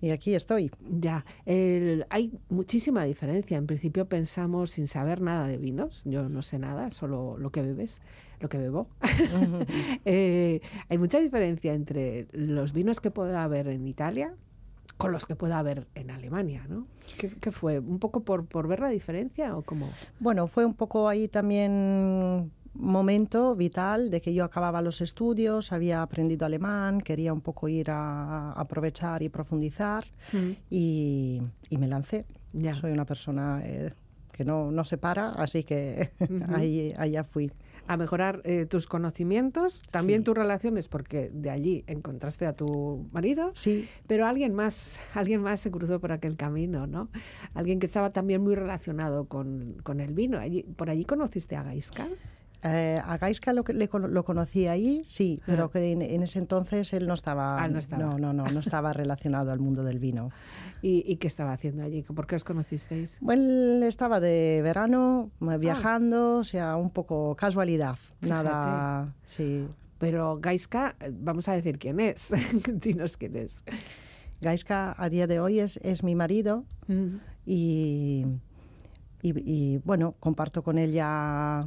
Y 0.00 0.10
aquí 0.10 0.34
estoy. 0.34 0.70
Ya, 1.00 1.24
el- 1.44 2.06
hay 2.10 2.32
muchísima 2.48 3.04
diferencia. 3.04 3.56
En 3.56 3.66
principio 3.66 4.06
pensamos 4.06 4.70
sin 4.72 4.86
saber 4.86 5.20
nada 5.20 5.46
de 5.46 5.58
vinos. 5.58 6.02
Yo 6.04 6.28
no 6.28 6.42
sé 6.42 6.58
nada, 6.58 6.90
solo 6.90 7.36
lo 7.38 7.50
que 7.50 7.62
bebes, 7.62 8.00
lo 8.40 8.48
que 8.48 8.58
bebo. 8.58 8.88
Eh, 10.04 10.60
hay 10.88 10.98
mucha 10.98 11.18
diferencia 11.20 11.74
entre 11.74 12.26
los 12.32 12.72
vinos 12.72 13.00
que 13.00 13.10
puede 13.10 13.36
haber 13.36 13.68
en 13.68 13.86
Italia 13.86 14.34
con 14.98 15.12
los 15.12 15.26
que 15.26 15.36
pueda 15.36 15.58
haber 15.58 15.86
en 15.94 16.10
Alemania, 16.10 16.64
¿no? 16.70 16.86
¿Qué, 17.18 17.28
qué 17.28 17.50
fue? 17.50 17.78
¿Un 17.80 17.98
poco 17.98 18.20
por, 18.20 18.46
por 18.46 18.66
ver 18.66 18.80
la 18.80 18.88
diferencia 18.88 19.54
o 19.56 19.62
cómo? 19.62 19.90
Bueno, 20.20 20.46
fue 20.46 20.64
un 20.64 20.72
poco 20.74 21.08
ahí 21.08 21.28
también 21.28 22.50
momento 22.78 23.54
vital 23.56 24.10
de 24.10 24.20
que 24.20 24.32
yo 24.34 24.44
acababa 24.44 24.82
los 24.82 25.00
estudios, 25.00 25.72
había 25.72 26.02
aprendido 26.02 26.46
alemán, 26.46 27.00
quería 27.00 27.32
un 27.32 27.40
poco 27.40 27.68
ir 27.68 27.90
a, 27.90 28.52
a 28.52 28.60
aprovechar 28.60 29.22
y 29.22 29.28
profundizar 29.28 30.04
y, 30.70 31.42
y 31.70 31.78
me 31.78 31.88
lancé. 31.88 32.24
Ya. 32.52 32.74
Soy 32.74 32.92
una 32.92 33.04
persona 33.04 33.60
eh, 33.64 33.92
que 34.32 34.44
no, 34.44 34.70
no 34.70 34.84
se 34.84 34.98
para, 34.98 35.30
así 35.30 35.64
que 35.64 36.10
ahí, 36.48 36.92
allá 36.96 37.24
fui. 37.24 37.50
a 37.88 37.96
mejorar 37.96 38.40
eh, 38.44 38.66
tus 38.66 38.86
conocimientos, 38.86 39.80
también 39.92 40.20
Sí. 40.20 40.24
tus 40.24 40.36
relaciones, 40.36 40.88
porque 40.88 41.30
de 41.32 41.50
allí 41.50 41.84
encontraste 41.86 42.44
a 42.46 42.52
tu 42.54 43.06
marido, 43.12 43.52
Sí, 43.54 43.88
pero 44.08 44.26
alguien 44.26 44.54
más, 44.54 44.98
alguien 45.14 45.40
más 45.42 45.60
se 45.60 45.70
cruzó 45.70 46.00
por 46.00 46.10
aquel 46.12 46.36
camino, 46.36 46.86
¿no? 46.86 47.08
Alguien 47.54 47.78
que 47.78 47.86
estaba 47.86 48.10
también 48.10 48.42
muy 48.42 48.54
relacionado 48.56 49.26
con, 49.26 49.76
con 49.84 50.00
el 50.00 50.14
vino. 50.14 50.38
Allí, 50.38 50.62
¿Por 50.64 50.90
allí 50.90 51.04
conociste 51.04 51.54
a 51.56 51.62
Gaisca? 51.62 52.08
Eh, 52.62 53.00
a 53.04 53.18
Gaisca 53.18 53.52
lo, 53.52 53.62
que- 53.64 53.74
le 53.74 53.88
lo 53.92 54.24
conocí 54.24 54.66
ahí, 54.66 55.02
sí, 55.06 55.40
pero 55.46 55.70
que 55.70 55.92
en, 55.92 56.02
en 56.02 56.22
ese 56.22 56.38
entonces 56.38 56.92
él 56.94 57.06
no 57.06 57.14
estaba, 57.14 57.62
Ah, 57.62 57.68
no 57.68 57.78
estaba. 57.78 58.02
no, 58.02 58.18
no, 58.18 58.32
no, 58.32 58.44
no 58.50 58.60
estaba 58.60 58.92
relacionado 58.92 59.52
al 59.52 59.60
mundo 59.60 59.82
del 59.84 59.98
vino. 59.98 60.30
¿Y, 60.82 61.04
y 61.06 61.16
qué 61.16 61.26
estaba 61.26 61.52
haciendo 61.52 61.82
allí? 61.84 62.02
¿Por 62.02 62.26
qué 62.26 62.36
os 62.36 62.44
conocisteis? 62.44 63.18
Bueno, 63.20 63.84
estaba 63.86 64.20
de 64.20 64.60
verano 64.62 65.30
eh, 65.42 65.58
viajando, 65.58 66.38
o 66.38 66.44
sea, 66.44 66.76
un 66.76 66.90
poco 66.90 67.34
casualidad, 67.36 67.96
nada, 68.20 69.12
sí. 69.24 69.66
Pero 69.98 70.38
Gaiska, 70.40 70.96
eh, 71.00 71.10
vamos 71.12 71.48
a 71.48 71.52
decir 71.54 71.78
quién 71.78 72.00
es. 72.00 72.30
Dinos 72.80 73.16
quién 73.16 73.36
es. 73.36 73.58
Gaisca 74.40 74.94
a 74.96 75.08
día 75.08 75.26
de 75.26 75.40
hoy 75.40 75.60
es, 75.60 75.76
es 75.78 76.02
mi 76.02 76.14
marido 76.14 76.64
Mm. 76.88 77.16
y, 77.46 78.26
y, 79.22 79.32
y, 79.74 79.78
bueno, 79.84 80.14
comparto 80.20 80.62
con 80.62 80.78
él 80.78 80.92
ya 80.92 81.66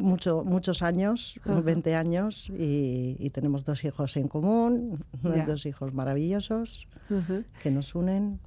mucho, 0.00 0.44
muchos 0.44 0.82
años, 0.82 1.38
Ajá. 1.44 1.60
20 1.60 1.94
años, 1.94 2.50
y, 2.50 3.16
y 3.18 3.30
tenemos 3.30 3.64
dos 3.64 3.84
hijos 3.84 4.16
en 4.16 4.28
común, 4.28 5.04
dos 5.46 5.66
hijos 5.66 5.92
maravillosos 5.94 6.88
que 7.62 7.70
nos 7.70 7.94
unen. 7.94 8.40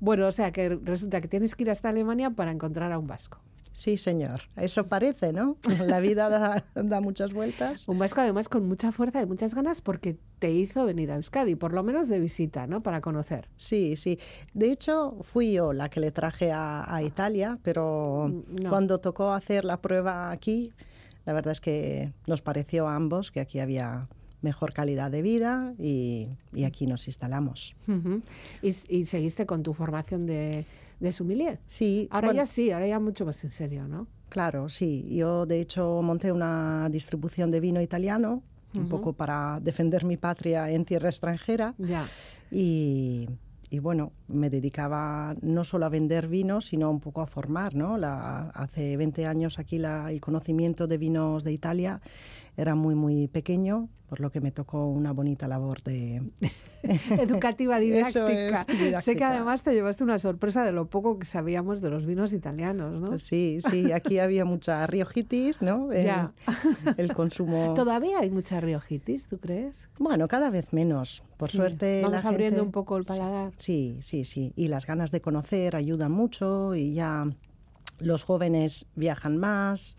Bueno, 0.00 0.26
o 0.26 0.32
sea 0.32 0.52
que 0.52 0.68
resulta 0.68 1.20
que 1.20 1.28
tienes 1.28 1.54
que 1.54 1.64
ir 1.64 1.70
hasta 1.70 1.88
Alemania 1.88 2.30
para 2.30 2.52
encontrar 2.52 2.92
a 2.92 2.98
un 2.98 3.06
vasco. 3.06 3.40
Sí, 3.78 3.96
señor, 3.96 4.40
eso 4.56 4.88
parece, 4.88 5.32
¿no? 5.32 5.56
La 5.86 6.00
vida 6.00 6.28
da, 6.28 6.64
da 6.74 7.00
muchas 7.00 7.32
vueltas. 7.32 7.86
Un 7.86 7.96
vasco 7.96 8.20
además 8.20 8.48
con 8.48 8.66
mucha 8.66 8.90
fuerza 8.90 9.22
y 9.22 9.26
muchas 9.26 9.54
ganas 9.54 9.80
porque 9.82 10.16
te 10.40 10.50
hizo 10.50 10.84
venir 10.84 11.12
a 11.12 11.14
Euskadi, 11.14 11.54
por 11.54 11.72
lo 11.72 11.84
menos 11.84 12.08
de 12.08 12.18
visita, 12.18 12.66
¿no? 12.66 12.82
Para 12.82 13.00
conocer. 13.00 13.48
Sí, 13.56 13.94
sí. 13.94 14.18
De 14.52 14.72
hecho, 14.72 15.18
fui 15.20 15.52
yo 15.52 15.72
la 15.72 15.88
que 15.90 16.00
le 16.00 16.10
traje 16.10 16.50
a, 16.50 16.92
a 16.92 17.04
Italia, 17.04 17.56
pero 17.62 18.26
Mm, 18.28 18.64
no. 18.64 18.68
cuando 18.70 18.98
tocó 18.98 19.30
hacer 19.32 19.64
la 19.64 19.80
prueba 19.80 20.32
aquí, 20.32 20.72
la 21.24 21.32
verdad 21.32 21.52
es 21.52 21.60
que 21.60 22.12
nos 22.26 22.42
pareció 22.42 22.88
a 22.88 22.96
ambos 22.96 23.30
que 23.30 23.38
aquí 23.38 23.60
había 23.60 24.08
mejor 24.42 24.72
calidad 24.72 25.10
de 25.12 25.22
vida 25.22 25.72
y, 25.78 26.30
y 26.52 26.64
aquí 26.64 26.88
nos 26.88 27.06
instalamos. 27.06 27.76
Y 28.60 29.04
seguiste 29.06 29.46
con 29.46 29.62
tu 29.62 29.72
formación 29.72 30.26
de, 30.26 30.64
de 31.00 31.12
sommelier. 31.12 31.60
Sí, 31.66 32.08
Ahora 32.10 32.28
bueno, 32.28 32.38
ya 32.38 32.46
sí, 32.46 32.70
ahora 32.70 32.86
ya 32.86 32.98
mucho 33.00 33.24
más 33.26 33.42
en 33.44 33.50
serio, 33.50 33.86
¿no? 33.88 34.06
Claro, 34.28 34.68
sí. 34.68 35.06
Yo, 35.10 35.46
de 35.46 35.60
hecho, 35.60 36.02
monté 36.02 36.32
una 36.32 36.88
distribución 36.90 37.50
de 37.50 37.60
vino 37.60 37.80
italiano, 37.80 38.42
un 38.74 38.88
poco 38.88 39.12
para 39.14 39.58
defender 39.60 40.04
mi 40.04 40.16
patria 40.16 40.70
en 40.70 40.84
tierra 40.84 41.08
extranjera. 41.08 41.74
Ya. 41.78 42.06
Y, 42.50 43.28
y 43.70 43.78
bueno, 43.80 44.12
me 44.28 44.50
dedicaba 44.50 45.34
no 45.42 45.64
solo 45.64 45.86
a 45.86 45.88
vender 45.88 46.28
vinos, 46.28 46.66
sino 46.66 46.90
un 46.90 47.00
poco 47.00 47.20
a 47.22 47.26
formar, 47.26 47.74
¿no? 47.74 47.98
La, 47.98 48.50
hace 48.50 48.96
20 48.96 49.26
años 49.26 49.58
aquí 49.58 49.78
la- 49.78 50.10
el 50.12 50.20
conocimiento 50.20 50.86
de 50.86 50.98
vinos 50.98 51.44
de 51.44 51.52
Italia 51.52 52.00
era 52.58 52.74
muy, 52.74 52.94
muy 52.96 53.28
pequeño, 53.28 53.88
por 54.08 54.18
lo 54.20 54.30
que 54.32 54.40
me 54.40 54.50
tocó 54.50 54.88
una 54.88 55.12
bonita 55.12 55.46
labor 55.48 55.80
de... 55.82 56.22
Educativa, 57.10 57.78
didáctica. 57.80 58.30
es, 58.30 58.58
Sé 58.60 58.66
que 58.76 58.84
didáctica. 58.86 59.30
además 59.30 59.62
te 59.62 59.72
llevaste 59.74 60.02
una 60.04 60.18
sorpresa 60.18 60.64
de 60.64 60.72
lo 60.72 60.88
poco 60.90 61.18
que 61.18 61.26
sabíamos 61.26 61.80
de 61.80 61.90
los 61.90 62.04
vinos 62.04 62.32
italianos, 62.32 63.00
¿no? 63.00 63.18
Sí, 63.18 63.58
sí, 63.70 63.92
aquí 63.92 64.18
había 64.18 64.44
mucha 64.44 64.86
riojitis, 64.86 65.62
¿no? 65.62 65.92
El, 65.92 66.04
Ya. 66.06 66.32
el 66.96 67.12
consumo... 67.14 67.74
Todavía 67.74 68.18
hay 68.20 68.30
mucha 68.30 68.60
riojitis, 68.60 69.26
¿tú 69.26 69.38
crees? 69.38 69.88
Bueno, 69.98 70.26
cada 70.28 70.50
vez 70.50 70.72
menos. 70.72 71.22
Por 71.36 71.50
Sí. 71.50 71.58
suerte 71.58 72.00
Vamos 72.02 72.24
la 72.24 72.28
abriendo 72.30 72.56
gente- 72.56 72.66
un 72.66 72.72
poco 72.72 72.96
el 72.96 73.04
paladar. 73.04 73.52
Sí, 73.58 73.98
sí, 74.02 74.24
sí. 74.24 74.52
Y 74.56 74.66
las 74.68 74.84
ganas 74.86 75.12
de 75.12 75.20
conocer 75.20 75.76
ayudan 75.76 76.10
mucho 76.12 76.74
y 76.74 76.92
ya 76.94 77.24
los 78.00 78.24
jóvenes 78.24 78.86
viajan 78.96 79.36
más 79.36 79.96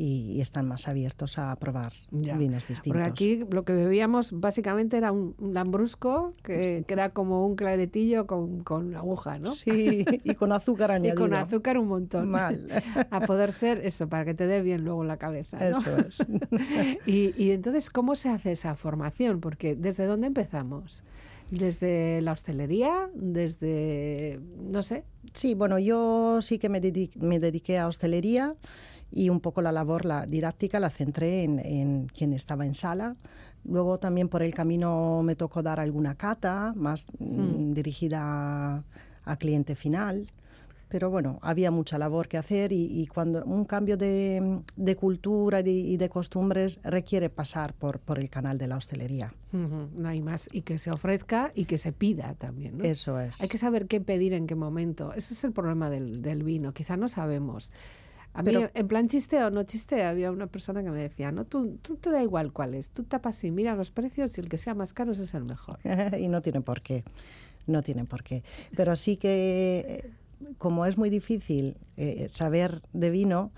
y, 0.00 0.32
y 0.32 0.40
están 0.40 0.68
más 0.68 0.86
abiertos 0.86 1.38
a 1.38 1.54
probar 1.56 1.92
Ya. 2.12 2.36
vinos 2.36 2.68
distintos. 2.68 2.92
Porque 3.02 3.10
aquí 3.10 3.44
lo 3.50 3.64
que 3.64 3.72
bebíamos 3.72 4.30
básicamente 4.32 4.96
era 4.96 5.10
un, 5.10 5.34
lambrusco, 5.40 6.34
que, 6.44 6.84
que 6.86 6.94
era 6.94 7.10
como 7.10 7.44
un 7.46 7.56
claretillo 7.56 8.26
con, 8.26 8.62
con 8.62 8.94
aguja, 8.94 9.38
¿no? 9.38 9.50
Sí, 9.50 10.04
y 10.22 10.34
con 10.34 10.52
azúcar 10.52 10.90
Y 10.92 10.94
añadido. 10.94 11.16
con 11.16 11.34
azúcar 11.34 11.78
un 11.78 11.88
montón. 11.88 12.28
Mal. 12.30 12.68
A 13.10 13.20
poder 13.20 13.52
ser 13.52 13.84
eso, 13.84 14.08
para 14.08 14.24
que 14.24 14.34
te 14.34 14.46
dé 14.46 14.62
bien 14.62 14.84
luego 14.84 15.02
la 15.02 15.16
cabeza. 15.16 15.58
¿no? 15.58 15.78
Eso 15.78 15.96
es. 15.98 16.18
Y, 17.06 17.34
y 17.36 17.50
entonces, 17.50 17.90
¿cómo 17.90 18.14
se 18.16 18.28
hace 18.28 18.52
esa 18.52 18.74
formación? 18.76 19.40
Porque 19.40 19.74
¿desde 19.74 20.04
dónde 20.06 20.26
empezamos? 20.28 21.02
¿Desde 21.50 22.20
la 22.20 22.32
hostelería? 22.32 23.08
¿Desde, 23.14 24.40
no 24.70 24.82
sé? 24.82 25.04
Sí, 25.32 25.54
bueno, 25.54 25.78
yo 25.78 26.40
sí 26.42 26.58
que 26.58 26.68
me, 26.68 26.80
dedi- 26.82 27.14
me 27.16 27.40
dediqué 27.40 27.78
a 27.78 27.86
hostelería 27.88 28.54
y 29.10 29.28
un 29.30 29.40
poco 29.40 29.62
la 29.62 29.72
labor 29.72 30.04
la 30.04 30.26
didáctica 30.26 30.80
la 30.80 30.90
centré 30.90 31.42
en, 31.44 31.58
en 31.58 32.06
quien 32.08 32.32
estaba 32.32 32.66
en 32.66 32.74
sala. 32.74 33.16
Luego 33.64 33.98
también 33.98 34.28
por 34.28 34.42
el 34.42 34.54
camino 34.54 35.22
me 35.22 35.34
tocó 35.36 35.62
dar 35.62 35.80
alguna 35.80 36.14
cata 36.14 36.72
más 36.76 37.06
mm, 37.18 37.72
dirigida 37.74 38.20
a, 38.22 38.84
a 39.24 39.36
cliente 39.36 39.74
final. 39.74 40.26
Pero 40.90 41.10
bueno, 41.10 41.38
había 41.42 41.70
mucha 41.70 41.98
labor 41.98 42.28
que 42.28 42.38
hacer 42.38 42.72
y, 42.72 42.86
y 43.02 43.06
cuando 43.08 43.44
un 43.44 43.66
cambio 43.66 43.98
de, 43.98 44.60
de 44.74 44.96
cultura 44.96 45.60
y 45.60 45.62
de, 45.64 45.70
y 45.70 45.96
de 45.98 46.08
costumbres 46.08 46.78
requiere 46.82 47.28
pasar 47.28 47.74
por, 47.74 47.98
por 47.98 48.18
el 48.18 48.30
canal 48.30 48.56
de 48.56 48.68
la 48.68 48.76
hostelería. 48.78 49.34
Ujú, 49.52 49.90
No 50.00 50.08
hay 50.08 50.22
más. 50.22 50.48
Y 50.50 50.62
que 50.62 50.78
se 50.78 50.90
ofrezca 50.90 51.52
y 51.54 51.66
que 51.66 51.76
se 51.76 51.92
pida 51.92 52.32
también. 52.38 52.78
¿no? 52.78 52.84
Eso 52.84 53.20
es. 53.20 53.38
Hay 53.42 53.48
que 53.48 53.58
saber 53.58 53.86
qué 53.86 54.00
pedir 54.00 54.32
en 54.32 54.46
qué 54.46 54.54
momento. 54.54 55.12
Ese 55.12 55.34
es 55.34 55.44
el 55.44 55.52
problema 55.52 55.90
del, 55.90 56.22
del 56.22 56.42
vino. 56.42 56.72
Quizá 56.72 56.96
no 56.96 57.08
sabemos. 57.08 57.70
A 58.34 58.42
mí, 58.42 58.52
Pero- 58.52 58.70
en 58.72 58.88
plan 58.88 59.08
chiste 59.08 59.42
o 59.42 59.50
no 59.50 59.64
chiste, 59.64 60.04
había 60.04 60.30
una 60.30 60.46
persona 60.46 60.82
que 60.84 60.90
me 60.90 60.98
decía, 61.00 61.32
no, 61.32 61.44
tú, 61.44 61.78
tú 61.82 61.96
te 61.96 62.10
da 62.10 62.22
igual 62.22 62.52
cuál 62.52 62.74
es. 62.74 62.90
Tú 62.90 63.02
tapas 63.04 63.42
y 63.44 63.50
mira 63.50 63.74
los 63.74 63.90
precios 63.90 64.36
y 64.38 64.40
el 64.40 64.48
que 64.48 64.58
sea 64.58 64.74
más 64.74 64.92
caro 64.92 65.12
ese 65.12 65.24
es 65.24 65.34
el 65.34 65.44
mejor. 65.44 65.78
y 66.18 66.28
no 66.28 66.40
tienen 66.42 66.62
por 66.62 66.80
qué. 66.80 67.04
No 67.66 67.82
tienen 67.82 68.06
por 68.06 68.22
qué. 68.22 68.44
Pero 68.76 68.94
sí 68.96 69.16
que, 69.16 70.04
eh, 70.04 70.10
como 70.58 70.86
es 70.86 70.96
muy 70.98 71.10
difícil 71.10 71.76
eh, 71.96 72.28
saber 72.30 72.80
de 72.92 73.10
vino, 73.10 73.50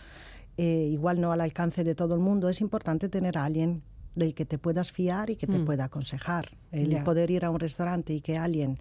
eh, 0.57 0.89
igual 0.91 1.21
no 1.21 1.31
al 1.33 1.41
alcance 1.43 1.85
de 1.85 1.95
todo 1.95 2.15
el 2.15 2.21
mundo, 2.21 2.49
es 2.49 2.61
importante 2.61 3.09
tener 3.09 3.37
a 3.39 3.45
alguien 3.45 3.83
del 4.15 4.35
que 4.35 4.45
te 4.47 4.59
puedas 4.59 4.91
fiar 4.93 5.31
y 5.31 5.37
que 5.37 5.47
te 5.47 5.59
Mm. 5.59 5.65
pueda 5.65 5.85
aconsejar. 5.85 6.49
El 6.73 7.03
poder 7.05 7.31
ir 7.31 7.45
a 7.45 7.51
un 7.51 7.61
restaurante 7.61 8.13
y 8.15 8.21
que 8.21 8.37
alguien 8.39 8.79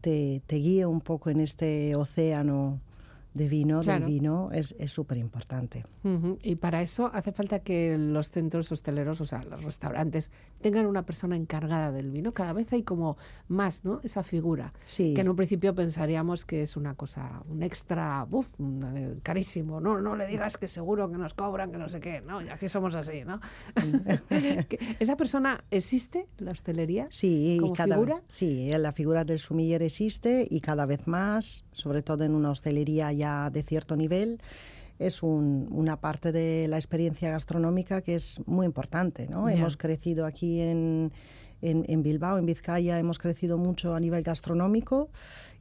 te, 0.00 0.42
te 0.46 0.56
guíe 0.56 0.86
un 0.86 1.00
poco 1.00 1.30
en 1.30 1.40
este 1.40 1.94
océano 1.96 2.80
de 3.38 3.48
vino, 3.48 3.80
Claro. 3.80 4.04
del 4.04 4.12
vino, 4.14 4.50
es 4.52 4.74
súper 4.86 5.16
importante. 5.16 5.86
Ujú, 6.04 6.38
Y 6.42 6.56
para 6.56 6.82
eso 6.82 7.10
hace 7.14 7.32
falta 7.32 7.60
que 7.60 7.96
los 7.98 8.30
centros 8.30 8.70
hosteleros, 8.72 9.20
o 9.20 9.24
sea, 9.24 9.42
los 9.44 9.62
restaurantes, 9.64 10.30
tengan 10.60 10.84
una 10.86 11.06
persona 11.06 11.36
encargada 11.36 11.92
del 11.92 12.10
vino. 12.10 12.32
Cada 12.32 12.52
vez 12.52 12.72
hay 12.72 12.82
como 12.82 13.16
más, 13.48 13.84
¿no? 13.84 14.00
Esa 14.02 14.22
figura. 14.22 14.72
Sí. 14.84 15.14
Que 15.14 15.22
en 15.22 15.28
un 15.30 15.36
principio 15.36 15.74
pensaríamos 15.74 16.44
que 16.44 16.62
es 16.62 16.76
una 16.76 16.94
cosa, 16.94 17.42
un 17.48 17.62
extra, 17.62 18.26
uf, 18.30 18.48
carísimo. 19.22 19.80
No, 19.80 20.00
no 20.00 20.16
le 20.16 20.26
digas 20.26 20.56
que 20.56 20.68
seguro 20.68 21.10
que 21.10 21.16
nos 21.18 21.34
cobran, 21.34 21.70
que 21.70 21.78
no 21.78 21.88
sé 21.88 22.00
qué. 22.00 22.20
No, 22.20 22.42
y 22.42 22.48
aquí 22.48 22.68
somos 22.68 22.94
así, 22.94 23.24
¿no? 23.24 23.40
¿Esa 25.00 25.16
persona 25.16 25.64
existe 25.70 26.26
la 26.38 26.50
hostelería? 26.52 27.06
Sí, 27.10 27.54
y 27.56 27.58
como 27.58 27.72
cada, 27.74 27.94
figura? 27.94 28.22
sí, 28.28 28.70
la 28.72 28.92
figura 28.92 29.24
del 29.24 29.38
sumiller 29.38 29.82
existe 29.82 30.46
y 30.48 30.60
cada 30.60 30.86
vez 30.86 31.06
más, 31.06 31.66
sobre 31.72 32.02
todo 32.02 32.24
en 32.24 32.34
una 32.34 32.50
hostelería 32.50 33.12
ya 33.12 33.27
de 33.52 33.62
cierto 33.62 33.96
nivel, 33.96 34.40
es 34.98 35.22
un- 35.22 35.68
una 35.70 36.00
parte 36.00 36.32
de 36.32 36.66
la 36.68 36.76
experiencia 36.76 37.30
gastronómica 37.30 38.02
que 38.02 38.14
es 38.16 38.40
muy 38.46 38.66
importante. 38.66 39.28
¿no? 39.28 39.48
Hemos 39.58 39.76
crecido 39.76 40.26
aquí 40.26 40.60
en, 40.60 41.12
en- 41.62 41.84
en 41.88 42.02
Bilbao, 42.02 42.38
en 42.38 42.46
Vizcaya, 42.46 42.98
hemos 42.98 43.18
crecido 43.18 43.58
mucho 43.58 43.94
a 43.94 44.00
nivel 44.00 44.22
gastronómico 44.22 45.08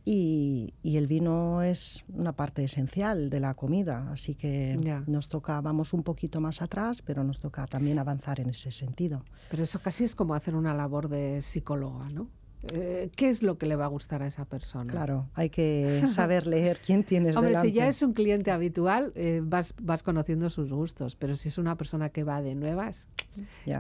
y, 0.06 0.74
y 0.84 0.98
el 0.98 1.06
vino 1.08 1.62
es 1.62 2.06
una 2.14 2.32
parte 2.34 2.64
esencial 2.64 3.30
de 3.30 3.40
la 3.42 3.54
comida, 3.56 4.10
así 4.12 4.36
que 4.36 4.78
nos 5.06 5.28
toca, 5.28 5.60
vamos 5.62 5.94
un 5.94 6.04
poquito 6.04 6.40
más 6.40 6.62
atrás, 6.62 7.02
pero 7.02 7.24
nos 7.24 7.40
toca 7.40 7.68
también 7.68 8.00
avanzar 8.00 8.40
en 8.40 8.50
ese 8.50 8.72
sentido. 8.72 9.24
Pero 9.52 9.64
eso 9.64 9.80
casi 9.80 10.04
es 10.06 10.16
como 10.16 10.34
hacer 10.34 10.56
una 10.56 10.74
labor 10.74 11.10
de 11.10 11.42
psicóloga, 11.42 12.10
¿no? 12.10 12.30
Eh, 12.74 13.10
¿Qué 13.16 13.30
es 13.30 13.44
lo 13.44 13.58
que 13.58 13.66
le 13.66 13.76
va 13.76 13.86
a 13.86 13.88
gustar 13.88 14.24
a 14.24 14.28
esa 14.28 14.46
persona? 14.46 14.92
Claro, 14.92 15.30
hay 15.36 15.50
que 15.50 16.02
saber 16.12 16.48
leer 16.48 16.80
quién 16.86 17.04
tienes 17.04 17.36
Hombre, 17.36 17.50
delante. 17.50 17.70
si 17.70 17.74
ya 17.74 17.88
es 17.88 18.02
un 18.02 18.14
cliente 18.14 18.52
habitual, 18.52 19.12
eh, 19.16 19.42
vas, 19.44 19.74
vas 19.82 20.04
conociendo 20.04 20.50
sus 20.50 20.72
gustos, 20.72 21.16
pero 21.16 21.36
si 21.36 21.50
es 21.50 21.58
una 21.58 21.78
persona 21.78 22.10
que 22.10 22.24
va 22.24 22.42
de 22.42 22.56
nuevas. 22.56 23.08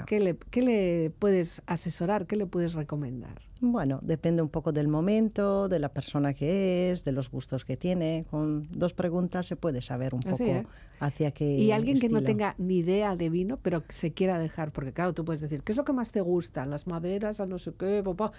¿qué 0.06 0.20
le, 0.20 0.36
qué 0.52 0.62
le 0.62 1.12
puedes 1.18 1.63
asesorar? 1.66 2.28
¿Qué 2.28 2.36
le 2.36 2.46
puedes 2.46 2.74
recomendar? 2.74 3.47
Bueno, 3.62 4.00
depende 4.02 4.41
un 4.41 4.50
poco 4.50 4.72
del 4.72 4.88
momento, 4.88 5.67
de 5.67 5.80
la 5.80 5.89
persona 5.89 6.34
que 6.34 6.91
es, 6.91 7.04
de 7.04 7.12
los 7.12 7.32
gustos 7.32 7.65
que 7.65 7.78
tiene. 7.78 8.26
Con 8.30 8.67
dos 8.72 8.93
preguntas 8.93 9.46
se 9.46 9.56
puede 9.56 9.82
saber 9.82 10.13
un 10.13 10.22
Así, 10.28 10.46
poco 10.46 10.70
hacia 11.00 11.32
qué 11.32 11.46
Y 11.46 11.72
alguien 11.72 12.00
que 12.00 12.10
no 12.10 12.22
tenga 12.24 12.56
ni 12.58 12.78
idea 12.78 13.15
de 13.15 13.30
vino, 13.30 13.58
pero 13.62 13.86
que 13.86 13.93
se 13.93 14.13
quiera 14.13 14.39
dejar, 14.39 14.72
porque 14.72 14.93
claro, 14.93 15.13
tú 15.13 15.26
puedes 15.26 15.41
decir, 15.41 15.63
¿qué 15.63 15.72
es 15.72 15.78
lo 15.78 15.86
que 15.86 15.93
más 15.93 16.12
te 16.12 16.22
gusta? 16.22 16.65
Las 16.65 16.88
maderas, 16.88 17.39
a 17.39 17.46
no 17.46 17.60
sé 17.60 17.74
qué, 17.78 18.02
papá, 18.04 18.32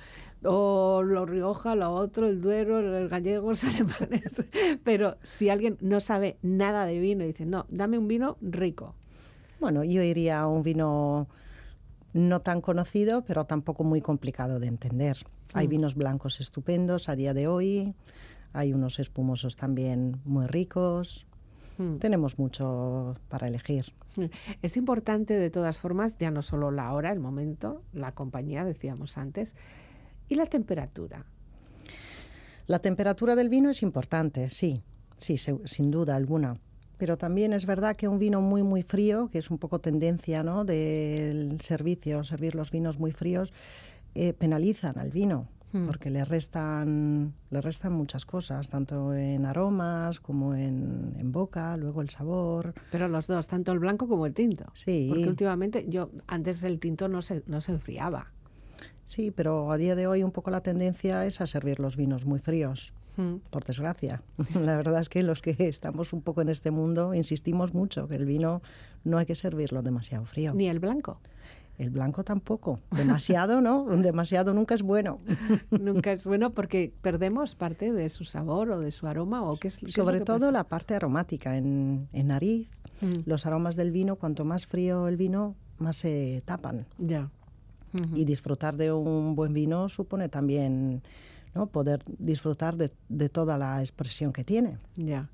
o 0.45 1.03
lo 1.03 1.27
Rioja, 1.27 1.75
lo 1.75 1.91
otro, 1.93 2.27
el 2.27 2.41
Duero, 2.41 2.79
el 2.79 3.09
gallego, 3.09 3.49
los 3.51 3.65
alemanes. 3.65 4.45
Pero 4.85 5.17
si 5.23 5.49
alguien 5.49 5.77
no 5.81 6.01
sabe 6.01 6.37
nada 6.43 6.87
de 6.87 6.99
vino 6.99 7.25
y 7.25 7.29
dice, 7.29 7.47
no, 7.47 7.67
dame 7.69 7.99
un 7.99 8.09
vino 8.09 8.37
rico, 8.41 8.95
Bueno, 9.61 9.83
yo 9.85 10.03
iría 10.03 10.41
a 10.41 10.47
un 10.47 10.63
vino 10.63 11.29
no 12.19 12.41
tan 12.41 12.61
conocido, 12.61 13.25
pero 13.25 13.45
tampoco 13.45 13.85
muy 13.85 14.01
complicado 14.01 14.59
de 14.61 14.67
entender. 14.67 15.19
Hay 15.55 15.67
Mm. 15.67 15.71
vinos 15.71 15.95
blancos 15.95 16.41
estupendos 16.41 17.09
a 17.09 17.17
día 17.17 17.33
de 17.35 17.47
hoy, 17.49 17.95
hay 18.53 18.73
unos 18.73 18.99
espumosos 18.99 19.57
también 19.57 20.21
muy 20.25 20.47
ricos. 20.47 21.27
Mm. 21.79 21.97
Tenemos 21.99 22.39
mucho 22.39 23.17
para 23.29 23.47
elegir. 23.49 23.87
Es 24.63 24.77
importante 24.77 25.35
de 25.35 25.49
todas 25.51 25.79
formas, 25.79 26.17
ya 26.19 26.31
no 26.31 26.43
solo 26.43 26.71
la 26.71 26.93
hora, 26.93 27.13
el 27.13 27.21
momento, 27.21 27.83
la 27.93 28.13
compañía, 28.13 28.65
decíamos 28.65 29.17
antes, 29.17 29.55
y 30.29 30.35
la 30.35 30.47
temperatura. 30.47 31.25
La 32.67 32.81
temperatura 32.81 33.35
del 33.37 33.49
vino 33.49 33.71
es 33.71 33.83
importante, 33.83 34.49
sí, 34.51 34.83
sí, 35.19 35.39
se- 35.39 35.57
sin 35.67 35.91
duda 35.91 36.17
alguna. 36.17 36.59
Pero 36.99 37.17
también 37.17 37.53
es 37.53 37.65
verdad 37.65 37.97
que 37.97 38.09
un 38.09 38.19
vino 38.19 38.41
muy, 38.41 38.63
muy 38.63 38.83
frío, 38.83 39.29
que 39.31 39.39
es 39.39 39.51
un 39.51 39.59
poco 39.59 39.79
tendencia 39.79 40.43
¿no? 40.43 40.65
del 40.65 41.61
servicio, 41.61 42.25
servir 42.25 42.55
los 42.55 42.71
vinos 42.71 42.99
muy 42.99 43.13
fríos, 43.13 43.53
eh, 44.15 44.33
penalizan 44.33 44.99
al 44.99 45.11
vino, 45.11 45.49
Hmm. 45.73 45.87
porque 45.87 46.09
le 46.09 46.25
restan, 46.25 47.35
le 47.51 47.61
restan 47.61 47.93
muchas 47.93 48.25
cosas, 48.25 48.71
tanto 48.71 49.13
en 49.13 49.45
aromas 49.45 50.19
como 50.19 50.55
en, 50.55 51.15
en 51.19 51.31
boca, 51.31 51.77
luego 51.77 52.01
el 52.01 52.09
sabor. 52.09 52.73
Pero 52.91 53.07
los 53.09 53.27
dos, 53.27 53.47
tanto 53.47 53.73
el 53.73 53.79
blanco 53.79 54.09
como 54.09 54.25
el 54.25 54.33
tinto. 54.33 54.65
Sí. 54.73 55.07
Porque 55.11 55.29
últimamente, 55.29 55.85
yo 55.89 56.11
antes 56.27 56.63
el 56.63 56.79
tinto 56.81 57.09
no 57.09 57.21
se, 57.21 57.43
no 57.47 57.61
se 57.61 57.73
enfriaba. 57.73 58.33
Sí, 59.05 59.31
pero 59.31 59.71
a 59.71 59.77
día 59.77 59.95
de 59.95 60.07
hoy 60.07 60.23
un 60.23 60.33
poco 60.33 60.51
la 60.51 60.63
tendencia 60.63 61.27
es 61.27 61.41
a 61.43 61.47
servir 61.47 61.81
los 61.81 61.97
vinos 61.97 62.25
muy 62.25 62.41
fríos. 62.41 62.95
Por 63.51 63.65
desgracia. 63.65 64.23
La 64.55 64.77
verdad 64.77 65.01
es 65.01 65.09
que 65.09 65.23
los 65.23 65.43
que 65.43 65.57
estamos 65.59 66.13
un 66.13 66.23
poco 66.23 66.41
en 66.43 66.49
este 66.49 66.71
mundo 66.71 67.15
insistimos 67.15 67.75
mucho 67.75 68.07
que 68.09 68.17
el 68.17 68.27
vino 68.27 68.63
no 69.05 69.19
hay 69.19 69.27
que 69.27 69.35
servirlo 69.35 69.83
demasiado 69.83 70.25
frío. 70.25 70.55
Ni 70.55 70.69
el 70.69 70.79
blanco. 70.79 71.21
El 71.79 71.91
blanco 71.91 72.25
tampoco. 72.25 72.81
Demasiado, 72.91 73.61
¿no? 73.61 73.85
Demasiado 73.97 74.53
nunca 74.53 74.75
es 74.75 74.83
bueno. 74.83 75.21
Nunca 75.71 76.11
es 76.13 76.25
bueno 76.25 76.51
porque 76.51 76.93
perdemos 77.03 77.55
parte 77.55 77.93
de 77.93 78.09
su 78.09 78.25
sabor 78.25 78.71
o 78.73 78.81
de 78.81 78.91
su 78.91 79.07
aroma 79.07 79.43
o 79.49 79.57
qué 79.59 79.69
es, 79.69 79.79
qué 79.79 79.87
es 79.87 79.97
lo 79.97 80.05
Sobre 80.05 80.19
que 80.19 80.25
todo 80.25 80.39
pasa? 80.41 80.51
la 80.53 80.65
parte 80.65 80.95
aromática 80.95 81.57
en, 81.57 82.09
en 82.13 82.27
nariz. 82.29 82.69
Mm, 83.01 83.21
Los 83.29 83.47
aromas 83.47 83.77
del 83.77 83.93
vino, 83.93 84.17
cuanto 84.17 84.45
más 84.45 84.67
frío 84.67 85.07
el 85.07 85.17
vino, 85.17 85.55
más 85.79 85.97
se 85.97 86.43
tapan. 86.45 86.85
Ya. 86.99 87.31
Y 88.15 88.25
disfrutar 88.27 88.77
de 88.77 88.93
un 88.93 89.35
buen 89.35 89.55
vino 89.55 89.89
supone 89.89 90.29
también 90.29 91.03
¿no? 91.59 91.67
poder 91.67 92.03
disfrutar 92.19 92.77
de, 92.77 92.91
de 93.09 93.29
toda 93.29 93.59
la 93.59 93.81
expresión 93.81 94.33
que 94.33 94.45
tiene. 94.45 94.79
Ya. 94.97 95.29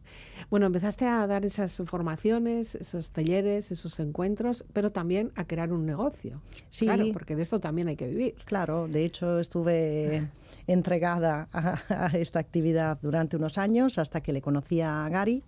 Bueno, 0.51 0.67
empezaste 0.67 1.07
a 1.07 1.27
dar 1.27 1.45
esas 1.45 1.83
formaciones, 1.85 2.75
esos 2.75 3.11
talleres, 3.11 3.71
esos 3.71 4.01
encuentros, 4.01 4.65
pero 4.73 4.91
también 4.91 5.33
a 5.35 5.45
crear 5.47 5.71
un 5.71 5.85
negocio. 5.85 6.41
Sí. 6.71 6.87
Claro, 6.87 7.05
porque 7.13 7.37
de 7.37 7.43
esto 7.43 7.61
también 7.61 7.89
hay 7.89 7.97
que 7.97 8.09
vivir. 8.09 8.37
Claro, 8.47 8.89
de 8.89 9.05
hecho 9.05 9.39
estuve 9.39 10.31
entregada 10.67 11.49
a, 11.53 11.79
a 11.89 12.07
esta 12.17 12.39
actividad 12.39 12.99
durante 13.03 13.37
unos 13.37 13.59
años 13.59 13.99
hasta 13.99 14.23
que 14.23 14.33
le 14.33 14.41
conocí 14.41 14.81
a 14.81 15.07
Gary 15.11 15.43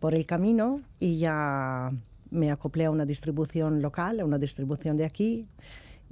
por 0.00 0.14
el 0.14 0.24
camino 0.24 0.80
y 0.98 1.18
ya 1.18 1.90
me 2.30 2.50
acoplé 2.50 2.86
a 2.86 2.90
una 2.90 3.04
distribución 3.04 3.82
local, 3.82 4.20
a 4.20 4.24
una 4.24 4.38
distribución 4.38 4.96
de 4.96 5.04
aquí. 5.04 5.46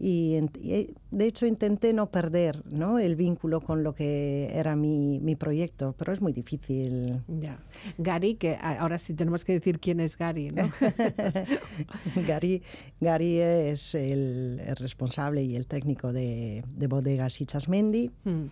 Y, 0.02 0.38
y, 0.62 0.72
eh, 0.72 0.94
de 1.10 1.26
hecho 1.26 1.44
intenté 1.44 1.92
no 1.92 2.10
perder 2.10 2.62
¿no? 2.72 2.98
el 2.98 3.16
vínculo 3.16 3.60
con 3.60 3.82
lo 3.84 3.94
que 3.94 4.48
era 4.54 4.74
mi, 4.74 5.20
mi 5.20 5.36
proyecto, 5.36 5.94
pero 5.98 6.10
es 6.14 6.22
muy 6.22 6.32
difícil. 6.32 7.20
Ya. 7.28 7.58
Gary, 7.98 8.36
que 8.36 8.56
ahora 8.56 8.96
sí 8.96 9.12
tenemos 9.12 9.44
que 9.44 9.52
decir 9.52 9.78
quién 9.78 10.00
es 10.00 10.16
Gary, 10.16 10.48
¿no? 10.48 10.70
Gary, 12.26 12.62
Gary 13.00 13.40
es 13.40 13.94
el, 13.94 14.60
el 14.64 14.76
responsable 14.76 15.42
y 15.42 15.56
el 15.56 15.66
técnico 15.66 16.12
de, 16.12 16.64
de 16.76 16.86
bodegas 16.86 17.40
Ichasmendi, 17.40 18.10
Mm. 18.24 18.44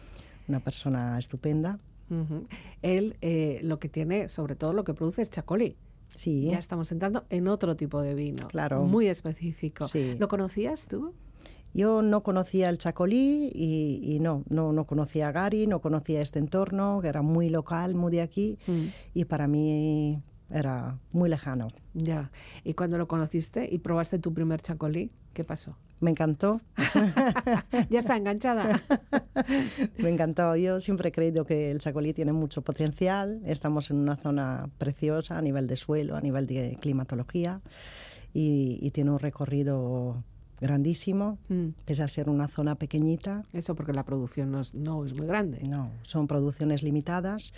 una 0.48 0.60
persona 0.60 1.18
estupenda. 1.18 1.78
Él 2.82 3.16
eh, 3.20 3.60
lo 3.62 3.78
que 3.78 3.88
tiene, 3.88 4.28
sobre 4.28 4.54
todo 4.54 4.72
lo 4.72 4.82
que 4.84 4.94
produce 4.94 5.22
es 5.22 5.30
chacolí. 5.30 5.76
Sí, 6.14 6.48
Ya 6.50 6.58
estamos 6.58 6.90
entrando 6.90 7.24
en 7.28 7.48
otro 7.48 7.76
tipo 7.76 8.00
de 8.00 8.14
vino. 8.14 8.48
Claro. 8.48 8.82
Muy 8.84 9.08
específico. 9.08 9.86
Sí. 9.88 10.16
¿Lo 10.18 10.26
conocías 10.28 10.86
tú? 10.86 11.12
Yo 11.74 12.02
no 12.02 12.22
conocía 12.22 12.68
el 12.68 12.78
chacolí 12.78 13.50
y, 13.54 14.00
y 14.02 14.20
no, 14.20 14.42
no, 14.48 14.72
no 14.72 14.84
conocía 14.84 15.28
a 15.28 15.32
Gary, 15.32 15.66
no 15.66 15.80
conocía 15.80 16.20
este 16.22 16.38
entorno, 16.38 17.00
que 17.02 17.08
era 17.08 17.22
muy 17.22 17.48
local, 17.48 17.94
muy 17.94 18.10
de 18.12 18.22
aquí, 18.22 18.58
Mm. 18.66 18.86
y 19.14 19.24
para 19.24 19.46
mí 19.46 20.22
era 20.50 20.98
muy 21.12 21.28
lejano. 21.28 21.68
Ya. 21.94 22.30
Y 22.64 22.74
cuando 22.74 22.96
lo 22.98 23.06
conociste 23.06 23.68
y 23.70 23.78
probaste 23.80 24.18
tu 24.18 24.32
primer 24.32 24.60
chacolí, 24.62 25.10
¿qué 25.34 25.44
pasó? 25.44 25.76
Me 26.00 26.10
encantó, 26.12 26.60
ya 27.90 27.98
está 27.98 28.16
enganchada. 28.16 28.80
me 29.98 30.08
encantó. 30.10 30.54
Yo 30.56 30.80
siempre 30.80 31.08
he 31.08 31.12
creído 31.12 31.44
que 31.44 31.70
el 31.70 31.80
chacolí 31.80 32.12
tiene 32.14 32.32
mucho 32.32 32.62
potencial. 32.62 33.42
Estamos 33.44 33.90
en 33.90 33.98
una 33.98 34.14
zona 34.16 34.68
preciosa 34.78 35.36
a 35.38 35.42
nivel 35.42 35.66
de 35.66 35.76
suelo, 35.76 36.16
a 36.16 36.20
nivel 36.20 36.46
de 36.46 36.76
climatología, 36.80 37.60
y, 38.32 38.78
y 38.80 38.90
tiene 38.92 39.10
un 39.10 39.18
recorrido 39.18 40.22
grandísimo, 40.60 41.38
Mm. 41.48 41.68
pese 41.84 42.02
a 42.02 42.08
ser 42.08 42.28
una 42.28 42.48
zona 42.48 42.74
pequeñita. 42.74 43.42
Eso 43.52 43.74
porque 43.74 43.92
la 43.92 44.04
producción 44.04 44.50
no 44.50 44.60
es, 44.60 44.74
no 44.74 45.04
es 45.04 45.14
muy 45.14 45.26
grande. 45.26 45.62
No, 45.68 45.90
son 46.02 46.26
producciones 46.26 46.82
limitadas, 46.82 47.52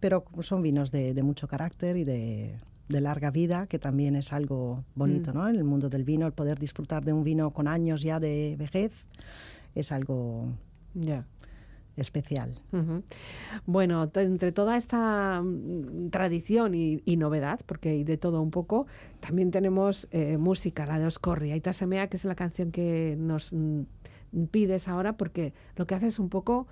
pero 0.00 0.24
son 0.40 0.62
vinos 0.62 0.90
de, 0.90 1.14
de 1.14 1.22
mucho 1.22 1.48
carácter 1.48 1.96
y 1.96 2.04
de, 2.04 2.56
de 2.88 3.00
larga 3.00 3.30
vida, 3.30 3.66
que 3.66 3.78
también 3.78 4.16
es 4.16 4.32
algo 4.32 4.84
bonito, 4.94 5.32
Mm. 5.32 5.34
¿no? 5.34 5.48
En 5.48 5.56
el 5.56 5.64
mundo 5.64 5.88
del 5.88 6.04
vino, 6.04 6.26
el 6.26 6.32
poder 6.32 6.58
disfrutar 6.58 7.04
de 7.04 7.12
un 7.12 7.24
vino 7.24 7.50
con 7.52 7.68
años 7.68 8.02
ya 8.02 8.20
de 8.20 8.56
vejez 8.58 9.06
es 9.74 9.92
algo 9.92 10.46
Ya. 10.94 11.26
Especial. 11.96 12.58
Bueno, 13.66 14.10
entre 14.14 14.52
toda 14.52 14.76
esta 14.76 15.42
mm, 15.42 16.10
tradición 16.10 16.74
y, 16.74 17.02
y 17.04 17.16
novedad, 17.16 17.60
porque 17.66 17.90
hay 17.90 18.04
de 18.04 18.16
todo 18.16 18.40
un 18.40 18.50
poco, 18.50 18.86
también 19.20 19.50
tenemos 19.50 20.08
eh, 20.10 20.36
música, 20.38 20.86
la 20.86 20.98
de 20.98 21.06
Oscorri, 21.06 21.52
Aita 21.52 21.72
Semea, 21.72 22.08
que 22.08 22.16
es 22.16 22.24
la 22.24 22.34
canción 22.34 22.70
que 22.70 23.16
nos 23.18 23.52
mm, 23.52 23.82
pides 24.50 24.88
ahora, 24.88 25.16
porque 25.16 25.52
lo 25.76 25.86
que 25.86 25.94
hace 25.94 26.06
es 26.06 26.18
un 26.18 26.28
poco, 26.28 26.66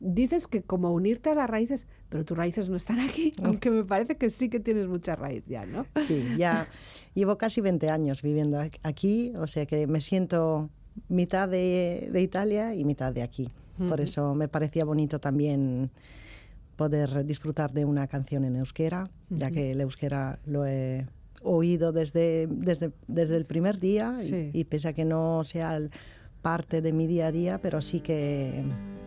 dices 0.00 0.46
que 0.46 0.62
como 0.62 0.92
unirte 0.92 1.30
a 1.30 1.34
las 1.34 1.48
raíces, 1.48 1.86
pero 2.08 2.24
tus 2.24 2.36
raíces 2.36 2.68
no 2.68 2.76
están 2.76 3.00
aquí, 3.00 3.32
aunque 3.42 3.70
me 3.70 3.84
parece 3.84 4.16
que 4.16 4.30
sí 4.30 4.48
que 4.48 4.60
tienes 4.60 4.88
mucha 4.88 5.16
raíz 5.16 5.44
ya, 5.46 5.64
¿no? 5.66 5.86
Sí, 6.06 6.34
ya 6.36 6.66
llevo 7.14 7.38
casi 7.38 7.60
20 7.60 7.88
años 7.90 8.22
viviendo 8.22 8.58
aquí, 8.82 9.32
o 9.36 9.46
sea 9.46 9.66
que 9.66 9.86
me 9.86 10.00
siento 10.00 10.70
mitad 11.08 11.48
de, 11.48 12.08
de 12.10 12.20
Italia 12.20 12.74
y 12.74 12.84
mitad 12.84 13.12
de 13.12 13.22
aquí. 13.22 13.50
Por 13.78 14.00
eso 14.00 14.34
me 14.34 14.48
parecía 14.48 14.84
bonito 14.84 15.18
también 15.18 15.90
poder 16.76 17.24
disfrutar 17.24 17.72
de 17.72 17.84
una 17.84 18.06
canción 18.06 18.44
en 18.44 18.56
euskera, 18.56 19.04
ya 19.30 19.50
que 19.50 19.72
el 19.72 19.80
euskera 19.80 20.38
lo 20.46 20.66
he 20.66 21.06
oído 21.42 21.92
desde, 21.92 22.46
desde, 22.50 22.90
desde 23.06 23.36
el 23.36 23.44
primer 23.44 23.78
día 23.80 24.14
y- 24.22 24.28
Sí. 24.28 24.50
y, 24.52 24.64
pese 24.64 24.88
a 24.88 24.92
que 24.92 25.04
no 25.04 25.42
sea 25.44 25.76
el- 25.76 25.90
parte 26.42 26.80
de 26.80 26.92
mi 26.92 27.06
día 27.06 27.26
a 27.28 27.32
día, 27.32 27.58
pero 27.60 27.80
sí 27.80 28.00
que, 28.00 28.62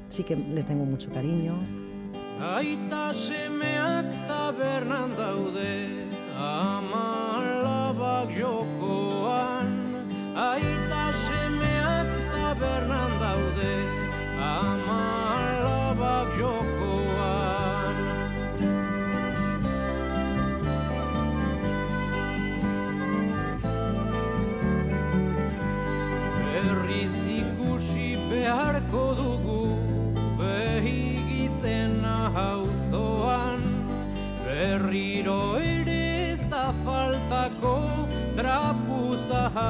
sí 0.10 0.23
que 0.23 0.36
le 0.36 0.62
tengo 0.63 0.84
mucho 0.86 1.10
cariño. 1.10 1.58
Aita 2.41 3.13
semeak 3.13 4.27
tabernan 4.27 5.15
daude 5.15 6.08
Ama 6.38 7.38
alabak 7.39 8.32
jokoan 8.32 9.67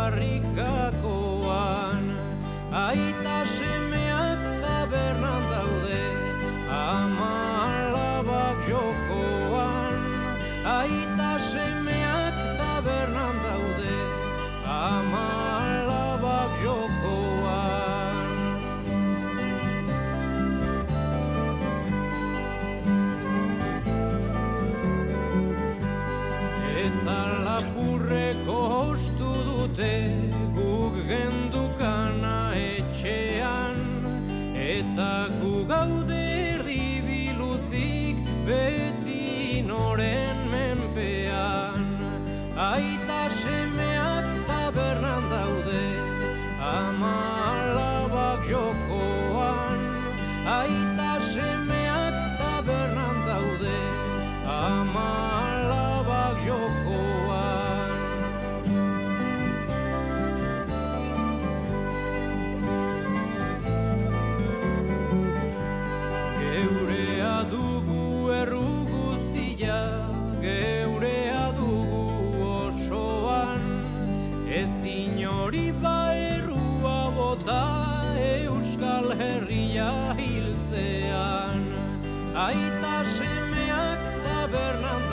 Rica. 0.10 0.79
Hiltzean. 80.70 81.62
Aita 82.36 83.04
semeak 83.06 84.02
tabernan 84.24 85.09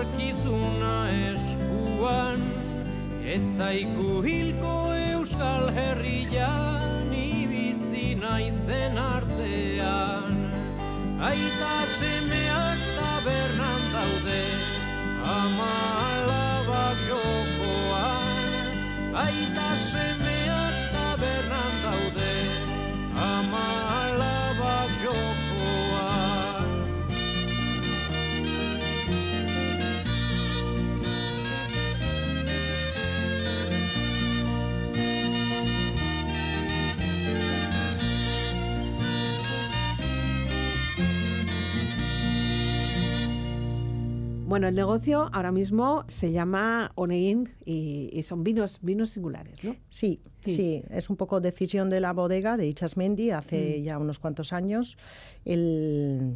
etorkizuna 0.00 1.10
eskuan, 1.30 2.40
ez 3.24 3.42
zaiku 3.56 4.22
hilko 4.24 4.94
euskal 4.96 5.68
herrian, 5.76 7.12
ibizi 7.12 8.16
naizen 8.16 8.96
artean. 8.96 10.48
Aita 11.20 11.76
semeak 11.98 12.80
tabernan 12.96 13.59
Bueno, 44.50 44.66
el 44.66 44.74
negocio 44.74 45.30
ahora 45.32 45.52
mismo 45.52 46.02
se 46.08 46.32
llama 46.32 46.90
Onein 46.96 47.50
y, 47.64 48.10
y 48.12 48.24
son 48.24 48.42
vinos, 48.42 48.80
vinos 48.82 49.10
singulares, 49.10 49.62
¿no? 49.62 49.76
Sí, 49.90 50.20
Sí. 50.44 50.54
sí, 50.56 50.84
es 50.90 51.08
un 51.08 51.14
poco 51.16 51.40
decisión 51.40 51.88
de 51.88 52.00
la 52.00 52.12
bodega 52.12 52.56
de 52.56 52.66
Ichasmendi 52.66 53.30
hace 53.30 53.80
ya 53.80 53.96
unos 53.96 54.18
cuantos 54.18 54.52
años 54.52 54.98
el, 55.44 56.34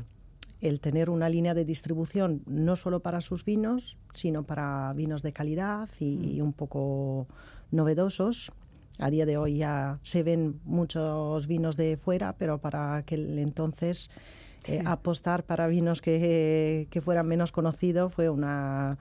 el 0.61 0.79
tener 0.79 1.11
una 1.11 1.29
línea 1.29 1.55
de 1.55 1.65
distribución 1.65 2.45
no 2.47 2.77
solo 2.77 3.01
para 3.01 3.21
sus 3.21 3.45
vinos, 3.45 3.97
sino 4.15 4.45
para 4.45 4.93
vinos 4.93 5.23
de 5.23 5.33
calidad 5.33 5.89
y, 5.99 6.37
y 6.37 6.41
un 6.41 6.53
poco 6.53 7.27
novedosos. 7.73 8.53
A 9.01 9.11
día 9.11 9.27
de 9.27 9.39
hoy 9.39 9.57
ya 9.57 9.99
se 10.03 10.23
ven 10.23 10.61
muchos 10.65 11.49
vinos 11.49 11.77
de 11.77 11.97
fuera, 11.97 12.37
pero 12.39 12.59
para 12.59 12.95
aquel 12.95 13.41
entonces 13.41 14.09
eh, 14.67 14.83
apostar 14.85 15.45
para 15.45 15.67
vinos 15.67 16.01
que, 16.01 16.87
que 16.91 17.01
fueran 17.01 17.27
menos 17.27 17.53
conocidos 17.53 18.13
fue 18.13 18.29
una, 18.29 18.99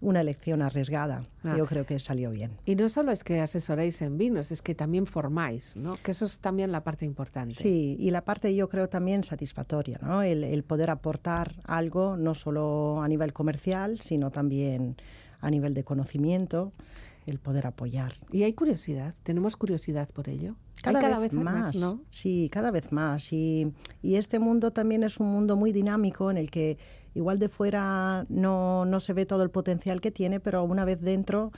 una 0.00 0.20
elección 0.20 0.62
arriesgada. 0.62 1.24
Ah. 1.44 1.54
Yo 1.56 1.66
creo 1.66 1.86
que 1.86 1.98
salió 1.98 2.30
bien. 2.30 2.50
Y 2.66 2.74
no 2.74 2.88
solo 2.88 3.12
es 3.12 3.24
que 3.24 3.40
asesoréis 3.40 4.02
en 4.02 4.18
vinos, 4.18 4.50
es 4.52 4.60
que 4.60 4.74
también 4.74 5.06
formáis, 5.06 5.76
¿no? 5.76 5.94
Que 6.02 6.10
eso 6.10 6.26
es 6.26 6.38
también 6.38 6.72
la 6.72 6.84
parte 6.84 7.04
importante. 7.04 7.54
Sí, 7.54 7.96
y 7.98 8.10
la 8.10 8.24
parte 8.24 8.54
yo 8.54 8.68
creo 8.68 8.88
también 8.88 9.22
satisfactoria, 9.24 9.98
¿no? 10.02 10.22
El, 10.22 10.44
el 10.44 10.64
poder 10.64 10.90
aportar 10.90 11.54
algo, 11.64 12.16
no 12.16 12.34
solo 12.34 13.00
a 13.02 13.08
nivel 13.08 13.32
comercial, 13.32 14.00
sino 14.00 14.30
también 14.30 14.96
a 15.40 15.50
nivel 15.50 15.74
de 15.74 15.84
conocimiento, 15.84 16.72
el 17.26 17.38
poder 17.38 17.66
apoyar. 17.66 18.14
Y 18.32 18.42
hay 18.42 18.52
curiosidad, 18.52 19.14
tenemos 19.22 19.56
curiosidad 19.56 20.08
por 20.10 20.28
ello. 20.28 20.56
Cada, 20.82 21.18
vez, 21.18 21.32
hay 21.32 21.38
más, 21.38 21.76
¿no? 21.76 22.00
Sí, 22.10 22.48
cada 22.50 22.70
vez 22.70 22.92
más. 22.92 23.32
Y, 23.32 23.72
y 24.02 24.16
este 24.16 24.38
mundo 24.38 24.72
también 24.72 25.04
es 25.04 25.20
un 25.20 25.28
mundo 25.28 25.56
muy 25.56 25.72
dinámico 25.72 26.30
en 26.30 26.36
el 26.36 26.50
que 26.50 26.76
igual 27.14 27.38
de 27.38 27.48
fuera 27.48 28.26
no, 28.28 28.84
no 28.84 29.00
se 29.00 29.12
ve 29.12 29.26
todo 29.26 29.42
el 29.42 29.50
potencial 29.50 30.00
que 30.00 30.10
tiene, 30.10 30.40
pero 30.40 30.64
una 30.64 30.84
vez 30.84 31.00
dentro 31.00 31.52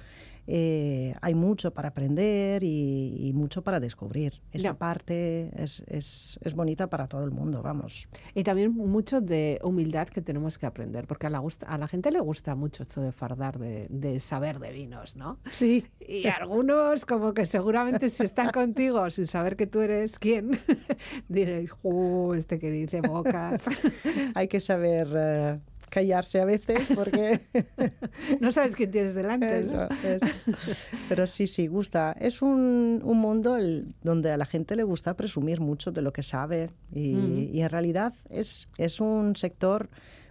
eh, 0.47 1.15
hay 1.21 1.35
mucho 1.35 1.73
para 1.73 1.89
aprender 1.89 2.63
y, 2.63 3.17
y 3.29 3.33
mucho 3.33 3.63
para 3.63 3.81
descubrir. 3.81 4.41
Esa 4.53 4.65
Ya. 4.71 4.75
parte 4.75 5.51
es, 5.63 5.83
es, 5.87 6.39
es 6.43 6.55
bonita 6.55 6.89
para 6.89 7.07
todo 7.07 7.25
el 7.25 7.31
mundo, 7.31 7.63
vamos. 7.63 8.09
Y 8.35 8.43
también 8.43 8.73
mucho 8.73 9.21
de 9.21 9.59
humildad 9.63 10.09
que 10.09 10.21
tenemos 10.23 10.59
que 10.59 10.67
aprender, 10.67 11.07
porque 11.07 11.27
a 11.27 11.31
la, 11.31 11.39
gusta- 11.39 11.67
a 11.67 11.79
la 11.79 11.89
gente 11.89 12.11
le 12.11 12.21
gusta 12.21 12.55
mucho 12.55 12.83
esto 12.83 13.01
de 13.01 13.13
fardar, 13.13 13.59
de, 13.59 13.87
de 13.91 14.21
saber 14.21 14.59
de 14.59 14.73
vinos, 14.73 15.17
¿no? 15.17 15.39
Sí. 15.53 15.87
Y 16.07 16.27
algunos, 16.27 17.07
como 17.07 17.33
que 17.35 17.47
seguramente 17.47 18.11
si 18.11 18.25
están 18.25 18.51
contigo 18.51 19.09
sin 19.11 19.27
saber 19.27 19.57
que 19.57 19.67
tú 19.67 19.81
eres 19.81 20.19
quién, 20.19 20.51
diréis, 21.29 21.71
"Uh, 21.83 22.35
este 22.35 22.59
que 22.59 22.71
dice 22.71 23.01
bocas. 23.01 23.63
hay 24.35 24.49
que 24.49 24.61
saber 24.61 25.09
eh, 25.15 25.61
callarse 25.95 26.41
a 26.41 26.45
veces 26.45 26.81
porque 26.95 27.41
No 28.41 28.51
sabes 28.53 28.75
quién 28.75 28.91
tienes 28.91 29.15
delante, 29.15 29.47
pero 31.09 31.27
sí 31.27 31.47
sí 31.47 31.67
gusta. 31.69 32.13
Es 32.19 32.43
un, 32.43 33.01
un 33.05 33.19
mundo 33.19 33.57
el- 33.57 33.95
donde 34.03 34.31
a 34.33 34.37
la 34.37 34.47
gente 34.47 34.77
le 34.77 34.83
gusta 34.83 35.15
presumir 35.15 35.61
mucho 35.61 35.93
de 35.93 36.03
lo 36.03 36.13
que 36.13 36.23
sabe 36.23 36.71
y, 36.93 37.51
y 37.53 37.61
en 37.63 37.69
realidad 37.71 38.13
es, 38.31 38.69
es 38.79 39.01
un 39.01 39.37
sector 39.37 39.89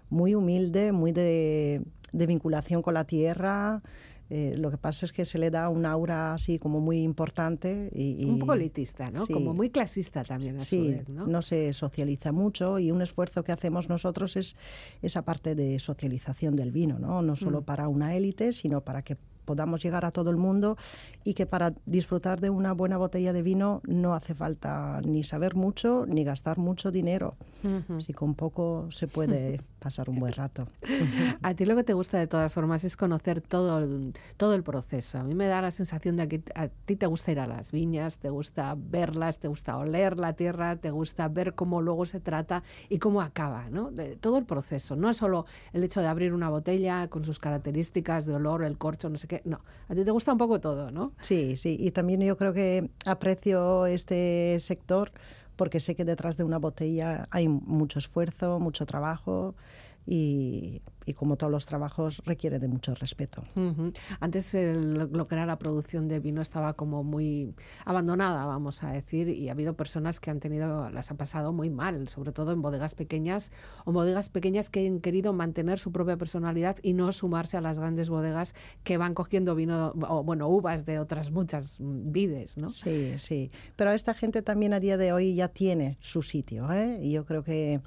muy 0.10 0.36
humilde 0.36 0.92
muy 0.92 1.12
de, 1.12 1.82
de 2.12 2.28
vinculación 2.28 2.82
con 2.82 2.94
la 2.94 3.06
tierra 3.06 3.82
Eh, 4.30 4.56
lo 4.58 4.72
que 4.72 4.78
pasa 4.78 5.06
es 5.06 5.12
que 5.12 5.26
se 5.26 5.38
le 5.38 5.52
da 5.52 5.70
un 5.70 5.86
aura 5.86 6.34
así 6.34 6.58
como 6.58 6.80
muy 6.80 7.02
importante 7.04 7.90
y, 7.94 8.24
y- 8.26 8.30
Un 8.30 8.40
poco 8.40 8.54
elitista, 8.54 9.12
¿no? 9.12 9.26
Sí. 9.26 9.34
Como 9.34 9.54
muy 9.54 9.70
clasista 9.70 10.24
también 10.24 10.56
a 10.58 10.60
su 10.62 10.66
Sí, 10.68 10.88
vez, 10.90 11.10
¿no? 11.10 11.28
no 11.28 11.42
se 11.42 11.72
socializa 11.74 12.32
mucho 12.32 12.80
y 12.80 12.90
un 12.92 13.02
esfuerzo 13.02 13.44
que 13.44 13.52
hacemos 13.52 13.90
nosotros 13.90 14.36
es 14.38 14.56
esa 15.02 15.22
parte 15.24 15.56
de 15.56 15.78
socialización 15.80 16.56
del 16.56 16.72
vino, 16.72 17.00
¿no? 17.00 17.22
No 17.22 17.36
solo 17.36 17.62
Mm. 17.62 17.66
para 17.66 17.88
una 17.90 18.16
élite, 18.16 18.54
sino 18.54 18.82
para 18.82 19.02
que 19.04 19.18
podamos 19.46 19.84
llegar 19.84 20.06
a 20.06 20.12
todo 20.12 20.30
el 20.30 20.38
mundo 20.38 20.78
y 21.26 21.34
que 21.34 21.46
para 21.46 21.74
disfrutar 21.86 22.40
de 22.40 22.50
una 22.50 22.72
buena 22.72 22.96
botella 22.98 23.34
de 23.34 23.42
vino 23.44 23.82
no 23.86 24.14
hace 24.14 24.34
falta 24.34 25.02
ni 25.06 25.22
saber 25.24 25.56
mucho 25.56 26.06
ni 26.08 26.24
gastar 26.24 26.58
mucho 26.58 26.92
dinero. 26.92 27.36
Si 28.00 28.14
con 28.14 28.36
poco 28.36 28.88
se 28.90 29.08
puede 29.08 29.60
pasar 29.84 30.10
un 30.10 30.20
buen 30.20 30.34
rato. 30.34 30.68
A 31.42 31.54
ti 31.54 31.66
lo 31.66 31.76
que 31.76 31.84
te 31.84 31.94
gusta 31.94 32.18
de 32.18 32.28
todas 32.28 32.54
formas 32.54 32.86
es 32.86 32.96
conocer 32.96 33.42
todo 33.42 33.80
el, 33.80 34.14
todo 34.38 34.56
el 34.56 34.64
proceso. 34.64 35.20
A 35.20 35.24
mí 35.24 35.36
me 35.36 35.48
da 35.48 35.62
la 35.62 35.72
sensación 35.72 36.16
de 36.16 36.28
que 36.30 36.42
a 36.56 36.70
ti 36.70 36.96
te 36.96 37.06
gusta 37.06 37.32
ir 37.34 37.40
a 37.40 37.48
las 37.48 37.72
viñas, 37.72 38.18
te 38.18 38.30
gusta 38.30 38.76
verlas, 38.78 39.40
te 39.40 39.50
gusta 39.50 39.78
oler 39.78 40.20
la 40.20 40.34
tierra, 40.34 40.78
te 40.78 40.90
gusta 40.90 41.28
ver 41.28 41.54
cómo 41.54 41.82
luego 41.82 42.06
se 42.06 42.22
trata 42.22 42.64
y 42.88 43.00
cómo 43.00 43.22
acaba, 43.22 43.70
¿no? 43.70 43.92
De 43.92 44.16
todo 44.16 44.38
el 44.38 44.46
proceso. 44.46 44.96
No 44.96 45.10
es 45.10 45.18
solo 45.18 45.46
el 45.74 45.84
hecho 45.84 46.00
de 46.00 46.08
abrir 46.08 46.34
una 46.34 46.50
botella 46.50 47.10
con 47.10 47.26
sus 47.26 47.40
características 47.40 48.26
de 48.26 48.36
olor, 48.36 48.64
el 48.64 48.78
corcho, 48.78 49.10
no 49.10 49.18
sé 49.18 49.28
qué. 49.28 49.42
No, 49.44 49.60
a 49.90 49.96
ti 49.96 50.06
te 50.06 50.12
gusta 50.12 50.32
un 50.32 50.38
poco 50.38 50.62
todo, 50.62 50.92
¿no? 50.92 51.12
Sí, 51.20 51.58
sí, 51.58 51.76
y 51.78 51.92
también 51.92 52.22
yo 52.22 52.38
creo 52.38 52.54
que 52.54 52.90
aprecio 53.06 53.86
este 53.86 54.58
sector 54.60 55.12
porque 55.56 55.80
sé 55.80 55.96
que 55.96 56.06
detrás 56.06 56.38
de 56.38 56.44
una 56.44 56.58
botella 56.58 57.28
hay 57.32 57.48
mucho 57.48 58.00
esfuerzo, 58.00 58.60
mucho 58.60 58.86
trabajo 58.86 59.56
y, 60.06 60.82
y 61.06 61.14
como 61.14 61.36
todos 61.38 61.52
los 61.52 61.66
trabajos 61.66 62.22
requiere 62.26 62.60
de 62.60 62.68
mucho 62.68 62.94
respeto. 62.96 63.44
Ujú. 63.56 63.92
Antes 64.20 64.54
el- 64.56 65.10
lo 65.12 65.28
que 65.28 65.36
era 65.36 65.46
la 65.46 65.58
producción 65.60 66.08
de 66.08 66.20
vino 66.20 66.42
estaba 66.42 66.74
como 66.74 67.04
muy 67.04 67.54
abandonada, 67.86 68.46
vamos 68.46 68.84
a 68.84 68.92
decir, 68.92 69.30
y 69.30 69.50
ha 69.50 69.52
habido 69.54 69.76
personas 69.76 70.20
que 70.20 70.32
han 70.32 70.40
tenido, 70.40 70.90
las 70.90 71.12
ha 71.12 71.16
pasado 71.18 71.52
muy 71.54 71.70
mal, 71.70 72.08
sobre 72.08 72.32
todo 72.32 72.52
en 72.52 72.62
bodegas 72.62 72.96
pequeñas 72.96 73.52
o 73.86 73.92
bodegas 73.92 74.30
pequeñas 74.30 74.70
que 74.70 74.88
han 74.88 75.00
querido 75.00 75.34
mantener 75.34 75.80
su 75.80 75.92
propia 75.92 76.18
personalidad 76.18 76.78
y 76.82 76.94
no 76.94 77.12
sumarse 77.12 77.58
a 77.58 77.62
las 77.62 77.80
grandes 77.80 78.10
bodegas 78.10 78.54
que 78.84 78.98
van 78.98 79.14
cogiendo 79.14 79.56
vino 79.56 79.94
o 80.08 80.24
bueno, 80.24 80.48
uvas 80.48 80.86
de 80.86 81.00
otras 81.00 81.32
muchas 81.32 81.80
mm, 81.80 82.12
vides, 82.12 82.58
¿no? 82.58 82.70
Sí, 82.70 83.14
sí. 83.18 83.52
Pero 83.76 83.92
esta 83.92 84.14
gente 84.14 84.42
también 84.42 84.74
a 84.74 84.80
día 84.80 84.98
de 84.98 85.12
hoy 85.14 85.36
ya 85.36 85.48
tiene 85.50 85.98
su 86.00 86.22
sitio. 86.22 86.72
¿eh? 86.72 87.00
Y 87.02 87.12
yo 87.12 87.26
creo 87.26 87.44
que 87.44 87.82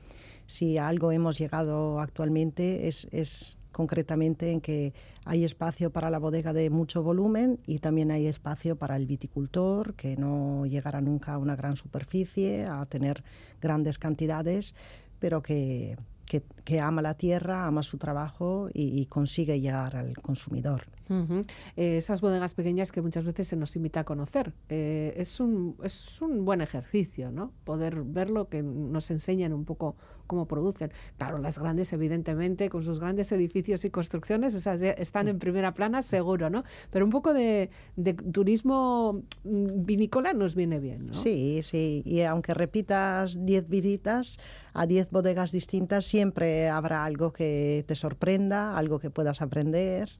si 0.46 0.78
a 0.78 0.88
algo 0.88 1.12
hemos 1.12 1.38
llegado 1.38 2.00
actualmente 2.00 2.88
es, 2.88 3.08
es 3.10 3.56
concretamente 3.72 4.52
en 4.52 4.60
que 4.62 4.94
hay 5.26 5.44
espacio 5.44 5.90
para 5.90 6.08
la 6.08 6.18
bodega 6.18 6.52
de 6.54 6.70
mucho 6.70 7.02
volumen 7.02 7.60
y 7.66 7.78
también 7.78 8.10
hay 8.10 8.26
espacio 8.26 8.76
para 8.76 8.96
el 8.96 9.06
viticultor, 9.06 9.94
que 9.94 10.16
no 10.16 10.64
llegará 10.64 11.02
nunca 11.02 11.34
a 11.34 11.38
una 11.38 11.56
gran 11.56 11.76
superficie, 11.76 12.64
a 12.64 12.86
tener 12.86 13.22
grandes 13.60 13.98
cantidades, 13.98 14.74
pero 15.18 15.42
que, 15.42 15.98
que, 16.24 16.80
ama 16.80 17.02
la 17.02 17.14
tierra, 17.14 17.66
ama 17.66 17.82
su 17.82 17.98
trabajo 17.98 18.70
y 18.72 19.04
consigue 19.06 19.60
llegar 19.60 19.94
al 19.94 20.14
consumidor. 20.22 20.84
Eh, 21.08 21.96
esas 21.96 22.20
bodegas 22.20 22.54
pequeñas 22.54 22.92
que 22.92 23.02
muchas 23.02 23.24
veces 23.24 23.48
se 23.48 23.56
nos 23.56 23.74
invita 23.76 24.00
a 24.00 24.04
conocer. 24.04 24.52
Eh, 24.68 25.14
es, 25.16 25.40
un, 25.40 25.76
es 25.82 26.20
un 26.20 26.44
buen 26.44 26.60
ejercicio, 26.60 27.30
¿no? 27.30 27.52
Poder 27.64 28.02
verlo, 28.02 28.48
que 28.48 28.62
nos 28.62 29.10
enseñan 29.10 29.52
un 29.52 29.64
poco 29.64 29.96
cómo 30.26 30.46
producen. 30.46 30.92
Claro, 31.16 31.38
las 31.38 31.58
grandes, 31.58 31.92
evidentemente, 31.92 32.68
con 32.68 32.82
sus 32.82 33.00
grandes 33.00 33.30
edificios 33.32 33.84
y 33.84 33.90
construcciones, 33.90 34.54
esas 34.54 34.80
están 34.82 35.28
en 35.28 35.38
primera 35.38 35.74
plana, 35.74 36.02
seguro, 36.02 36.50
¿no? 36.50 36.64
Pero 36.90 37.04
un 37.04 37.10
poco 37.10 37.32
de, 37.32 37.70
de 37.96 38.14
turismo 38.14 39.22
mm, 39.44 39.84
vinícola 39.84 40.32
nos 40.32 40.54
viene 40.54 40.80
bien, 40.80 41.06
¿no? 41.06 41.14
Sí, 41.14 41.60
sí. 41.62 42.02
Y 42.04 42.22
aunque 42.22 42.54
repitas 42.54 43.44
10 43.44 43.68
visitas 43.68 44.38
a 44.72 44.86
10 44.86 45.10
bodegas 45.10 45.52
distintas, 45.52 46.04
siempre 46.04 46.68
habrá 46.68 47.04
algo 47.04 47.32
que 47.32 47.84
te 47.86 47.94
sorprenda, 47.94 48.76
algo 48.76 48.98
que 48.98 49.10
puedas 49.10 49.40
aprender. 49.40 50.10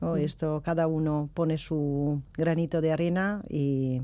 ¿No? 0.00 0.16
Esto, 0.16 0.62
cada 0.64 0.86
uno 0.86 1.28
pone 1.34 1.58
su 1.58 2.22
granito 2.34 2.80
de 2.80 2.92
arena 2.92 3.42
y, 3.48 4.02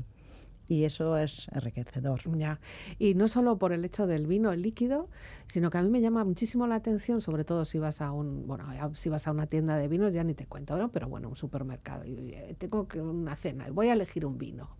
y 0.67 0.83
eso 0.83 1.17
es 1.17 1.47
enriquecedor. 1.53 2.21
Ya. 2.37 2.59
Y 2.99 3.13
no 3.15 3.27
solo 3.27 3.57
por 3.57 3.71
el 3.73 3.85
hecho 3.85 4.05
del 4.07 4.27
vino, 4.27 4.51
el 4.51 4.61
líquido, 4.61 5.09
sino 5.47 5.69
que 5.69 5.77
a 5.77 5.81
mí 5.81 5.89
me 5.89 6.01
llama 6.01 6.23
muchísimo 6.23 6.67
la 6.67 6.75
atención, 6.75 7.21
sobre 7.21 7.43
todo 7.45 7.63
si 7.65 7.79
vas 7.79 8.01
a 8.01 8.11
un, 8.11 8.45
bueno, 8.47 8.65
si 8.93 9.09
vas 9.09 9.27
a 9.27 9.31
una 9.31 9.47
tienda 9.47 9.77
de 9.77 9.87
vinos, 9.87 10.13
ya 10.13 10.23
ni 10.23 10.33
te 10.33 10.45
cuento, 10.45 10.77
¿no? 10.77 10.91
Pero 10.91 11.07
bueno, 11.07 11.29
un 11.29 11.35
supermercado. 11.37 12.05
Y, 12.05 12.31
eh, 12.33 12.55
tengo 12.57 12.87
que 12.87 13.01
una 13.01 13.35
cena 13.35 13.67
y 13.67 13.71
voy 13.71 13.87
a 13.89 13.93
elegir 13.93 14.25
un 14.25 14.37
vino. 14.37 14.75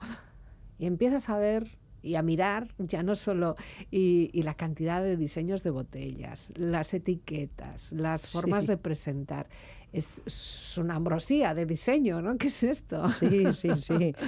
Y 0.78 0.86
empiezas 0.86 1.30
a 1.30 1.38
ver 1.38 1.78
y 2.04 2.16
a 2.16 2.22
mirar 2.22 2.68
ya 2.78 3.02
no 3.02 3.16
solo 3.16 3.56
y, 3.90 4.30
y 4.32 4.44
la 4.44 4.54
cantidad 4.54 5.02
de 5.02 5.18
diseños 5.18 5.64
de 5.64 5.72
botellas, 5.72 6.52
las 6.56 6.94
etiquetas, 6.94 7.92
las 7.92 8.28
formas 8.28 8.66
Sí. 8.66 8.68
de 8.70 8.78
presentar. 8.78 9.50
Es, 9.94 10.22
es 10.26 10.78
una 10.78 10.96
ambrosía 10.96 11.54
de 11.54 11.66
diseño, 11.66 12.22
¿no? 12.22 12.38
¿Qué 12.38 12.48
es 12.48 12.64
esto? 12.64 13.08
Sí, 13.10 13.54
sí, 13.54 13.70
sí. 13.78 14.14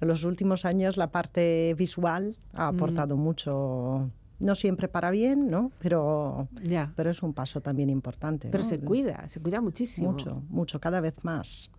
En 0.00 0.08
los 0.08 0.24
últimos 0.24 0.64
años 0.64 0.96
la 0.96 1.10
parte 1.10 1.74
visual 1.78 2.36
ha 2.52 2.68
aportado 2.68 3.16
mucho, 3.16 4.10
no 4.44 4.54
siempre 4.54 4.88
para 4.88 5.10
bien, 5.10 5.48
¿no? 5.48 5.72
Pero, 5.78 6.48
Ya. 6.62 6.92
pero 6.96 7.10
es 7.10 7.22
un 7.22 7.32
paso 7.32 7.60
también 7.60 7.90
importante. 7.90 8.48
Pero 8.50 8.62
¿no? 8.62 8.68
se 8.68 8.78
cuida, 8.78 9.28
se 9.28 9.40
cuida 9.40 9.60
muchísimo. 9.60 10.12
Mucho, 10.12 10.42
mucho, 10.48 10.80
cada 10.80 11.00
vez 11.00 11.24
más. 11.24 11.70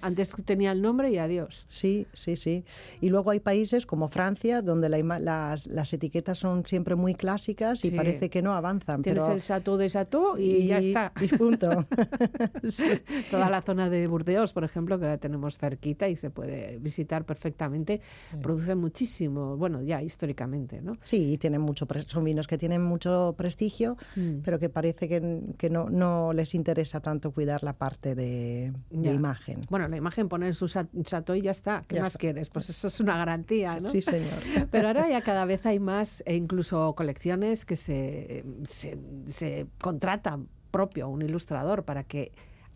Antes 0.00 0.34
tenía 0.44 0.72
el 0.72 0.82
nombre 0.82 1.10
y 1.10 1.18
adiós. 1.18 1.66
Sí, 1.68 2.06
sí, 2.12 2.36
sí. 2.36 2.64
Y 3.00 3.08
luego 3.10 3.30
hay 3.30 3.40
países 3.40 3.86
como 3.86 4.08
Francia, 4.08 4.60
donde 4.62 4.88
la 4.88 4.94
las, 5.18 5.66
las 5.66 5.92
etiquetas 5.92 6.38
son 6.38 6.64
siempre 6.66 6.94
muy 6.94 7.14
clásicas 7.14 7.84
y 7.84 7.90
Sí. 7.90 7.96
parece 7.96 8.30
que 8.30 8.40
no 8.42 8.54
avanzan. 8.54 9.02
Tienes 9.02 9.22
pero... 9.22 9.34
el 9.34 9.40
Chateau 9.42 9.76
de 9.76 9.90
Chateau 9.90 10.36
y, 10.38 10.66
ya 10.66 10.78
está. 10.78 11.12
Y 11.20 11.28
punto. 11.28 11.84
Sí. 12.68 12.88
Toda 13.30 13.50
la 13.50 13.60
zona 13.62 13.90
de 13.90 14.06
Burdeos, 14.06 14.52
por 14.52 14.64
ejemplo, 14.64 14.98
que 14.98 15.06
la 15.06 15.18
tenemos 15.18 15.58
cerquita 15.58 16.08
y 16.08 16.16
se 16.16 16.30
puede 16.30 16.78
visitar 16.78 17.24
perfectamente, 17.24 18.00
produce 18.42 18.74
muchísimo, 18.74 19.56
bueno, 19.56 19.82
ya 19.82 20.02
históricamente, 20.02 20.80
¿no? 20.80 20.92
Sí, 21.02 21.32
y 21.32 21.38
tienen 21.38 21.60
mucho 21.60 21.86
son 22.14 22.24
vinos 22.24 22.46
que 22.46 22.56
tienen 22.56 22.82
mucho 22.82 23.34
prestigio, 23.36 23.96
Mm. 24.16 24.38
pero 24.44 24.58
que 24.58 24.68
parece 24.70 25.08
que, 25.08 25.42
que 25.58 25.68
no, 25.68 25.90
no 25.90 26.32
les 26.32 26.54
interesa 26.54 27.00
tanto 27.00 27.32
cuidar 27.32 27.62
la 27.62 27.74
parte 27.74 28.14
de, 28.14 28.72
imagen. 28.90 29.60
Bueno, 29.68 29.86
la 29.88 29.96
imagen 29.96 30.28
poner 30.28 30.54
su 30.54 30.66
cha- 30.68 30.88
chateau 31.02 31.36
y 31.36 31.42
ya 31.42 31.50
está. 31.50 31.84
¿Qué 31.86 31.96
Ya 31.96 32.02
más 32.02 32.10
está. 32.12 32.18
quieres? 32.20 32.48
Pues 32.50 32.70
eso 32.70 32.88
es 32.88 33.00
una 33.00 33.16
garantía, 33.18 33.78
¿no? 33.80 33.88
Sí, 33.90 34.00
señor. 34.00 34.38
Pero 34.70 34.86
ahora 34.88 35.08
ya 35.10 35.20
cada 35.22 35.44
vez 35.44 35.66
hay 35.66 35.78
más, 35.78 36.22
e 36.26 36.36
incluso 36.36 36.94
colecciones 36.94 37.64
que 37.64 37.76
se, 37.76 38.44
se, 38.64 38.98
se 39.26 39.66
contrata 39.80 40.38
propio 40.70 41.08
un 41.08 41.22
ilustrador 41.22 41.84
para 41.84 42.04
que 42.04 42.32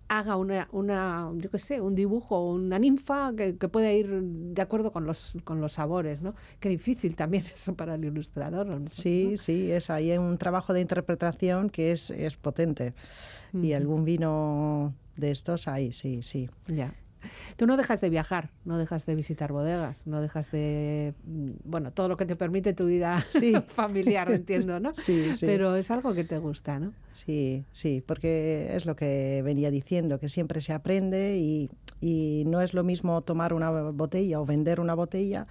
haga 0.08 0.36
una, 0.36 0.68
una 0.72 1.30
yo 1.36 1.50
qué 1.50 1.58
sé, 1.58 1.80
un 1.80 1.94
dibujo, 1.94 2.50
una 2.50 2.78
ninfa 2.78 3.32
que, 3.36 3.56
que 3.56 3.68
pueda 3.68 3.92
ir 3.92 4.08
de 4.22 4.62
acuerdo 4.62 4.92
con 4.92 5.06
los, 5.06 5.36
con 5.44 5.60
los 5.60 5.74
sabores, 5.74 6.22
¿no? 6.22 6.34
Qué 6.60 6.68
difícil 6.68 7.14
también 7.14 7.44
eso 7.54 7.74
para 7.74 7.94
el 7.94 8.04
ilustrador. 8.04 8.82
Sí, 8.90 9.36
sí, 9.36 9.70
es 9.70 9.90
ahí 9.90 10.16
un 10.16 10.38
trabajo 10.38 10.72
de 10.72 10.80
interpretación 10.80 11.70
que 11.70 11.92
es, 11.92 12.10
es 12.10 12.36
potente. 12.36 12.94
Y 13.52 13.72
algún 13.72 14.04
vino 14.04 14.94
de 15.16 15.30
estos 15.30 15.68
hay, 15.68 15.92
sí, 15.92 16.22
sí. 16.22 16.50
Ya. 16.66 16.94
Tú 17.56 17.66
no 17.66 17.76
dejas 17.76 18.00
de 18.00 18.10
viajar, 18.10 18.50
no 18.64 18.78
dejas 18.78 19.06
de 19.06 19.14
visitar 19.14 19.52
bodegas, 19.52 20.06
no 20.06 20.20
dejas 20.20 20.50
de, 20.50 21.14
mm, 21.24 21.50
bueno, 21.64 21.92
todo 21.92 22.08
lo 22.08 22.16
que 22.16 22.26
te 22.26 22.36
permite 22.36 22.72
tu 22.74 22.86
vida 22.86 23.20
Sí. 23.30 23.54
familiar, 23.68 24.30
entiendo, 24.32 24.80
¿no? 24.80 24.94
Sí, 24.94 25.32
sí. 25.32 25.46
Pero 25.46 25.76
es 25.76 25.90
algo 25.90 26.14
que 26.14 26.24
te 26.24 26.38
gusta, 26.38 26.78
¿no? 26.78 26.92
Sí, 27.12 27.64
sí, 27.72 28.02
porque 28.06 28.70
es 28.74 28.86
lo 28.86 28.94
que 28.94 29.42
venía 29.44 29.70
diciendo, 29.70 30.18
que 30.20 30.28
siempre 30.28 30.60
se 30.60 30.72
aprende 30.72 31.36
y, 31.38 31.68
y 32.00 32.44
no 32.46 32.60
es 32.60 32.74
lo 32.74 32.84
mismo 32.84 33.22
tomar 33.22 33.52
una 33.54 33.70
botella 33.70 34.40
o 34.40 34.46
vender 34.46 34.78
una 34.78 34.94
botella 34.94 35.46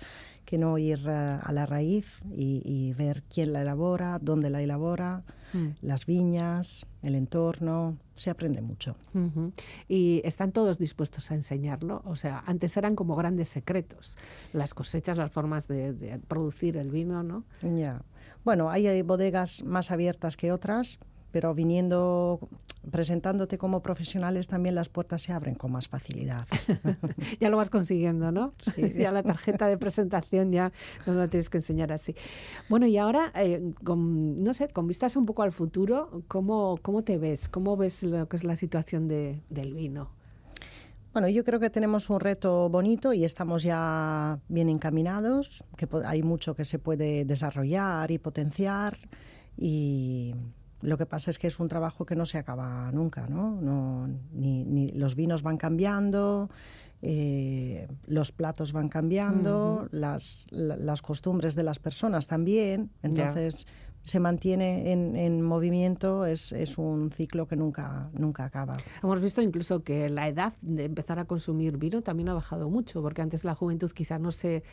que 0.46 0.58
no 0.58 0.78
ir 0.78 1.10
a 1.10 1.52
la 1.52 1.66
raíz 1.66 2.20
y, 2.34 2.62
y 2.64 2.94
ver 2.94 3.24
quién 3.24 3.52
la 3.52 3.64
elabora, 3.64 4.18
dónde 4.22 4.50
la 4.50 4.62
elabora, 4.62 5.24
Mm. 5.54 5.68
las 5.82 6.06
viñas, 6.06 6.86
el 7.02 7.16
entorno, 7.16 7.98
se 8.18 8.30
aprende 8.30 8.62
mucho. 8.62 8.98
Y 9.88 10.22
están 10.26 10.52
todos 10.52 10.78
dispuestos 10.78 11.32
a 11.32 11.36
enseñarlo. 11.36 12.02
O 12.06 12.16
sea, 12.16 12.44
antes 12.46 12.76
eran 12.76 12.96
como 12.96 13.16
grandes 13.16 13.50
secretos. 13.50 14.18
Las 14.54 14.74
cosechas, 14.74 15.18
las 15.18 15.32
formas 15.32 15.68
de, 15.68 15.94
de 15.94 16.20
producir 16.20 16.78
el 16.78 16.92
vino, 16.92 17.24
¿no? 17.24 17.46
Ya. 17.62 18.04
Bueno, 18.44 18.70
hay 18.70 19.02
bodegas 19.02 19.64
más 19.64 19.92
abiertas 19.92 20.38
que 20.38 20.52
otras, 20.52 21.00
pero 21.38 21.54
viniendo, 21.54 22.40
presentándote 22.90 23.60
como 23.60 23.84
profesionales, 23.84 24.48
también 24.48 24.74
las 24.74 24.90
puertas 24.90 25.22
se 25.22 25.34
abren 25.34 25.54
con 25.54 25.72
más 25.72 25.88
facilidad. 25.88 26.48
ya 27.40 27.52
lo 27.52 27.58
vas 27.58 27.70
consiguiendo, 27.70 28.32
¿no? 28.32 28.54
ya 28.98 29.12
la 29.12 29.22
tarjeta 29.22 29.68
de 29.68 29.78
presentación 29.78 30.52
ya 30.52 30.72
no 31.06 31.14
la 31.14 31.28
tienes 31.28 31.52
que 31.52 31.58
enseñar 31.58 31.92
así. 31.92 32.16
Bueno, 32.70 32.88
y 32.88 32.98
ahora, 32.98 33.32
eh, 33.36 33.72
con, 33.84 34.36
no 34.44 34.52
sé, 34.56 34.70
con 34.70 34.88
vistas 34.88 35.16
un 35.16 35.28
poco 35.28 35.44
al 35.44 35.52
futuro, 35.52 36.24
¿cómo, 36.28 36.80
cómo 36.82 37.04
te 37.04 37.20
ves? 37.20 37.50
¿Cómo 37.50 37.78
ves 37.78 38.02
lo 38.02 38.28
que 38.28 38.36
es 38.36 38.44
la 38.44 38.56
situación 38.56 39.08
de- 39.08 39.44
del 39.52 39.76
vino? 39.76 40.10
Bueno, 41.14 41.30
yo 41.30 41.44
creo 41.44 41.60
que 41.60 41.70
tenemos 41.70 42.10
un 42.10 42.20
reto 42.20 42.68
bonito 42.68 43.14
y 43.14 43.26
estamos 43.26 43.62
ya 43.62 44.40
bien 44.50 44.70
encaminados, 44.70 45.64
que 45.78 45.88
hay 46.04 46.24
mucho 46.24 46.56
que 46.56 46.66
se 46.66 46.80
puede 46.80 47.26
desarrollar 47.26 48.10
y 48.10 48.18
potenciar 48.18 48.98
y 49.56 50.34
lo 50.82 50.98
que 50.98 51.06
pasa 51.06 51.32
es 51.32 51.40
que 51.40 51.48
es 51.48 51.60
un 51.60 51.68
trabajo 51.68 52.06
que 52.06 52.16
no 52.16 52.26
se 52.26 52.38
acaba 52.38 52.92
nunca, 52.92 53.28
¿no? 53.28 53.60
no 53.62 54.08
ni, 54.34 54.64
ni 54.64 54.92
los 54.92 55.16
vinos 55.16 55.42
van 55.44 55.58
cambiando, 55.58 56.50
eh, 57.02 57.88
los 58.06 58.32
platos 58.32 58.74
van 58.74 58.90
cambiando, 58.90 59.88
las, 59.92 60.48
la- 60.50 60.78
las 60.78 61.02
costumbres 61.02 61.56
de 61.56 61.64
las 61.64 61.80
personas 61.80 62.28
también, 62.28 62.92
entonces 63.04 63.66
se 64.04 64.20
mantiene 64.22 64.92
en, 64.94 65.16
en 65.18 65.42
movimiento, 65.42 66.26
es, 66.26 66.54
es 66.54 66.78
un 66.78 67.12
ciclo 67.12 67.46
que 67.48 67.58
nunca, 67.58 68.10
nunca 68.14 68.46
acaba. 68.46 68.78
Hemos 69.04 69.20
visto 69.20 69.42
incluso 69.42 69.84
que 69.84 70.10
la 70.10 70.30
edad 70.30 70.54
de 70.62 70.86
empezar 70.86 71.20
a 71.20 71.26
consumir 71.26 71.78
vino 71.78 72.02
también 72.02 72.30
ha 72.30 72.34
bajado 72.34 72.70
mucho, 72.70 73.02
porque 73.02 73.22
antes 73.22 73.44
la 73.44 73.54
juventud 73.54 73.92
quizá 73.92 74.18
no 74.18 74.32
se 74.32 74.64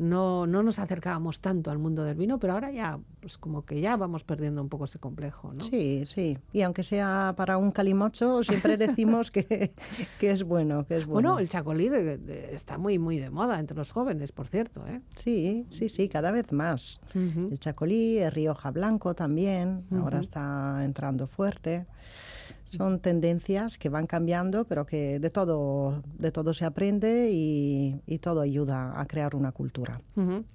no, 0.00 0.46
no 0.46 0.62
nos 0.62 0.78
acercábamos 0.78 1.40
tanto 1.40 1.70
al 1.70 1.78
mundo 1.78 2.02
del 2.04 2.16
vino, 2.16 2.38
pero 2.38 2.54
ahora 2.54 2.70
ya 2.70 2.98
pues 3.20 3.36
como 3.36 3.66
que 3.66 3.80
ya 3.82 3.96
vamos 3.98 4.24
perdiendo 4.24 4.62
un 4.62 4.70
poco 4.70 4.86
ese 4.86 4.98
complejo, 4.98 5.52
¿no? 5.52 5.60
Sí, 5.60 6.04
sí. 6.06 6.38
Y 6.54 6.62
aunque 6.62 6.82
sea 6.82 7.34
para 7.36 7.58
un 7.58 7.70
calimocho, 7.70 8.42
siempre 8.42 8.78
decimos 8.78 9.30
que, 9.30 9.74
que 10.18 10.30
es 10.30 10.42
bueno, 10.42 10.86
que 10.86 10.96
es 10.96 11.04
bueno. 11.04 11.28
Bueno, 11.28 11.38
el 11.38 11.50
chacolí 11.50 11.90
de- 11.90 12.16
de- 12.16 12.54
está 12.54 12.78
muy 12.78 12.98
muy 12.98 13.18
de 13.18 13.28
moda 13.28 13.60
entre 13.60 13.76
los 13.76 13.92
jóvenes, 13.92 14.32
por 14.32 14.48
cierto, 14.48 14.86
¿eh? 14.86 15.02
Sí, 15.16 15.66
sí, 15.68 15.90
sí, 15.90 16.08
cada 16.08 16.30
vez 16.30 16.50
más. 16.50 17.00
El 17.52 17.58
chacolí, 17.60 18.18
el 18.18 18.32
Rioja 18.32 18.70
blanco 18.70 19.14
también, 19.14 19.84
ahora 19.92 20.20
está 20.20 20.80
entrando 20.82 21.26
fuerte. 21.26 21.86
Son 22.70 23.00
tendencias 23.00 23.76
que 23.78 23.88
van 23.88 24.06
cambiando, 24.06 24.64
pero 24.64 24.86
que 24.86 25.18
de 25.18 25.28
todo, 25.30 26.02
de 26.18 26.30
todo 26.30 26.52
se 26.52 26.64
aprende 26.64 27.30
y, 27.32 28.00
y 28.06 28.18
todo 28.18 28.40
ayuda 28.40 29.00
a 29.00 29.06
crear 29.06 29.34
una 29.34 29.52
cultura. 29.52 30.00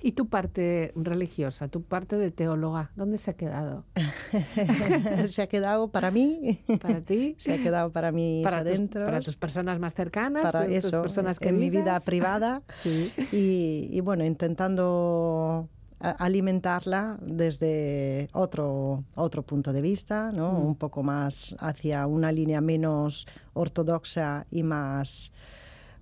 ¿Y 0.02 0.14
tu 0.14 0.28
parte 0.28 0.94
religiosa, 0.96 1.68
tu 1.68 1.82
parte 1.84 2.16
de 2.18 2.32
teóloga, 2.32 2.92
dónde 2.96 3.18
se 3.18 3.32
ha 3.32 3.34
quedado? 3.36 3.84
se 5.28 5.42
ha 5.42 5.48
quedado 5.48 5.90
para 5.90 6.12
mí, 6.12 6.60
¿Para 6.82 7.02
ti? 7.02 7.36
se 7.38 7.54
ha 7.54 7.58
quedado 7.62 7.92
para 7.92 8.12
mis 8.12 8.44
para 8.44 8.64
tus, 8.64 8.72
adentros. 8.74 9.06
para 9.06 9.22
tus 9.22 9.36
personas 9.36 9.80
más 9.80 9.94
cercanas, 9.94 10.44
para 10.44 10.62
tu- 10.66 10.68
tus 10.74 10.86
eso, 10.86 11.02
personas 11.02 11.38
en 11.42 11.60
mi 11.60 11.70
vida 11.70 12.00
privada 12.00 12.62
Sí. 12.82 13.12
y, 13.32 13.90
y, 13.92 14.00
bueno, 14.02 14.24
intentando 14.26 15.68
alimentarla 16.00 17.18
desde 17.22 18.28
otro, 18.34 19.04
otro 19.16 19.44
punto 19.44 19.72
de 19.74 19.82
vista, 19.82 20.32
¿no? 20.32 20.52
Mm. 20.54 20.66
un 20.68 20.76
poco 20.76 21.04
más 21.04 21.56
hacia 21.60 22.06
una 22.08 22.32
línea 22.32 22.62
menos 22.62 23.28
ortodoxa 23.54 24.46
y 24.52 24.64
más, 24.64 25.32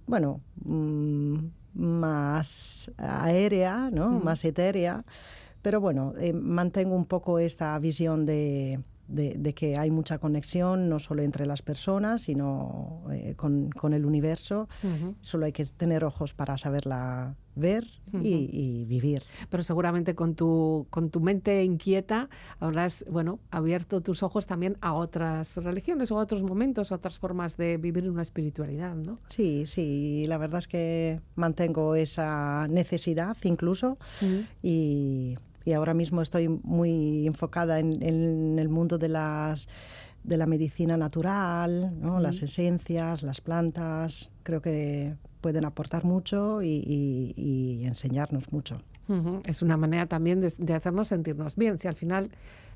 bueno, 0.07 0.41
mm, 0.65 1.37
más 1.75 2.91
aérea, 2.97 3.89
¿no? 3.91 4.09
Mm. 4.11 4.23
más 4.23 4.43
etérea, 4.45 5.03
pero 5.61 5.79
bueno, 5.79 6.13
eh, 6.19 6.33
mantengo 6.33 6.95
un 6.95 7.05
poco 7.05 7.39
esta 7.39 7.77
visión 7.79 8.25
de, 8.25 8.79
de- 9.07 9.35
de 9.37 9.53
que 9.53 9.77
hay 9.77 9.91
mucha 9.91 10.17
conexión, 10.17 10.89
no 10.89 10.99
solo 10.99 11.21
entre 11.23 11.45
las 11.45 11.61
personas, 11.61 12.21
sino 12.23 13.03
eh, 13.11 13.33
con, 13.35 13.69
con 13.69 13.93
el 13.93 14.05
universo. 14.05 14.67
Solo 15.21 15.45
hay 15.45 15.51
que 15.53 15.65
tener 15.65 16.03
ojos 16.03 16.33
para 16.33 16.57
saberla 16.57 17.35
ver 17.55 17.85
y, 18.11 18.85
vivir. 18.85 19.23
Pero 19.49 19.63
seguramente 19.63 20.15
con 20.15 20.35
tu, 20.35 20.87
con 20.89 21.09
tu 21.09 21.19
mente 21.19 21.63
inquieta 21.63 22.29
habrás 22.59 23.05
bueno, 23.09 23.39
abierto 23.51 24.01
tus 24.01 24.23
ojos 24.23 24.45
también 24.45 24.77
a 24.81 24.93
otras 24.93 25.57
religiones 25.57 26.11
o 26.11 26.19
a 26.19 26.23
otros 26.23 26.43
momentos, 26.43 26.91
a 26.91 26.95
otras 26.95 27.19
formas 27.19 27.57
de 27.57 27.77
vivir 27.77 28.09
una 28.09 28.21
espiritualidad, 28.21 28.95
¿no? 28.95 29.19
Sí, 29.27 29.65
sí, 29.65 30.25
la 30.27 30.37
verdad 30.37 30.59
es 30.59 30.67
que 30.67 31.21
mantengo 31.35 31.95
esa 31.95 32.67
necesidad 32.69 33.37
incluso 33.43 33.97
y, 34.61 35.37
y 35.65 35.73
ahora 35.73 35.93
mismo 35.93 36.21
estoy 36.21 36.47
muy 36.49 37.27
enfocada 37.27 37.79
en, 37.79 38.01
en 38.01 38.59
el 38.59 38.69
mundo 38.69 38.97
de 38.97 39.09
las 39.09 39.67
de 40.23 40.37
la 40.37 40.45
medicina 40.45 40.95
natural, 40.97 41.99
¿no? 41.99 42.19
las 42.19 42.41
esencias, 42.41 43.23
las 43.23 43.41
plantas, 43.41 44.31
creo 44.43 44.61
que 44.61 45.15
pueden 45.43 45.65
aportar 45.65 46.03
mucho 46.05 46.63
y, 46.63 46.69
y- 46.69 47.33
y 47.35 47.85
enseñarnos 47.85 48.51
mucho. 48.51 48.81
Es 49.45 49.61
una 49.61 49.75
manera 49.77 50.07
también 50.07 50.39
de, 50.41 50.51
de 50.57 50.73
hacernos 50.73 51.09
sentirnos 51.09 51.55
bien. 51.57 51.77
Si 51.77 51.89
al 51.89 51.95
final, 51.95 52.31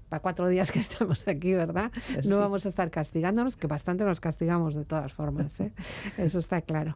para 0.10 0.22
cuatro 0.22 0.48
días 0.50 0.72
que 0.74 0.80
estamos 0.88 1.26
aquí, 1.28 1.54
¿verdad? 1.54 1.90
Pues 2.14 2.28
No 2.28 2.38
vamos 2.38 2.66
a 2.66 2.70
estar 2.70 2.92
castigándonos, 2.92 3.56
que 3.56 3.66
bastante 3.68 4.04
nos 4.04 4.20
castigamos 4.20 4.76
de 4.76 4.84
todas 4.84 5.14
formas, 5.14 5.60
¿eh? 5.62 5.72
Eso 6.18 6.40
está 6.40 6.62
claro. 6.62 6.96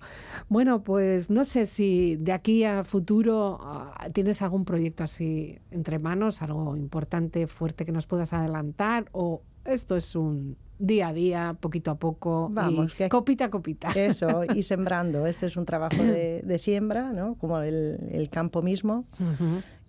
Bueno, 0.49 0.84
pues 0.84 1.30
no 1.30 1.45
sé 1.45 1.65
si 1.65 2.17
de 2.17 2.34
aquí 2.34 2.65
a 2.65 2.84
futuro 2.84 3.57
ah, 3.61 4.09
tienes 4.13 4.41
algún 4.41 4.65
proyecto 4.65 5.03
así 5.05 5.57
entre 5.72 5.97
manos, 5.97 6.41
algo 6.41 6.76
importante, 6.76 7.47
fuerte 7.47 7.86
que 7.86 7.93
nos 7.93 8.05
puedas 8.07 8.34
adelantar, 8.34 9.05
o 9.13 9.41
esto 9.63 9.95
es 9.95 10.13
un 10.15 10.57
día 10.82 11.09
a 11.09 11.13
día, 11.13 11.55
poquito 11.59 11.91
a 11.91 11.95
poco, 11.95 12.49
y 12.51 12.55
Vamos, 12.55 12.93
que- 12.95 13.07
copita 13.09 13.45
a 13.45 13.49
copita. 13.49 13.91
Eso, 13.91 14.43
y 14.55 14.63
sembrando. 14.63 15.27
Este 15.27 15.45
es 15.45 15.55
un 15.57 15.65
trabajo 15.65 16.01
de, 16.03 16.41
de 16.43 16.57
siembra, 16.57 17.11
¿no? 17.13 17.36
como 17.36 17.59
el, 17.59 17.97
el 18.11 18.29
campo 18.29 18.61
mismo. 18.61 19.05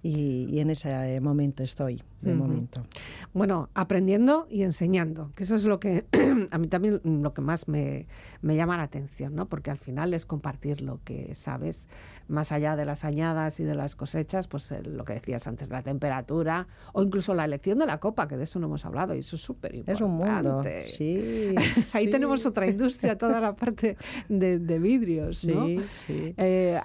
Y, 0.02 0.46
y 0.50 0.60
en 0.60 0.70
ese 0.70 1.20
momento 1.20 1.62
estoy, 1.62 2.02
de 2.20 2.32
Ujú. 2.32 2.42
momento. 2.42 2.84
Bueno, 3.32 3.68
aprendiendo 3.74 4.46
y 4.50 4.62
enseñando, 4.62 5.30
que 5.34 5.44
eso 5.44 5.54
es 5.54 5.64
lo 5.64 5.78
que 5.80 6.04
a 6.50 6.58
mí 6.58 6.66
también 6.68 7.00
lo 7.04 7.32
que 7.34 7.40
más 7.40 7.68
me, 7.68 8.06
me 8.42 8.56
llama 8.56 8.76
la 8.76 8.82
atención, 8.84 9.34
¿no? 9.34 9.46
Porque 9.48 9.70
al 9.70 9.78
final 9.78 10.12
es 10.14 10.26
compartir 10.26 10.82
lo 10.82 11.00
que 11.04 11.34
sabes, 11.34 11.88
más 12.28 12.50
allá 12.52 12.74
de 12.76 12.84
las 12.84 13.04
añadas 13.04 13.60
y 13.60 13.64
de 13.64 13.74
las 13.74 13.94
cosechas, 13.96 14.48
pues 14.48 14.70
eh, 14.72 14.82
lo 14.82 15.04
que 15.04 15.14
decías 15.14 15.46
antes, 15.46 15.68
la 15.68 15.82
temperatura 15.82 16.66
o 16.92 17.02
incluso 17.02 17.34
la 17.34 17.44
elección 17.44 17.78
de 17.78 17.86
la 17.86 17.98
copa, 17.98 18.26
que 18.28 18.36
de 18.36 18.44
eso 18.44 18.58
no 18.58 18.66
hemos 18.66 18.84
hablado 18.84 19.14
y 19.14 19.20
eso 19.20 19.36
es 19.36 19.42
súper 19.42 19.74
importante. 19.74 19.92
Es 19.92 20.00
un 20.00 20.16
mundo, 20.16 20.62
sí. 20.84 21.54
Ahí 21.92 22.06
sí. 22.06 22.10
tenemos 22.10 22.44
otra 22.46 22.66
industria, 22.68 23.16
toda 23.16 23.40
la 23.40 23.54
parte 23.56 23.96
de, 24.28 24.58
de 24.58 24.78
vidrios, 24.78 25.44
¿no? 25.44 25.66
Sí, 25.66 25.84
sí. 26.06 26.34
Eh, 26.36 26.80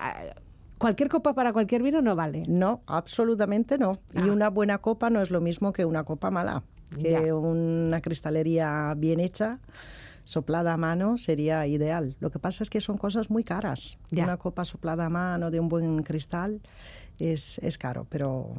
cualquier 0.78 1.10
copa 1.10 1.34
para 1.34 1.54
cualquier 1.54 1.84
vino 1.84 2.02
no 2.02 2.16
vale. 2.16 2.44
No, 2.48 2.82
absolutamente 2.88 3.78
no. 3.78 4.00
Y 4.14 4.30
Ah. 4.30 4.32
una 4.32 4.50
buena 4.50 4.78
copa 4.80 5.10
no 5.10 5.22
es 5.22 5.32
lo 5.32 5.42
mismo 5.42 5.74
que 5.74 5.86
una 5.86 6.04
copa 6.04 6.32
mala. 6.32 6.64
Que 7.02 7.12
Ya. 7.12 7.36
una 7.36 8.00
cristalería 8.00 8.94
bien 8.96 9.20
hecha, 9.20 9.60
soplada 10.24 10.74
a 10.74 10.78
mano, 10.78 11.18
sería 11.18 11.68
ideal. 11.68 12.16
Lo 12.20 12.30
que 12.32 12.40
pasa 12.40 12.64
es 12.64 12.70
que 12.70 12.80
son 12.82 12.98
cosas 12.98 13.30
muy 13.30 13.44
caras. 13.44 13.98
Ya. 14.12 14.24
Una 14.24 14.38
copa 14.38 14.64
soplada 14.66 15.06
a 15.06 15.10
mano 15.10 15.52
de 15.52 15.60
un 15.60 15.68
buen 15.70 16.04
cristal 16.04 16.62
es, 17.20 17.58
es 17.60 17.78
caro, 17.78 18.06
pero 18.10 18.54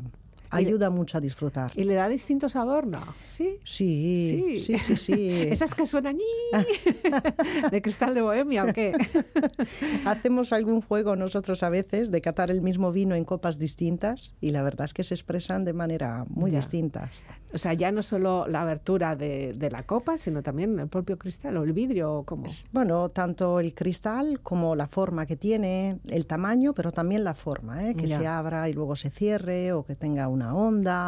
ayuda 0.51 0.91
mucho 0.91 1.19
a 1.19 1.21
disfrutar. 1.21 1.73
¿Y 1.75 1.85
le 1.85 1.95
da 1.95 2.09
distinto 2.09 2.49
sabor? 2.49 2.87
No. 2.87 3.01
¿Sí? 3.25 3.59
Sí, 3.65 4.57
sí, 4.59 4.79
sí, 4.79 4.97
sí. 4.97 5.31
Esas 5.51 5.75
que 5.75 5.87
suenan 5.87 6.17
de 7.71 7.83
cristal 7.83 8.15
de 8.15 8.23
bohemia 8.23 8.65
o 8.65 8.73
qué. 8.73 8.93
Hacemos 10.05 10.53
algún 10.53 10.81
juego 10.81 11.17
nosotros 11.17 11.63
a 11.63 11.69
veces 11.69 12.11
de 12.11 12.21
catar 12.21 12.51
el 12.51 12.61
mismo 12.63 12.93
vino 12.93 13.15
en 13.15 13.25
copas 13.25 13.59
distintas 13.59 14.35
y 14.41 14.51
la 14.51 14.63
verdad 14.63 14.85
es 14.87 14.95
que 14.95 15.05
se 15.05 15.15
expresan 15.15 15.65
de 15.65 15.73
manera 15.73 16.25
muy 16.29 16.51
Ya. 16.51 16.59
distintas. 16.59 17.21
O 17.53 17.59
sea, 17.59 17.73
ya 17.75 17.91
no 17.93 18.03
solo 18.03 18.47
la 18.47 18.63
abertura 18.63 19.17
de, 19.17 19.53
de 19.55 19.71
la 19.71 19.83
copa, 19.85 20.19
sino 20.19 20.43
también 20.43 20.79
el 20.79 20.89
propio 20.89 21.19
cristal 21.19 21.57
o 21.57 21.63
el 21.65 21.73
vidrio 21.73 22.13
o 22.19 22.25
como. 22.25 22.47
Bueno, 22.73 23.09
tanto 23.11 23.61
el 23.61 23.75
cristal 23.75 24.41
como 24.43 24.77
la 24.77 24.87
forma 24.87 25.27
que 25.27 25.37
tiene, 25.37 25.99
el 26.09 26.27
tamaño, 26.27 26.75
pero 26.75 26.93
también 26.93 27.25
la 27.25 27.35
forma, 27.35 27.89
¿eh? 27.89 27.95
que 27.95 28.07
Ya. 28.07 28.19
se 28.19 28.27
abra 28.27 28.69
y 28.69 28.73
luego 28.75 28.97
se 28.97 29.11
cierre 29.11 29.73
o 29.73 29.85
que 29.85 29.95
tenga 29.95 30.29
una 30.39 30.55
onda, 30.55 30.99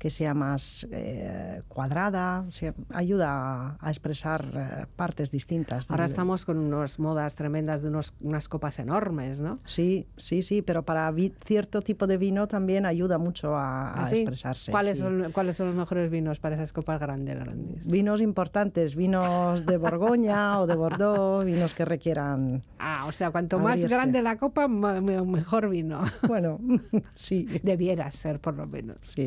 que 0.00 0.08
sea 0.08 0.32
más 0.32 0.88
eh, 0.92 1.60
cuadrada, 1.68 2.46
o 2.48 2.50
sea, 2.52 2.72
ayuda 2.88 3.28
a, 3.28 3.76
a 3.78 3.90
expresar 3.90 4.42
eh, 4.54 4.86
partes 4.96 5.30
distintas. 5.30 5.90
Ahora 5.90 6.06
estamos 6.06 6.46
con 6.46 6.56
unas 6.56 6.98
modas 6.98 7.34
tremendas 7.34 7.82
de 7.82 7.88
unos, 7.88 8.14
unas 8.20 8.48
copas 8.48 8.78
enormes, 8.78 9.40
¿no? 9.40 9.58
Sí, 9.66 10.06
sí, 10.16 10.40
sí, 10.40 10.62
pero 10.62 10.84
para 10.86 11.10
vi- 11.10 11.34
cierto 11.44 11.82
tipo 11.82 12.06
de 12.06 12.16
vino 12.16 12.48
también 12.48 12.86
ayuda 12.86 13.18
mucho 13.18 13.54
a, 13.54 13.92
¿Ah, 13.92 14.06
sí? 14.08 14.16
expresarse. 14.22 14.72
¿Cuáles, 14.72 14.96
sí. 14.96 15.02
son, 15.04 15.32
¿Cuáles 15.32 15.56
son 15.56 15.66
los 15.66 15.76
mejores 15.76 16.10
vinos 16.10 16.38
para 16.40 16.54
esas 16.54 16.72
copas 16.72 16.98
grandes, 16.98 17.38
grandes? 17.38 17.86
Vinos 17.86 18.22
importantes, 18.22 18.96
vinos 18.96 19.66
de 19.66 19.76
Borgoña 19.76 20.60
o 20.62 20.66
de 20.66 20.76
Bordeaux, 20.76 21.44
vinos 21.44 21.74
que 21.74 21.84
requieran, 21.84 22.62
Ah, 22.78 23.04
o 23.06 23.12
sea, 23.12 23.30
cuanto 23.30 23.58
más 23.58 23.78
grande 23.84 24.22
la 24.22 24.38
copa, 24.38 24.66
mejor 24.66 25.68
vino. 25.68 26.00
bueno, 26.26 26.58
sí, 27.14 27.60
Debiera 27.62 28.10
ser, 28.10 28.40
por 28.40 28.54
lo 28.54 28.66
menos. 28.66 28.96
sí. 29.02 29.26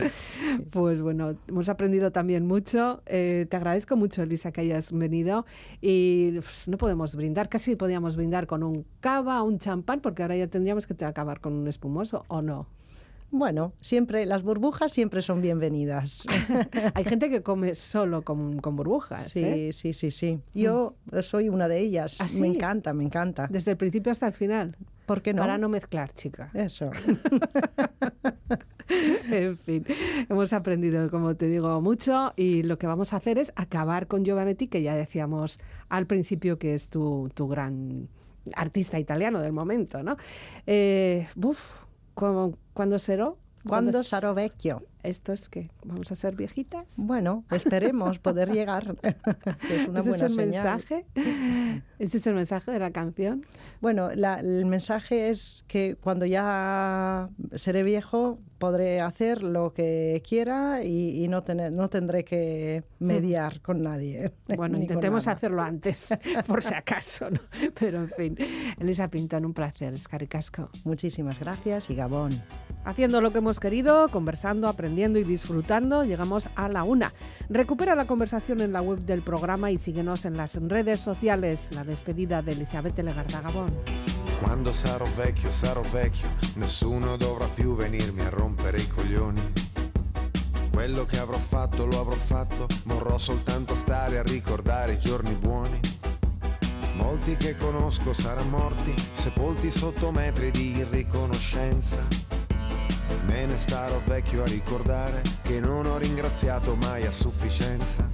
Pues 0.69 1.01
bueno, 1.01 1.35
hemos 1.47 1.69
aprendido 1.69 2.11
también 2.11 2.45
mucho. 2.45 3.01
Eh, 3.05 3.45
te 3.49 3.57
agradezco 3.57 3.95
mucho, 3.95 4.23
Elisa, 4.23 4.51
que 4.51 4.61
hayas 4.61 4.91
venido. 4.91 5.45
Y 5.81 6.31
pues, 6.33 6.67
no 6.67 6.77
podemos 6.77 7.15
brindar, 7.15 7.49
casi 7.49 7.75
podíamos 7.75 8.15
brindar 8.15 8.47
con 8.47 8.63
un 8.63 8.85
cava, 8.99 9.41
un 9.43 9.59
champán, 9.59 9.99
porque 10.01 10.21
ahora 10.21 10.35
ya 10.35 10.47
tendríamos 10.47 10.87
que 10.87 11.05
acabar 11.05 11.39
con 11.39 11.53
un 11.53 11.67
espumoso, 11.67 12.25
¿o 12.27 12.41
no? 12.41 12.67
Bueno, 13.33 13.73
siempre, 13.81 14.27
las 14.27 14.43
burbujas 14.43 14.93
siempre 14.93 15.23
son 15.23 15.41
bienvenidas. 15.41 16.23
Hay 16.93 17.03
gente 17.03 17.31
que 17.31 17.41
come 17.41 17.73
solo 17.73 18.21
con, 18.21 18.59
con 18.59 18.75
burbujas. 18.75 19.31
Sí, 19.31 19.43
¿eh? 19.43 19.73
sí, 19.73 19.93
sí, 19.93 20.11
sí. 20.11 20.39
Yo 20.53 20.93
soy 21.23 21.49
una 21.49 21.67
de 21.67 21.79
ellas. 21.79 22.21
¿Ah, 22.21 22.27
sí? 22.27 22.41
Me 22.41 22.47
encanta, 22.47 22.93
me 22.93 23.03
encanta. 23.03 23.47
Desde 23.49 23.71
el 23.71 23.77
principio 23.77 24.11
hasta 24.11 24.27
el 24.27 24.33
final. 24.33 24.77
¿Por 25.07 25.23
qué 25.23 25.33
no? 25.33 25.41
Para 25.41 25.57
no 25.57 25.67
mezclar, 25.67 26.13
chica. 26.13 26.51
Eso. 26.53 26.91
en 29.31 29.57
fin, 29.57 29.85
hemos 30.29 30.53
aprendido, 30.53 31.09
como 31.09 31.35
te 31.35 31.47
digo, 31.47 31.79
mucho 31.81 32.33
y 32.35 32.63
lo 32.63 32.77
que 32.77 32.87
vamos 32.87 33.13
a 33.13 33.17
hacer 33.17 33.37
es 33.37 33.51
acabar 33.55 34.07
con 34.07 34.23
Giovanetti, 34.25 34.67
que 34.67 34.81
ya 34.81 34.95
decíamos 34.95 35.59
al 35.89 36.05
principio 36.07 36.57
que 36.59 36.73
es 36.73 36.87
tu, 36.87 37.29
tu 37.33 37.47
gran 37.47 38.09
artista 38.55 38.99
italiano 38.99 39.39
del 39.41 39.53
momento, 39.53 40.03
¿no? 40.03 40.17
Eh, 40.67 41.27
buf, 41.35 41.77
¿cu- 42.13 42.57
¿cuándo 42.73 42.99
será? 42.99 43.33
¿Cuándo 43.65 44.03
sarò 44.03 44.33
vecchio? 44.33 44.83
¿Esto 45.03 45.33
es 45.33 45.49
que 45.49 45.69
vamos 45.83 46.11
a 46.11 46.15
ser 46.15 46.35
viejitas? 46.35 46.93
Bueno, 46.97 47.43
esperemos 47.51 48.19
poder 48.19 48.49
llegar. 48.51 48.95
es 49.69 49.85
una 49.87 49.99
¿Ese 49.99 50.09
buena 50.09 50.25
es 50.27 50.31
el 50.31 50.35
señal. 50.51 50.63
mensaje? 50.63 51.05
¿Ese 51.99 52.17
es 52.17 52.27
el 52.27 52.35
mensaje 52.35 52.71
de 52.71 52.79
la 52.79 52.91
canción? 52.91 53.45
Bueno, 53.81 54.09
la- 54.15 54.39
el 54.39 54.65
mensaje 54.65 55.29
es 55.29 55.65
que 55.67 55.95
cuando 55.97 56.25
ya 56.25 57.29
seré 57.53 57.83
viejo 57.83 58.39
podré 58.59 59.01
hacer 59.01 59.43
lo 59.43 59.73
que 59.73 60.23
quiera 60.25 60.85
y, 60.85 61.21
y 61.21 61.27
no, 61.27 61.43
tener, 61.43 61.73
no 61.73 61.89
tendré 61.89 62.23
que 62.23 62.83
mediar 62.99 63.59
con 63.61 63.83
nadie. 63.83 64.31
Bueno, 64.55 64.77
intentemos 64.77 65.27
hacerlo 65.27 65.61
antes, 65.61 66.13
por 66.47 66.63
si 66.63 66.73
acaso, 66.73 67.29
¿no? 67.29 67.39
Pero 67.77 67.97
en 67.99 68.07
fin, 68.09 68.37
Elisa 68.79 69.09
Pintón, 69.09 69.43
un 69.45 69.53
placer, 69.53 69.93
Escaricasco. 69.93 70.69
Muchísimas 70.85 71.39
gracias 71.39 71.89
y 71.89 71.95
Gabón. 71.95 72.41
Haciendo 72.85 73.19
lo 73.19 73.31
que 73.31 73.39
hemos 73.39 73.59
querido, 73.59 74.07
conversando, 74.09 74.67
aprendiendo 74.69 74.92
y 74.93 75.23
disfrutando, 75.23 76.03
llegamos 76.03 76.49
a 76.55 76.69
la 76.69 76.83
una. 76.83 77.13
Recupera 77.49 77.95
la 77.95 78.05
conversación 78.05 78.61
en 78.61 78.71
la 78.71 78.81
web 78.81 78.99
del 78.99 79.21
programa 79.21 79.71
y 79.71 79.77
síguenos 79.77 80.25
en 80.25 80.37
las 80.37 80.55
redes 80.55 80.99
sociales. 80.99 81.69
La 81.71 81.83
despedida 81.83 82.41
de 82.41 82.51
Elisabetta 82.51 83.01
Legarda 83.01 83.41
Gabón. 83.41 83.71
Quando 84.39 84.71
sarò 84.71 85.05
vecchio, 85.15 85.51
sarò 85.51 85.81
vecchio, 85.81 86.27
nessuno 86.55 87.17
dovrà 87.17 87.47
più 87.47 87.75
venirmi 87.75 88.21
a 88.21 88.29
rompere 88.29 88.79
i 88.79 88.87
coglioni. 88.87 89.41
Quello 90.71 91.05
che 91.05 91.17
avrò 91.17 91.37
fatto 91.37 91.85
lo 91.85 91.99
avrò 91.99 92.13
fatto, 92.13 92.67
vorrò 92.83 93.17
soltanto 93.17 93.73
stare 93.73 94.19
a 94.19 94.23
ricordare 94.23 94.93
i 94.93 94.99
giorni 94.99 95.33
buoni. 95.33 95.79
Molti 96.95 97.35
che 97.35 97.55
conosco 97.55 98.13
saranno 98.13 98.57
morti, 98.57 98.93
sepolti 99.13 99.71
sotto 99.71 100.11
metri 100.11 100.51
di 100.51 100.77
irriconoscenza. 100.77 102.32
Me 103.25 103.45
ne 103.45 103.57
starò 103.57 104.01
vecchio 104.05 104.43
a 104.43 104.47
ricordare 104.47 105.21
che 105.43 105.59
non 105.59 105.85
ho 105.85 105.97
ringraziato 105.97 106.75
mai 106.75 107.05
a 107.05 107.11
sufficienza. 107.11 108.09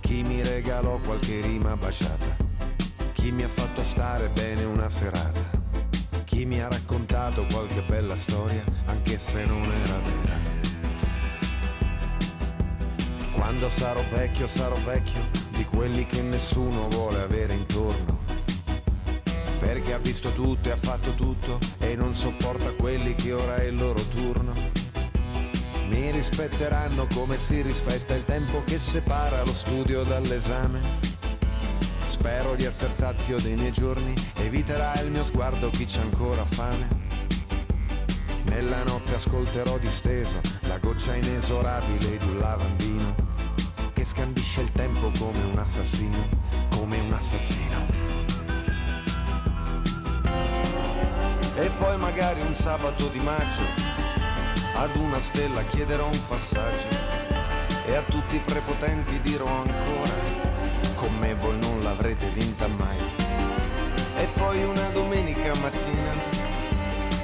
Chi 0.00 0.22
mi 0.22 0.42
regalò 0.42 0.98
qualche 0.98 1.40
rima 1.40 1.76
baciata, 1.76 2.36
chi 3.12 3.30
mi 3.30 3.44
ha 3.44 3.48
fatto 3.48 3.84
stare 3.84 4.28
bene 4.30 4.64
una 4.64 4.88
serata, 4.88 5.40
chi 6.24 6.44
mi 6.46 6.60
ha 6.60 6.68
raccontato 6.68 7.46
qualche 7.46 7.82
bella 7.82 8.16
storia 8.16 8.64
anche 8.86 9.18
se 9.18 9.44
non 9.44 9.64
era 9.64 9.98
vera. 9.98 10.38
Quando 13.32 13.70
sarò 13.70 14.02
vecchio 14.10 14.46
sarò 14.48 14.76
vecchio 14.84 15.22
di 15.50 15.64
quelli 15.64 16.06
che 16.06 16.22
nessuno 16.22 16.88
vuole 16.88 17.20
avere 17.20 17.54
intorno 17.54 18.19
perché 19.60 19.92
ha 19.92 19.98
visto 19.98 20.32
tutto 20.32 20.68
e 20.68 20.72
ha 20.72 20.76
fatto 20.76 21.14
tutto 21.14 21.58
e 21.78 21.94
non 21.94 22.14
sopporta 22.14 22.72
quelli 22.72 23.14
che 23.14 23.32
ora 23.32 23.56
è 23.56 23.64
il 23.64 23.76
loro 23.76 24.00
turno. 24.06 24.54
Mi 25.88 26.10
rispetteranno 26.10 27.06
come 27.14 27.38
si 27.38 27.60
rispetta 27.60 28.14
il 28.14 28.24
tempo 28.24 28.64
che 28.64 28.78
separa 28.78 29.44
lo 29.44 29.52
studio 29.52 30.02
dall'esame. 30.02 30.80
Spero 32.06 32.54
di 32.54 32.64
essere 32.64 32.92
sazio 32.96 33.38
dei 33.38 33.54
miei 33.54 33.70
giorni, 33.70 34.14
eviterà 34.36 34.98
il 35.00 35.10
mio 35.10 35.24
sguardo 35.24 35.68
chi 35.68 35.84
c'ha 35.84 36.00
ancora 36.00 36.44
fame. 36.46 36.88
Nella 38.44 38.82
notte 38.84 39.14
ascolterò 39.16 39.76
disteso 39.78 40.40
la 40.62 40.78
goccia 40.78 41.14
inesorabile 41.14 42.16
di 42.16 42.26
un 42.26 42.38
lavandino 42.38 43.14
che 43.92 44.04
scandisce 44.04 44.62
il 44.62 44.72
tempo 44.72 45.12
come 45.18 45.42
un 45.44 45.58
assassino, 45.58 46.28
come 46.70 46.98
un 46.98 47.12
assassino. 47.12 48.19
Magari 52.40 52.46
un 52.46 52.54
sabato 52.54 53.06
di 53.08 53.20
maggio 53.20 53.62
ad 54.74 54.96
una 54.96 55.20
stella 55.20 55.62
chiederò 55.64 56.06
un 56.06 56.26
passaggio 56.26 56.88
e 57.86 57.94
a 57.94 58.02
tutti 58.02 58.36
i 58.36 58.40
prepotenti 58.40 59.20
dirò 59.20 59.46
ancora 59.46 60.14
con 60.94 61.14
me 61.18 61.34
voi 61.34 61.58
non 61.58 61.82
l'avrete 61.82 62.28
vinta 62.28 62.66
mai. 62.66 62.98
E 64.16 64.28
poi 64.34 64.62
una 64.64 64.88
domenica 64.92 65.54
mattina 65.56 66.12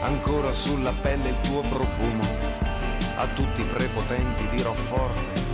ancora 0.03 0.53
sulla 0.53 0.93
pelle 0.93 1.31
il 1.31 1.41
tuo 1.43 1.61
profumo 1.63 2.25
a 3.17 3.27
tutti 3.35 3.61
i 3.61 3.65
prepotenti 3.65 4.49
dirò 4.49 4.73
forte 4.73 5.45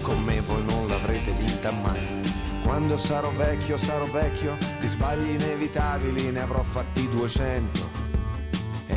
con 0.00 0.22
me 0.22 0.40
voi 0.40 0.64
non 0.64 0.88
l'avrete 0.88 1.32
vinta 1.32 1.70
mai. 1.70 2.20
Quando 2.62 2.96
sarò 2.96 3.30
vecchio, 3.32 3.76
sarò 3.76 4.06
vecchio, 4.06 4.56
di 4.80 4.88
sbagli 4.88 5.30
inevitabili 5.30 6.30
ne 6.30 6.40
avrò 6.40 6.62
fatti 6.62 7.08
200 7.08 7.91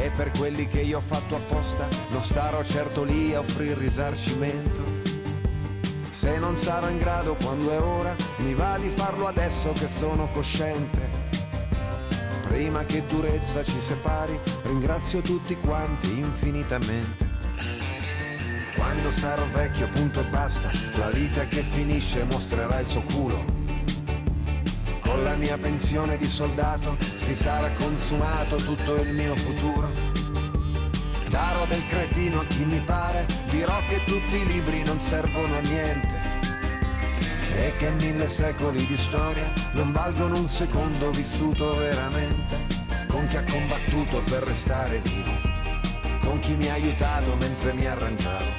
e 0.06 0.12
per 0.12 0.30
quelli 0.38 0.68
che 0.68 0.82
io 0.82 1.00
ho 1.00 1.02
fatto 1.02 1.36
apposta 1.36 1.88
non 2.10 2.24
starò 2.24 2.64
certo 2.64 3.04
lì 3.04 3.34
a 3.34 3.40
offrire 3.40 3.74
risarcimento. 3.74 4.84
Se 6.12 6.38
non 6.38 6.56
sarò 6.56 6.90
in 6.90 7.00
grado 7.00 7.34
quando 7.34 7.72
è 7.72 7.82
ora, 7.82 8.16
mi 8.38 8.54
va 8.54 8.78
di 8.78 8.90
farlo 8.90 9.26
adesso 9.26 9.74
che 9.74 9.88
sono 9.88 10.28
cosciente. 10.32 11.24
Prima 12.44 12.84
che 12.86 13.04
durezza 13.08 13.64
ci 13.64 13.82
separi, 13.82 14.40
ringrazio 14.64 15.22
tutti 15.22 15.58
quanti 15.58 16.20
infinitamente. 16.20 17.34
Quando 18.76 19.10
sarò 19.10 19.44
vecchio, 19.52 19.90
punto 19.90 20.20
e 20.20 20.26
basta, 20.26 20.70
la 20.98 21.10
vita 21.10 21.48
che 21.48 21.64
finisce 21.64 22.24
mostrerà 22.26 22.80
il 22.80 22.86
suo 22.86 23.02
culo. 23.02 23.65
Con 25.06 25.24
la 25.24 25.36
mia 25.36 25.58
pensione 25.58 26.18
di 26.18 26.28
soldato 26.28 26.98
si 27.16 27.36
sarà 27.36 27.70
consumato 27.74 28.56
tutto 28.56 28.96
il 29.02 29.14
mio 29.14 29.36
futuro. 29.36 29.92
Darò 31.30 31.66
del 31.68 31.86
cretino 31.86 32.42
a 32.42 32.46
chi 32.46 32.66
mi 32.66 32.80
pare, 32.82 33.26
dirò 33.50 33.78
che 33.88 34.04
tutti 34.06 34.36
i 34.36 34.46
libri 34.48 34.84
non 34.84 35.00
servono 35.00 35.58
a 35.58 35.60
niente. 35.60 36.34
E 37.54 37.76
che 37.78 37.92
mille 37.92 38.28
secoli 38.28 38.86
di 38.88 38.98
storia 38.98 39.54
non 39.74 39.92
valgono 39.92 40.40
un 40.40 40.48
secondo 40.48 41.12
vissuto 41.12 41.76
veramente. 41.76 42.66
Con 43.08 43.28
chi 43.28 43.38
ha 43.38 43.46
combattuto 43.46 44.24
per 44.24 44.44
restare 44.44 45.00
vivo, 45.00 45.32
con 46.20 46.40
chi 46.40 46.54
mi 46.56 46.70
ha 46.70 46.74
aiutato 46.74 47.36
mentre 47.38 47.74
mi 47.74 47.86
arrangiavo, 47.86 48.54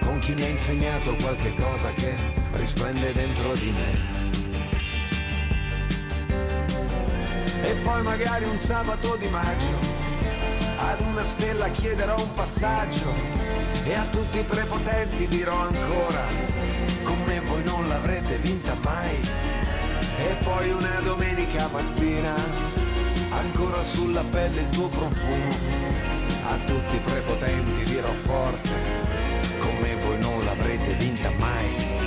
con 0.00 0.18
chi 0.18 0.34
mi 0.34 0.42
ha 0.42 0.48
insegnato 0.48 1.16
qualche 1.16 1.54
cosa 1.54 1.92
che 1.94 2.14
risplende 2.52 3.12
dentro 3.12 3.54
di 3.54 3.70
me. 3.70 4.29
E 7.70 7.74
poi 7.84 8.02
magari 8.02 8.46
un 8.46 8.58
sabato 8.58 9.14
di 9.14 9.28
maggio 9.28 9.78
ad 10.76 11.00
una 11.02 11.24
stella 11.24 11.68
chiederò 11.68 12.18
un 12.20 12.34
passaggio 12.34 13.14
e 13.84 13.94
a 13.94 14.04
tutti 14.10 14.40
i 14.40 14.42
prepotenti 14.42 15.28
dirò 15.28 15.56
ancora, 15.56 16.24
con 17.04 17.22
me 17.26 17.38
voi 17.38 17.62
non 17.62 17.86
l'avrete 17.86 18.38
vinta 18.38 18.74
mai. 18.82 19.20
E 20.18 20.36
poi 20.42 20.70
una 20.70 20.98
domenica 21.04 21.68
mattina, 21.68 22.34
ancora 23.28 23.84
sulla 23.84 24.24
pelle 24.24 24.62
il 24.62 24.68
tuo 24.70 24.88
profumo, 24.88 25.54
a 26.50 26.56
tutti 26.66 26.96
i 26.96 27.00
prepotenti 27.04 27.84
dirò 27.84 28.12
forte, 28.12 28.70
con 29.60 29.76
me 29.76 29.94
voi 29.94 30.18
non 30.18 30.44
l'avrete 30.44 30.94
vinta 30.94 31.30
mai. 31.38 31.99